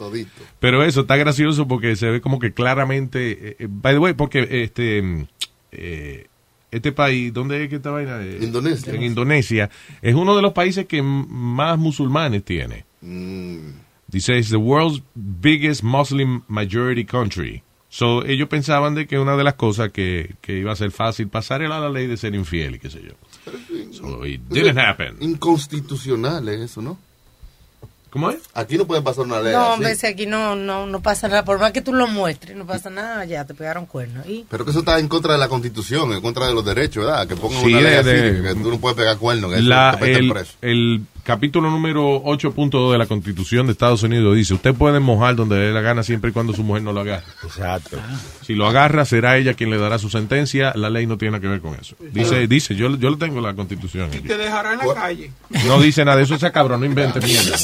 [0.59, 4.13] Pero eso está gracioso porque se ve como que claramente, eh, eh, by the way,
[4.13, 5.27] porque este mm,
[5.72, 6.27] eh,
[6.72, 8.22] este país, ¿dónde es que esta vaina?
[8.41, 8.93] Indonesia.
[8.93, 9.69] En Indonesia,
[10.01, 12.85] es uno de los países que más musulmanes tiene.
[14.07, 17.63] Dice, es the world's biggest Muslim majority country.
[17.89, 21.27] So, ellos pensaban de que una de las cosas que, que iba a ser fácil
[21.27, 23.15] pasar era la ley de ser infiel y qué sé yo.
[23.93, 25.18] So, it didn't happen.
[25.19, 26.97] Inconstitucional es eso, ¿no?
[28.09, 28.39] ¿Cómo es?
[28.53, 31.45] Aquí no pueden pasar una ley No, hombre, si aquí no, no, no pasa nada.
[31.45, 34.27] Por más que tú lo muestres, no pasa nada, ya te pegaron cuernos.
[34.27, 37.05] Y Pero que eso está en contra de la constitución, en contra de los derechos,
[37.05, 37.26] ¿verdad?
[37.26, 39.59] Que pongan Sí, una ley de- así, de- que tú no puedes pegar cuernos, que
[39.59, 40.53] eso La- te meten el, preso.
[40.61, 45.57] el capítulo número 8.2 de la Constitución de Estados Unidos dice, usted puede mojar donde
[45.57, 47.23] le dé la gana siempre y cuando su mujer no lo agarre.
[47.43, 47.98] Exacto.
[48.41, 50.73] Si lo agarra, será ella quien le dará su sentencia.
[50.76, 51.95] La ley no tiene nada que ver con eso.
[51.99, 54.10] Dice, dice yo, yo lo tengo en la Constitución.
[54.10, 54.19] aquí.
[54.19, 55.31] Te dejará en la calle.
[55.68, 57.56] No dice nada de eso, ese cabrón, no invente mierda.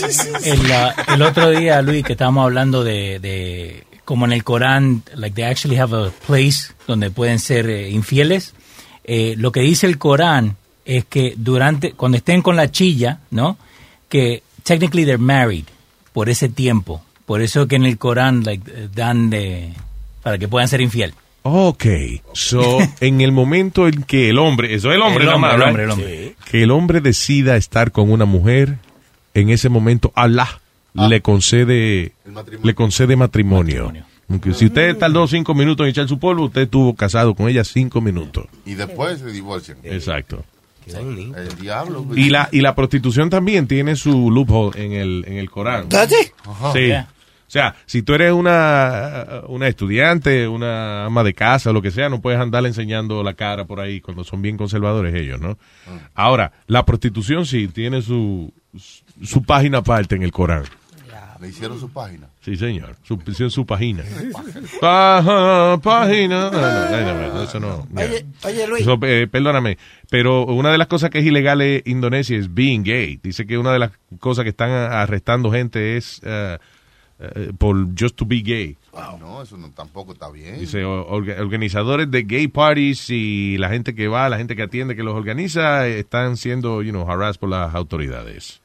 [0.43, 5.03] El, ah, el otro día, Luis, que estábamos hablando de, de como en el Corán,
[5.15, 8.53] like they actually have a place donde pueden ser eh, infieles.
[9.03, 10.57] Eh, lo que dice el Corán
[10.87, 13.57] es que durante, cuando estén con la chilla, ¿no?
[14.07, 15.65] Que technically they're married
[16.13, 17.03] por ese tiempo.
[17.25, 19.73] Por eso que en el Corán like, dan de,
[20.23, 21.13] para que puedan ser infiel.
[21.43, 21.85] Ok,
[22.33, 25.55] so, en el momento en que el hombre, eso es el hombre, El hombre, más,
[25.55, 26.35] el hombre, el hombre.
[26.49, 28.77] que el hombre decida estar con una mujer,
[29.33, 30.61] en ese momento Allah
[30.93, 32.13] le concede
[32.63, 33.93] le concede matrimonio.
[34.29, 37.63] Aunque si usted tardó cinco minutos en echar su polvo, usted estuvo casado con ella
[37.63, 38.47] cinco minutos.
[38.65, 39.77] Y después se divorcian.
[39.83, 40.43] Exacto.
[41.35, 42.05] El diablo.
[42.15, 45.89] Y la, y la prostitución también tiene su loophole en el, en el Corán.
[45.89, 46.33] ¿Does it?
[46.73, 46.91] Sí.
[46.93, 52.09] O sea, si tú eres una, una estudiante, una ama de casa lo que sea,
[52.09, 55.57] no puedes andar enseñando la cara por ahí cuando son bien conservadores ellos, ¿no?
[56.13, 58.53] Ahora, la prostitución sí tiene su,
[59.23, 60.63] su página aparte en el Corán.
[61.39, 62.27] Le hicieron su página.
[62.41, 62.95] Sí, señor.
[63.03, 64.03] Su, hicieron su página.
[64.81, 66.49] Página.
[66.49, 67.87] No, no, no, no, eso no.
[67.95, 68.81] Oye, oye, Luis.
[68.81, 69.77] Eso, eh, perdóname,
[70.09, 73.19] pero una de las cosas que es ilegal en Indonesia es being gay.
[73.21, 76.57] Dice que una de las cosas que están arrestando gente es eh,
[77.57, 78.77] por just to be gay.
[79.19, 80.59] No, eso no, tampoco está bien.
[80.59, 85.03] Dice, organizadores de gay parties y la gente que va, la gente que atiende, que
[85.03, 88.61] los organiza, están siendo, you know, harassed por las autoridades.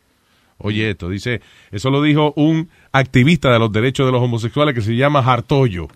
[0.63, 1.41] Oye esto, dice,
[1.71, 5.89] eso lo dijo un activista de los derechos de los homosexuales que se llama Hartoyo.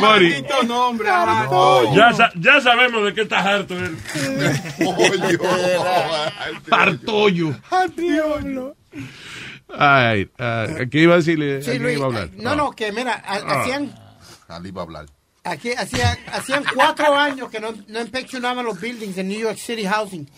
[0.00, 1.94] Maldito nombre, Harto.
[1.94, 3.96] Ya, sa- ya sabemos de qué estás harto él.
[6.70, 7.54] Hartoyo.
[7.96, 8.76] Diablo.
[9.76, 11.62] Ay, ah, ¿qué iba a decirle?
[11.62, 12.30] Sí, ¿A quién Luis, iba a hablar?
[12.36, 13.60] No, no, que mira, Ah.
[13.60, 13.94] hacían,
[14.48, 15.06] Ali va a hablar.
[15.44, 19.84] aquí, hacían, hacían cuatro años que no, no inspeccionaban los buildings en New York City
[19.84, 20.28] Housing.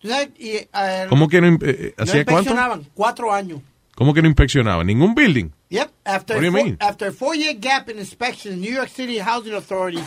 [0.00, 0.30] ¿Tú sabes?
[0.38, 0.68] Y, eh,
[1.08, 2.40] ¿Cómo que no, eh, no hacía cuánto?
[2.50, 3.60] inspeccionaban, cuatro años.
[3.94, 4.82] ¿Cómo que no inspeccionaba?
[4.82, 5.50] ¿Ningún building?
[5.68, 6.76] Yep, after What do you four, mean?
[6.80, 10.02] after a four-year gap in inspections, New York City Housing Authority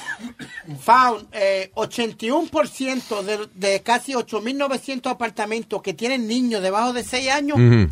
[0.81, 7.57] found eh, 81% de, de casi 8.900 apartamentos que tienen niños debajo de 6 años,
[7.57, 7.89] Ujú.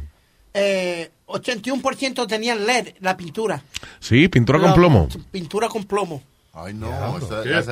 [0.53, 3.61] eh, 81% tenían LED, la pintura.
[3.99, 5.07] Sí, pintura con plomo.
[5.31, 6.21] Pintura con plomo.
[6.53, 7.17] Ay, no.
[7.17, 7.71] ese- Qué ese-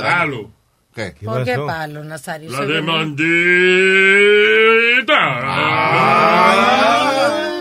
[1.00, 1.14] palo.
[1.20, 1.26] ¿Qué?
[1.26, 2.52] ¿Por qué palo, Nazario?
[2.52, 3.10] La demandita.
[5.42, 6.90] Ah,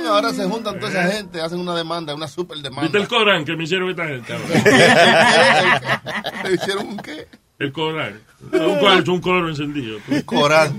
[0.09, 2.83] ahora se juntan toda esa gente, hacen una demanda, una super demanda.
[2.83, 4.33] ¿Viste el Corán que me hicieron esta gente?
[4.35, 6.03] ahora?
[6.45, 7.27] ¿Le hicieron un qué?
[7.59, 8.21] El Corán.
[8.53, 9.99] Un cuarto, un coro encendido.
[10.09, 10.79] Un Corán.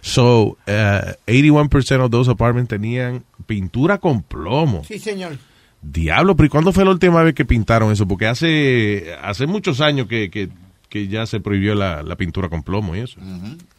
[0.00, 4.84] So, uh, 81% of those apartments tenían pintura con plomo.
[4.84, 5.38] Sí, señor.
[5.80, 8.06] Diablo, pero ¿y cuándo fue la última vez que pintaron eso?
[8.06, 10.48] Porque hace hace muchos años que, que,
[10.94, 13.18] que ya se prohibió la, la pintura con plomo y eso.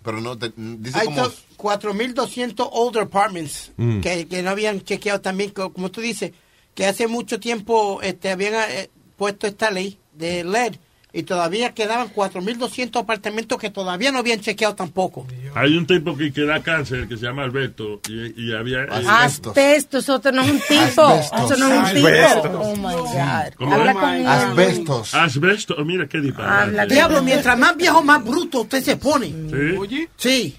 [0.04, 1.24] Pero no, te- dice Hay como...
[1.30, 4.02] to- 4.200 older apartments Mm.
[4.02, 6.34] que, que no habían chequeado también, co- como tú dices,
[6.74, 10.76] que hace mucho tiempo este, habían eh, puesto esta ley de LED
[11.16, 15.26] y todavía quedaban 4.200 apartamentos que todavía no habían chequeado tampoco.
[15.56, 18.84] Hay un tipo que, que da cáncer que se llama Alberto y, y había...
[18.84, 21.02] eh, Asbesto, eso no es un tipo.
[21.04, 21.52] Asbestos.
[21.52, 22.08] Eso no es un tipo.
[22.08, 22.52] Asbestos.
[22.62, 23.54] Oh my God.
[23.56, 23.98] ¿Cómo Habla es?
[23.98, 24.28] con él.
[24.28, 25.14] Asbestos.
[25.16, 26.94] Asbesto, oh, mira qué disparate.
[26.94, 29.28] Diablo, mientras más viejo, más bruto usted se pone.
[29.28, 29.78] ¿Sí?
[29.78, 30.58] Oye, Sí.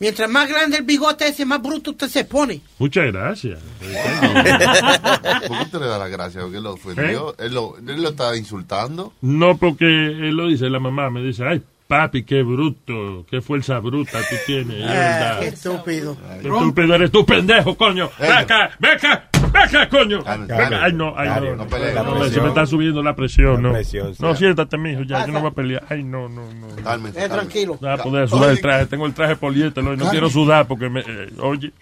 [0.00, 2.62] Mientras más grande el bigote ese, más bruto usted se pone.
[2.78, 3.60] Muchas gracias.
[5.46, 6.40] ¿Por qué te le da la gracia?
[6.40, 7.36] Porque él lo ofendió.
[7.38, 9.12] Él, lo, él lo está insultando.
[9.20, 13.78] No, porque él lo dice, la mamá me dice, ay, papi, qué bruto, qué fuerza
[13.80, 14.82] bruta tú tienes.
[14.84, 15.40] Ah, verdad.
[15.40, 16.16] qué estúpido.
[16.40, 18.08] Qué estúpido eres tú, pendejo, coño.
[18.18, 20.22] Ven acá, ven acá, ven acá, coño.
[20.24, 20.84] Cálmense, Ven acá.
[20.84, 21.56] Ay, no, ay, no.
[21.66, 23.84] no Se me está subiendo la presión, La no.
[23.84, 23.98] sí.
[24.18, 25.84] No, siéntate, mijo, ya, yo no voy a pelear.
[25.88, 26.68] Ay, no, no, no.
[26.82, 27.78] Cálmense, Eh, tranquilo.
[27.80, 28.86] No voy a poder sudar el traje.
[28.86, 29.96] Tengo el traje poliéster hoy.
[29.96, 31.00] No quiero sudar porque me.
[31.00, 31.72] eh, oye.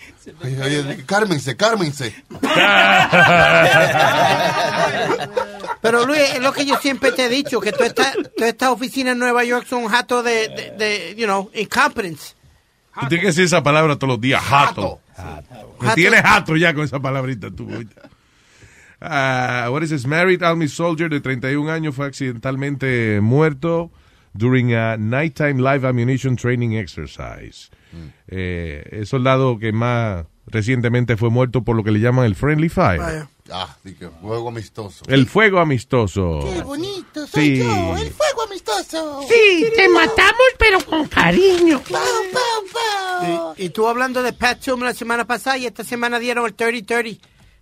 [0.42, 2.14] Oye, oye, cármense, cármense.
[5.80, 9.12] Pero Luis, es lo que yo siempre te he dicho, que todas estas estas oficinas
[9.12, 12.34] en Nueva York son un jato de, de, de, you know, incompetence.
[13.08, 15.00] Tienes que decir esa palabra todos los días, jato.
[15.18, 15.94] Me Jato.
[15.94, 17.68] tienes jato ya con esa palabrita tú.
[19.00, 20.06] Ah, what is this?
[20.06, 23.92] Married Army soldier de 31 años fue accidentalmente muerto
[24.34, 27.70] during a nighttime live ammunition training exercise.
[28.26, 32.68] Eh, el soldado que más recientemente fue muerto por lo que le llaman el friendly
[32.68, 32.98] fire.
[33.00, 33.28] Vaya.
[33.50, 35.04] Ah, di que juego amistoso.
[35.08, 36.40] El fuego amistoso.
[36.42, 37.58] Qué bonito, soy Sí.
[37.58, 39.20] yo, el fuego amistoso.
[39.28, 41.80] Sí, te matamos, pero con cariño.
[43.56, 46.56] Y, y tú hablando de Pat Tillman la semana pasada y esta semana dieron el
[46.56, 47.18] 30-30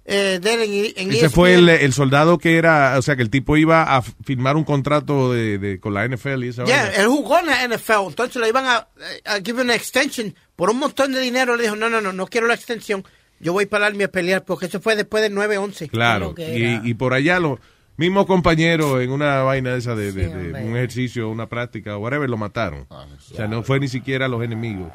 [0.08, 1.68] eh, de él en, en Ese fue ESPN.
[1.68, 5.32] el, el soldado que era, o sea, que el tipo iba a firmar un contrato
[5.32, 8.48] de, de- con la NFL y esa Yeah, él jugó en la NFL, entonces le
[8.48, 8.86] iban a,
[9.24, 11.56] a give una extension por un montón de dinero.
[11.56, 13.04] Le dijo, no, no, no, no quiero la extensión.
[13.40, 15.90] Yo voy para el Army a pelear porque eso fue después del 9-11.
[15.90, 17.58] Claro, y, y por allá los
[17.98, 22.36] mismos compañeros en una vaina esa de, de- de un ejercicio, una práctica, whatever, lo
[22.36, 22.86] mataron.
[22.90, 24.90] Ah, o sea, no fue ni siquiera los enemigos.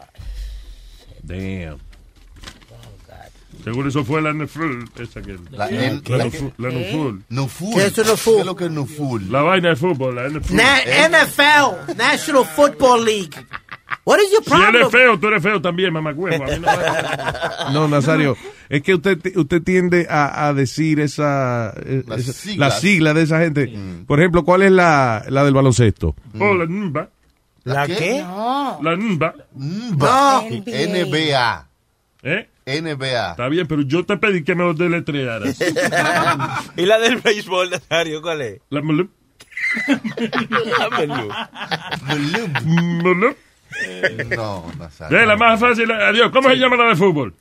[1.24, 1.78] Damn.
[3.64, 4.86] Seguro eso fue la NFL.
[5.00, 7.24] Esa que, La la, N- la, la que- la Nuful.
[7.30, 7.76] Nuful.
[7.76, 8.34] ¿Qué es Nuful?
[8.36, 9.32] ¿Qué es lo que es Nuful?
[9.32, 10.56] La vaina de fútbol, la NFL.
[10.56, 13.30] Na- NFL, National Football League.
[14.06, 14.86] What is your Si él problem?
[14.86, 16.44] es feo, tú eres feo también, mamacuevo.
[16.44, 18.36] A mí no No, Nazario,
[18.70, 22.74] es que usted usted tiende a, a decir esa, eh, Las esa- siglas.
[22.74, 23.74] la sigla de esa gente.
[24.08, 26.16] Por ejemplo, ¿cuál es la, la del baloncesto?
[26.40, 27.10] Oh, la NBA.
[27.64, 28.18] ¿La qué?
[28.82, 29.34] La NBA.
[29.56, 30.42] NBA.
[30.42, 30.42] No.
[30.50, 31.68] NBA.
[32.24, 32.48] ¿Eh?
[32.66, 33.32] NBA.
[33.32, 35.60] Está bien, pero yo te pedí que me lo deletrearas.
[36.78, 38.62] ¿Y la del béisbol, Nazario, cuál es?
[38.70, 39.12] La Mulup.
[40.80, 41.30] La menú.
[44.18, 44.34] Mulup.
[44.36, 45.20] No, Nazario.
[45.20, 45.92] Eh, la más fácil.
[45.92, 46.32] Adiós.
[46.32, 47.34] ¿Cómo se llama la de fútbol?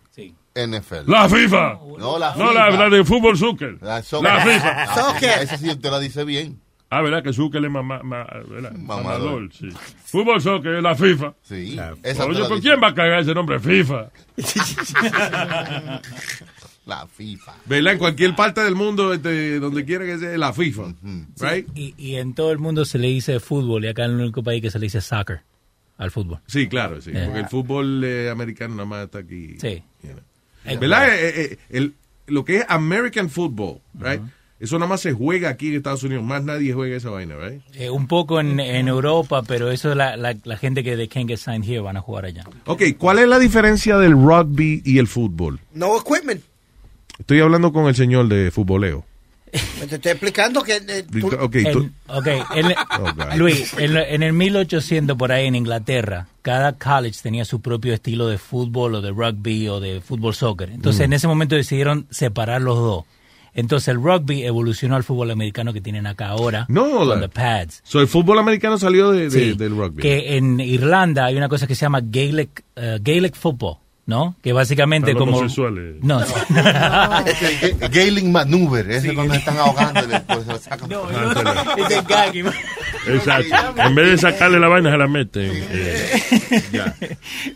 [0.52, 1.08] NFL.
[1.08, 1.78] La FIFA.
[1.98, 2.78] No, la No, la, FIFA.
[2.88, 3.78] la de fútbol soccer.
[3.80, 4.84] La, so- La FIFA.
[4.88, 6.60] Ah, Esa sí usted la dice bien.
[6.92, 7.22] Ah, ¿verdad?
[7.22, 8.26] Que Zucker es mamá, ma-.
[8.26, 8.72] Mamador.
[8.80, 9.68] mamador, sí.
[10.04, 11.34] Fútbol soccer es la FIFA.
[11.42, 11.78] Sí.
[12.02, 13.60] Esa Oye, te ¿por quién va a cagar ese nombre?
[13.60, 14.10] FIFA.
[16.86, 17.54] La FIFA.
[17.66, 17.92] ¿Verdad?
[17.92, 20.94] En cualquier parte del mundo, este, donde quiera que sea, la FIFA.
[21.38, 21.68] Right?
[21.76, 24.42] Y, y en todo el mundo se le dice fútbol y acá en el único
[24.42, 25.42] país que se le dice soccer
[26.00, 26.40] al fútbol.
[26.46, 27.10] Sí, claro, sí.
[27.14, 27.22] Eh.
[27.26, 29.56] Porque el fútbol eh, americano nada más está aquí.
[29.60, 29.82] Sí.
[30.64, 31.08] ¿Verdad?
[31.14, 31.94] Eh, eh, eh, el-
[32.26, 34.20] lo que es American football, right?
[34.60, 36.22] Eso nada más se juega aquí en Estados Unidos.
[36.22, 37.60] Más nadie juega esa vaina, right?
[37.74, 41.08] Eh, un poco en, en Europa, pero eso es la, la, la gente que they
[41.08, 42.44] can't get signed here van a jugar allá.
[42.66, 45.60] Ok, ¿cuál es la diferencia del rugby y el fútbol?
[45.74, 46.42] No equipment.
[47.18, 49.04] Estoy hablando con el señor de futboleo.
[49.80, 50.76] Me te estoy explicando que...
[50.76, 52.66] eh, tú- Ok, En- tú- ok, en-
[52.98, 53.34] Oh, God.
[53.36, 58.28] Luis, en, en el 1800 por ahí en Inglaterra, cada college tenía su propio estilo
[58.28, 60.70] de fútbol o de rugby o de fútbol soccer.
[60.70, 61.04] Entonces Mm.
[61.04, 63.04] en ese momento decidieron separar los dos.
[63.52, 67.28] Entonces el rugby evolucionó al fútbol americano que tienen acá ahora No, con la- the
[67.28, 67.80] pads.
[67.82, 70.00] So, el fútbol americano salió de, de- Sí, del rugby.
[70.00, 73.78] Que en Irlanda hay una cosa que se llama Gaelic, eh, Gaelic football,
[74.10, 74.34] ¿no?
[74.42, 75.38] Que básicamente como...
[75.38, 75.94] homosexuales.
[76.02, 76.20] No,
[76.50, 78.90] Ga- Gailing Maneuver.
[78.90, 80.90] Es cuando están ahogando y después se lo sacan.
[83.06, 83.56] Exacto.
[83.82, 85.50] En vez de sacarle la vaina, se la meten.
[85.70, 86.94] eh, ya.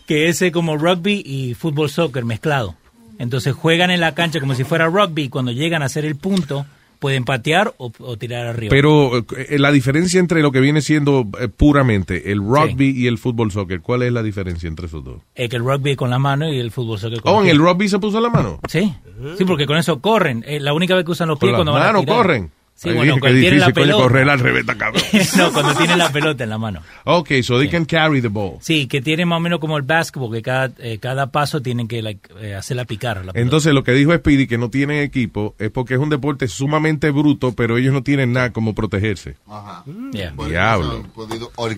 [0.07, 2.75] que ese como rugby y fútbol soccer mezclado.
[3.19, 6.15] Entonces juegan en la cancha como si fuera rugby y cuando llegan a hacer el
[6.15, 6.65] punto
[7.05, 8.71] pueden patear o, o tirar arriba.
[8.71, 13.19] Pero eh, la diferencia entre lo que viene siendo eh, puramente el rugby y el
[13.19, 15.21] fútbol soccer, ¿cuál es la diferencia entre esos dos?
[15.35, 17.49] Eh, que el rugby es con la mano y el fútbol soccer con Oh, en
[17.49, 18.59] el rugby se puso la mano.
[18.67, 18.91] Sí,
[19.37, 20.43] sí, porque con eso corren.
[20.47, 22.17] Eh, la única vez que usan los Con pies las cuando van a manos tirar.
[22.17, 22.51] corren.
[22.75, 24.03] Sí, Ay, bueno, cuando tienen la pelota.
[24.03, 25.01] correr al revés, cabrón.
[25.37, 26.81] no, cuando tienen la pelota en la mano.
[27.05, 28.57] Ok, so they can carry the ball.
[28.59, 31.87] Sí, que tiene más o menos como el básquetbol, que cada, eh, cada paso tienen
[31.87, 33.23] que like, eh, hacerla picar.
[33.25, 33.31] La.
[33.33, 37.11] Entonces, lo que dijo Speedy, que no tienen equipo, es porque es un deporte sumamente
[37.11, 39.37] bruto, pero ellos no tienen nada como protegerse.
[39.47, 39.85] Ajá.
[40.11, 40.33] Yeah.
[40.45, 41.05] Diablo.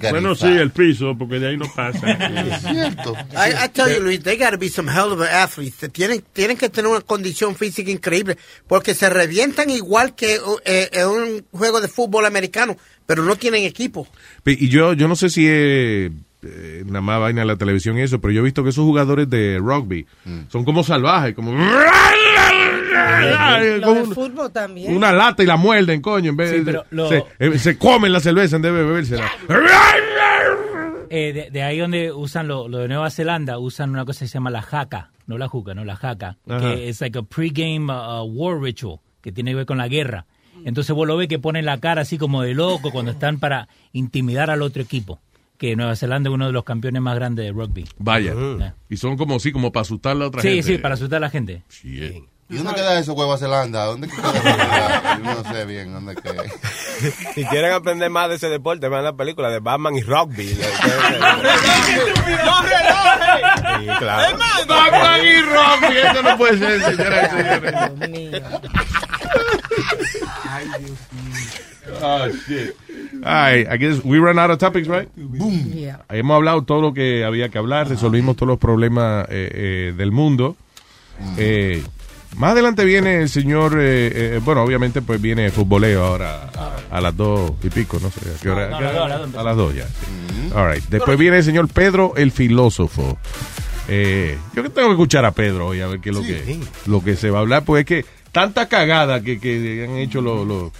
[0.09, 2.07] Bueno, sí, el piso, porque de ahí no pasa.
[2.47, 3.13] Es cierto.
[3.33, 5.91] I, I tell you, Luis, they gotta be some hell of a athletes.
[5.91, 8.37] Tienen, tienen que tener una condición física increíble
[8.67, 13.63] porque se revientan igual que eh, en un juego de fútbol americano, pero no tienen
[13.63, 14.07] equipo.
[14.45, 16.11] Y yo, yo no sé si es
[16.43, 19.29] eh, nada más vaina la televisión y eso, pero yo he visto que esos jugadores
[19.29, 20.05] de rugby
[20.49, 21.51] son como salvajes, como...
[21.51, 21.57] Un-
[24.13, 24.95] fútbol también.
[24.95, 26.63] una lata y la muerden, coño, en vez Sí, de...
[26.65, 29.31] pero lo- se, eh, se comen la cerveza en vez de bebérsela.
[31.09, 34.27] Eh, de, de ahí donde usan lo, lo de Nueva Zelanda, usan una cosa que
[34.27, 36.59] se llama la jaca, no la juca, no la jaca, Ajá.
[36.59, 39.87] que es like a pregame uh, uh, war ritual, que tiene que ver con la
[39.87, 40.25] guerra.
[40.65, 43.67] Entonces vos lo ves que ponen la cara así como de loco cuando están para
[43.93, 45.19] intimidar al otro equipo.
[45.57, 47.85] Que Nueva Zelanda es uno de los campeones más grandes de rugby.
[47.97, 48.33] Vaya.
[48.33, 48.75] Yeah.
[48.89, 50.63] Y son como sí, como para asustar a la otra Sí, gente.
[50.63, 51.63] sí, para asustar a la gente.
[51.69, 52.23] Shit.
[52.49, 53.83] ¿Y dónde queda eso, Nueva Zelanda?
[53.85, 55.23] ¿Dónde queda eso?
[55.23, 56.43] Yo no sé bien dónde queda.
[57.35, 60.47] Si quieren aprender más de ese deporte, vean la película de Batman y Rugby.
[63.79, 64.37] Sí, claro.
[64.67, 68.43] Batman y Rugby, eso no puede ser, señoras y señores.
[72.01, 72.75] Oh, shit.
[73.23, 75.07] All right, I guess we ran out of topics, right?
[75.15, 75.71] Boom.
[75.73, 75.99] Yeah.
[76.09, 80.11] Hemos hablado todo lo que había que hablar, resolvimos todos los problemas eh, eh, del
[80.11, 80.55] mundo.
[81.37, 81.81] Eh,
[82.35, 86.49] más adelante viene el señor, eh, eh, bueno, obviamente pues viene futboleo ahora
[86.91, 88.69] a, a las dos y pico, no sé, ¿a qué hora?
[88.69, 89.87] No, ¿A las dos, ya.
[89.87, 90.51] sí.
[90.53, 90.83] All right.
[90.89, 93.17] Después viene el señor Pedro el filósofo.
[93.89, 96.59] Eh, yo que tengo que escuchar a Pedro hoy a ver qué es lo, que,
[96.87, 100.21] lo que se va a hablar, pues es que tanta cagada que, que han hecho
[100.21, 100.71] los, los,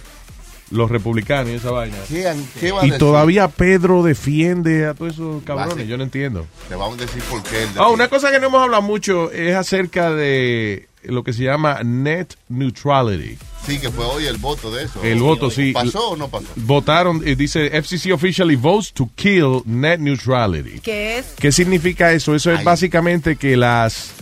[0.70, 1.96] los republicanos y esa vaina.
[2.08, 6.46] ¿Qué, qué Y todavía Pedro defiende a todos esos cabrones, yo no entiendo.
[6.68, 7.62] Te vamos a decir por qué.
[7.62, 11.44] él Ah, una cosa que no hemos hablado mucho es acerca de lo que se
[11.44, 13.38] llama net neutrality.
[13.66, 15.02] Sí, que fue hoy el voto de eso.
[15.02, 15.72] El voto, sí.
[15.72, 16.46] ¿Pasó o no pasó?
[16.56, 20.80] Votaron, eh, dice FCC officially votes to kill net neutrality.
[20.80, 21.26] ¿Qué es?
[21.38, 22.34] ¿Qué significa eso?
[22.34, 24.12] Eso es básicamente que las,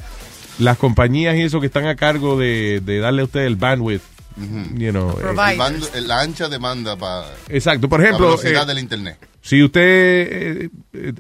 [0.59, 4.03] las compañías y eso que están a cargo de, de darle a usted el bandwidth,
[4.75, 8.67] you know, eh, El bando- la ancha demanda para Exacto, por la ejemplo, velocidad eh,
[8.67, 9.19] del internet.
[9.43, 11.13] Si usted eh, eh,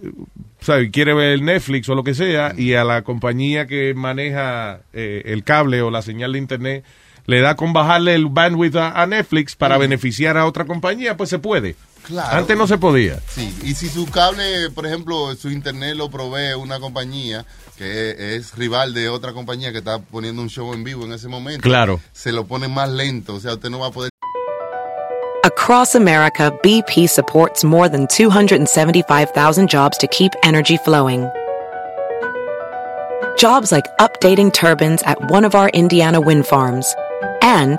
[0.61, 5.23] sabe, quiere ver Netflix o lo que sea y a la compañía que maneja eh,
[5.27, 6.85] el cable o la señal de internet
[7.27, 11.29] le da con bajarle el bandwidth a, a Netflix para beneficiar a otra compañía, pues
[11.31, 11.75] se puede.
[12.07, 12.39] Claro.
[12.39, 13.19] Antes no se podía.
[13.29, 17.45] Sí, y si su cable, por ejemplo, su internet lo provee una compañía
[17.77, 21.29] que es rival de otra compañía que está poniendo un show en vivo en ese
[21.29, 22.01] momento, Claro.
[22.13, 24.11] se lo pone más lento, o sea, usted no va a poder
[25.45, 31.29] Across America, BP supports more than 275,000 jobs to keep energy flowing.
[33.39, 36.87] Jobs like updating turbines at one of our Indiana wind farms
[37.43, 37.79] and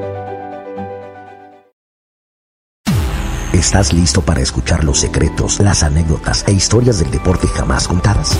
[3.61, 8.35] ¿Estás listo para escuchar los secretos, las anécdotas e historias del deporte jamás contadas?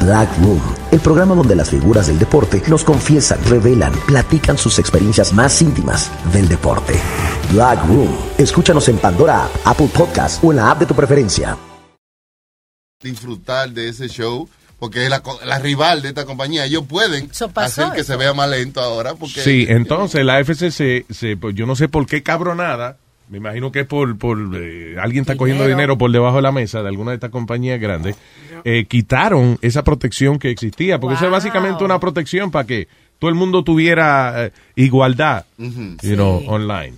[0.00, 5.34] Black Room, el programa donde las figuras del deporte nos confiesan, revelan, platican sus experiencias
[5.34, 6.94] más íntimas del deporte.
[7.52, 11.58] Black Room, escúchanos en Pandora App, Apple Podcast o en la app de tu preferencia.
[13.02, 16.64] disfrutar de ese show porque es la, rival de esta compañía.
[16.64, 21.04] Ellos pueden pasó, hacer que se vea más lento ahora porque Sí, entonces la FCC,
[21.10, 22.96] se, pues, yo no sé por qué cabronada,
[23.32, 25.96] me imagino que es por, por eh, alguien está cogiendo Dinero.
[25.96, 28.14] por debajo de la mesa de alguna de estas compañías grandes,
[28.64, 31.38] eh, quitaron esa protección que existía, porque eso es Wow.
[31.38, 32.88] básicamente una protección para que
[33.18, 36.94] todo el mundo tuviera eh, igualdad, you know, online.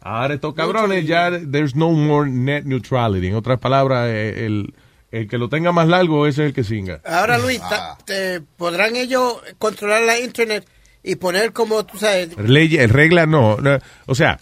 [0.00, 3.26] Ahora estos cabrones ya, there's no more net neutrality.
[3.28, 4.72] En otras palabras, eh, el,
[5.10, 7.00] el que lo tenga más largo ese es el que singa.
[7.04, 10.66] Ahora, Luis, ta- te- ¿podrán ellos controlar la internet
[11.02, 14.38] y poner como, tú sabes, Ley, regla no, no, o sea,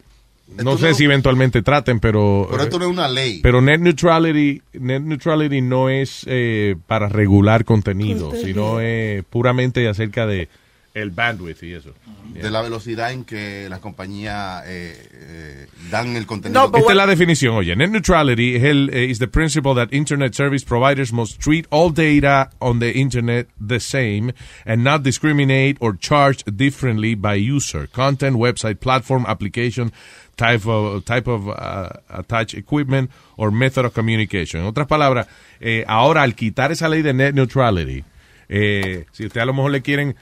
[0.63, 2.47] no sé si eventualmente traten, pero...
[2.51, 3.41] Pero esto no es una ley.
[3.43, 8.47] Pero net neutrality, net neutrality no es eh, para regular contenido, Contenido.
[8.47, 10.49] sino es puramente acerca de
[10.95, 11.95] el bandwidth y eso.
[12.35, 16.71] de la velocidad en que las compañías eh, eh, dan el contenido.
[16.75, 17.75] Esta es la definición, oye.
[17.77, 21.91] Net neutrality es el, eh, is the principle that internet service providers must treat all
[21.91, 24.33] data on the internet the same
[24.65, 29.93] and not discriminate or charge differently by user, content, website, platform, application,
[30.37, 34.61] type of, type of uh, attached equipment or method of communication.
[34.61, 35.27] En otras palabras,
[35.61, 38.05] eh, ahora al quitar esa ley de net neutrality,
[38.49, 40.17] eh, si usted a lo mejor le quieren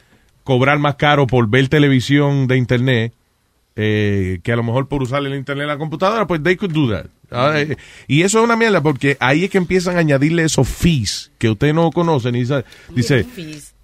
[0.45, 3.13] cobrar más caro por ver televisión de internet,
[3.77, 6.73] eh, que a lo mejor por usar el internet en la computadora, pues they could
[6.73, 7.07] do that.
[7.31, 7.77] Ah, eh,
[8.09, 11.49] y eso es una mierda porque ahí es que empiezan a añadirle esos fees que
[11.49, 12.65] usted no conoce ni sabe.
[12.95, 13.25] Dice,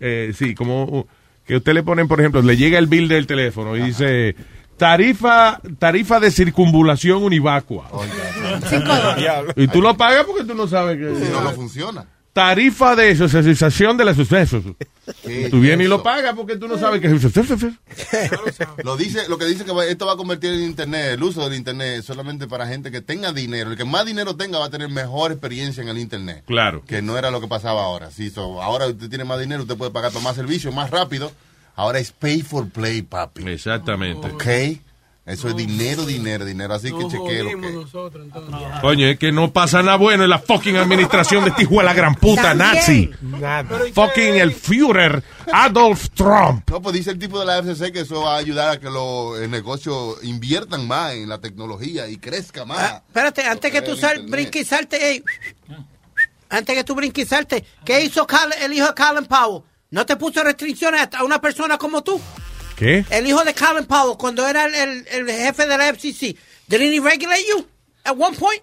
[0.00, 1.06] eh, sí, como
[1.46, 4.34] que usted le ponen, por ejemplo, le llega el bill del teléfono y dice
[4.76, 7.88] tarifa tarifa de circunvulación univacua.
[9.56, 12.04] y tú lo pagas porque tú no sabes que Si no, no funciona.
[12.36, 14.62] Tarifa de socialización de las sucesos.
[15.22, 17.12] ¿Qué Tú vienes y lo pagas porque tú no sabes que es
[18.84, 21.56] Lo dice, lo que dice que esto va a convertir el internet, el uso del
[21.56, 23.70] internet solamente para gente que tenga dinero.
[23.70, 26.44] El que más dinero tenga va a tener mejor experiencia en el internet.
[26.46, 26.82] Claro.
[26.86, 28.10] Que no era lo que pasaba ahora.
[28.10, 31.32] Sí, so, ahora usted tiene más dinero, usted puede pagar por más servicios más rápido.
[31.74, 33.48] Ahora es pay for play, papi.
[33.48, 34.28] Exactamente.
[34.30, 34.82] Ok.
[35.26, 36.72] Eso es dinero, dinero, dinero.
[36.74, 37.48] Así que chequeo.
[38.80, 41.82] Coño, es que no pasa nada bueno en la fucking administración de este hijo de
[41.84, 43.10] la gran puta nazi.
[43.92, 45.22] Fucking el Führer
[45.52, 46.70] Adolf Trump.
[46.70, 48.88] No, pues dice el tipo de la FCC que eso va a ayudar a que
[48.88, 52.78] los negocios inviertan más en la tecnología y crezca más.
[52.78, 55.24] Ah, espérate, antes que tú sal, brinques y salte,
[56.48, 59.62] antes que tú brinques y salte, ¿qué hizo Cal- el hijo de Colin Powell?
[59.90, 62.20] ¿No te puso restricciones a una persona como tú?
[62.76, 63.04] ¿Qué?
[63.10, 66.36] El hijo de Colin Powell, cuando era el, jefe de la FCC,
[66.68, 67.66] didn't he regulate you
[68.04, 68.62] at one point?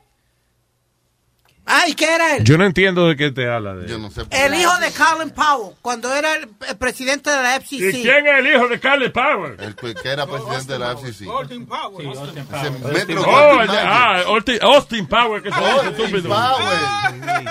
[1.65, 2.44] Ah, ¿y qué era él?
[2.44, 3.73] Yo no entiendo de qué te habla.
[3.76, 3.88] De...
[3.88, 4.23] Yo no sé.
[4.31, 7.99] El hijo de Colin Powell, cuando era el, el presidente de la FCC.
[7.99, 9.56] ¿Y quién es el hijo de Carly Power?
[9.60, 11.26] El que era presidente de la FCC.
[11.26, 13.80] Austin Oh, de- Mayer.
[13.80, 16.30] ah, Austin, Austin Power, que se Austin estúpido.
[16.30, 17.45] Powell.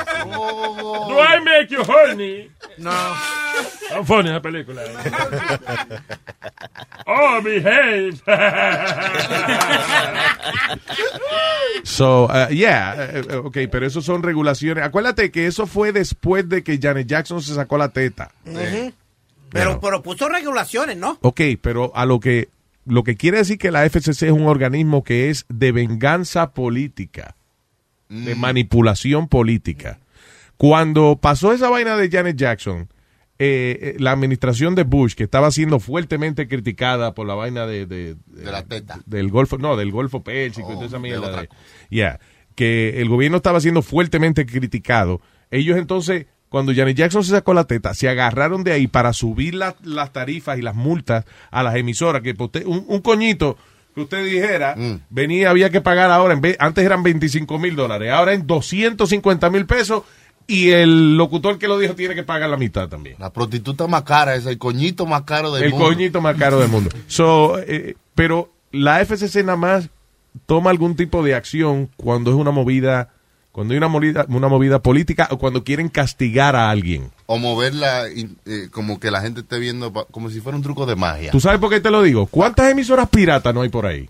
[1.09, 2.51] Do I make you horny?
[2.77, 2.91] No.
[3.89, 4.83] Tan funny esa película.
[7.07, 8.21] oh, behave.
[11.85, 14.85] So, uh, yeah, eh, eh, ok, pero eso son regulaciones.
[14.85, 18.33] Acuérdate que eso fue después de que Janet Jackson se sacó la teta.
[19.51, 21.19] Pero, pero puso regulaciones, ¿no?
[21.23, 22.49] Ok, pero a lo que
[22.85, 27.37] lo que quiere decir que la FCC es un organismo que es de venganza política,
[28.09, 29.99] de manipulación política.
[30.57, 32.89] Cuando pasó esa vaina de Janet Jackson,
[33.39, 37.87] eh, eh, la administración de Bush, que estaba siendo fuertemente criticada por la vaina de,
[37.87, 39.01] de- De la teta.
[39.07, 41.47] del Golfo, no, del Golfo Pérsico, y toda esa mierda
[41.91, 42.21] ya,
[42.55, 45.21] que el gobierno estaba siendo fuertemente criticado.
[45.51, 49.55] Ellos entonces, cuando Janet Jackson se sacó la teta, se agarraron de ahí para subir
[49.55, 53.57] la- las tarifas y las multas a las emisoras, que usted- un, un coñito
[53.95, 54.75] que usted dijera,
[55.11, 59.51] venía, había que pagar ahora, en vez, antes eran 25 mil dólares, ahora en 250
[59.51, 60.03] mil pesos,
[60.47, 63.17] y el locutor que lo dijo tiene que pagar la mitad también.
[63.19, 65.87] La prostituta más cara es el coñito más caro del El mundo.
[65.87, 66.91] coñito más caro del mundo.
[67.07, 69.89] So, eh, pero la FCC nada más
[70.47, 73.11] toma algún tipo de acción cuando es una movida,
[73.53, 77.11] cuando hay una movida, una movida política o cuando quieren castigar a alguien.
[77.27, 80.87] O moverla eh, como que la gente esté viendo pa- como si fuera un truco
[80.87, 81.31] de magia.
[81.31, 82.27] ¿Tú sabes por qué te lo digo?
[82.27, 84.09] ¿Cuántas emisoras piratas no hay por ahí?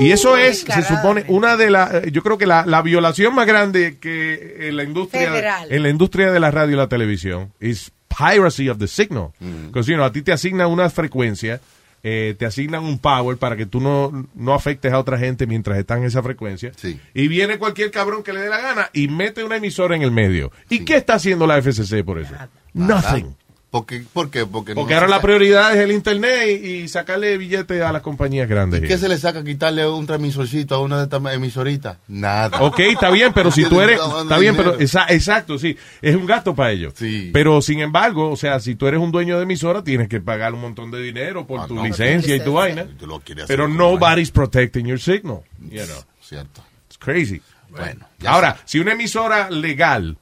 [0.00, 3.46] Y eso es, se supone, una de las, yo creo que la, la violación más
[3.46, 5.66] grande que en la industria, Federal.
[5.70, 9.28] en la industria de la radio y la televisión es piracy of the signal.
[9.72, 11.60] Porque, you know, a ti te asignan una frecuencia,
[12.02, 15.78] eh, te asignan un power para que tú no, no afectes a otra gente mientras
[15.78, 16.72] están en esa frecuencia.
[17.14, 20.10] Y viene cualquier cabrón que le dé la gana y mete una emisora en el
[20.10, 20.50] medio.
[20.68, 22.34] ¿Y qué está haciendo la FCC por eso?
[22.72, 23.34] Nothing.
[23.70, 24.46] Porque, ¿Por qué?
[24.46, 28.02] Porque, Porque no ahora la prioridad es el internet y, y sacarle billetes a las
[28.02, 28.80] compañías grandes.
[28.80, 31.98] ¿Qué se le saca quitarle un transmisorcito a una de estas emisoritas?
[32.08, 32.60] Nada.
[32.62, 36.26] Ok, está bien, pero si tú eres, está bien, pero esa- exacto, sí, es un
[36.26, 36.94] gasto para ellos.
[37.32, 40.52] Pero sin embargo, o sea, si tú eres un dueño de emisora, tienes que pagar
[40.52, 41.84] un montón de dinero por tu no.
[41.84, 42.86] licencia y tu vaina.
[43.00, 45.42] Lo quieres Pero nobody's protecting your signal.
[45.60, 46.04] You know.
[46.20, 46.62] Cierto.
[46.88, 47.40] It's crazy.
[47.70, 48.04] Bueno.
[48.26, 50.16] Ahora, si una emisora legal,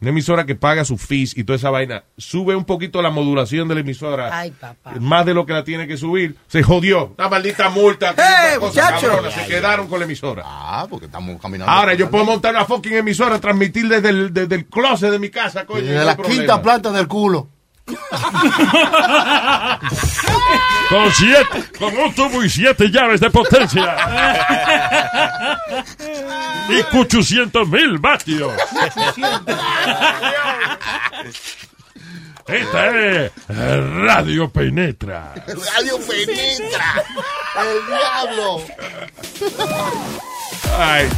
[0.00, 3.66] una emisora que paga sus fees y toda esa vaina, sube un poquito la modulación
[3.66, 4.92] de la emisora, Ay, papá.
[5.00, 7.14] más de lo que la tiene que subir, se jodió.
[7.18, 8.10] Una maldita multa.
[8.12, 9.06] ¡Eh, cosa muchacho!
[9.08, 10.42] cabrona, se quedaron con la emisora.
[10.46, 11.72] Ah, porque estamos caminando.
[11.72, 15.30] Ahora yo puedo montar una fucking emisora, transmitir desde el, desde el closet de mi
[15.30, 15.80] casa, coño.
[15.80, 16.34] Desde no hay la problema.
[16.36, 17.48] quinta planta del culo.
[20.88, 23.94] Con siete, con un tubo y siete llaves de potencia.
[26.70, 28.52] y 800 mil vatios.
[32.48, 35.34] Esta es Radio Penetra.
[35.34, 37.04] Radio Penetra.
[37.60, 38.62] El diablo.
[40.78, 41.08] Ay,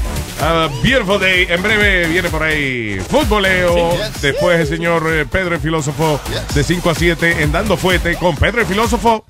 [0.40, 1.46] a beautiful day.
[1.48, 3.96] En breve viene por ahí futboleo.
[4.20, 6.20] Después el señor eh, Pedro el Filósofo
[6.52, 9.24] de 5 a 7 en Dando Fuete con Pedro el Filósofo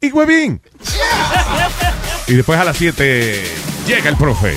[0.00, 0.60] y Huevín.
[2.26, 3.44] Y después a las 7
[3.86, 4.56] llega el profe.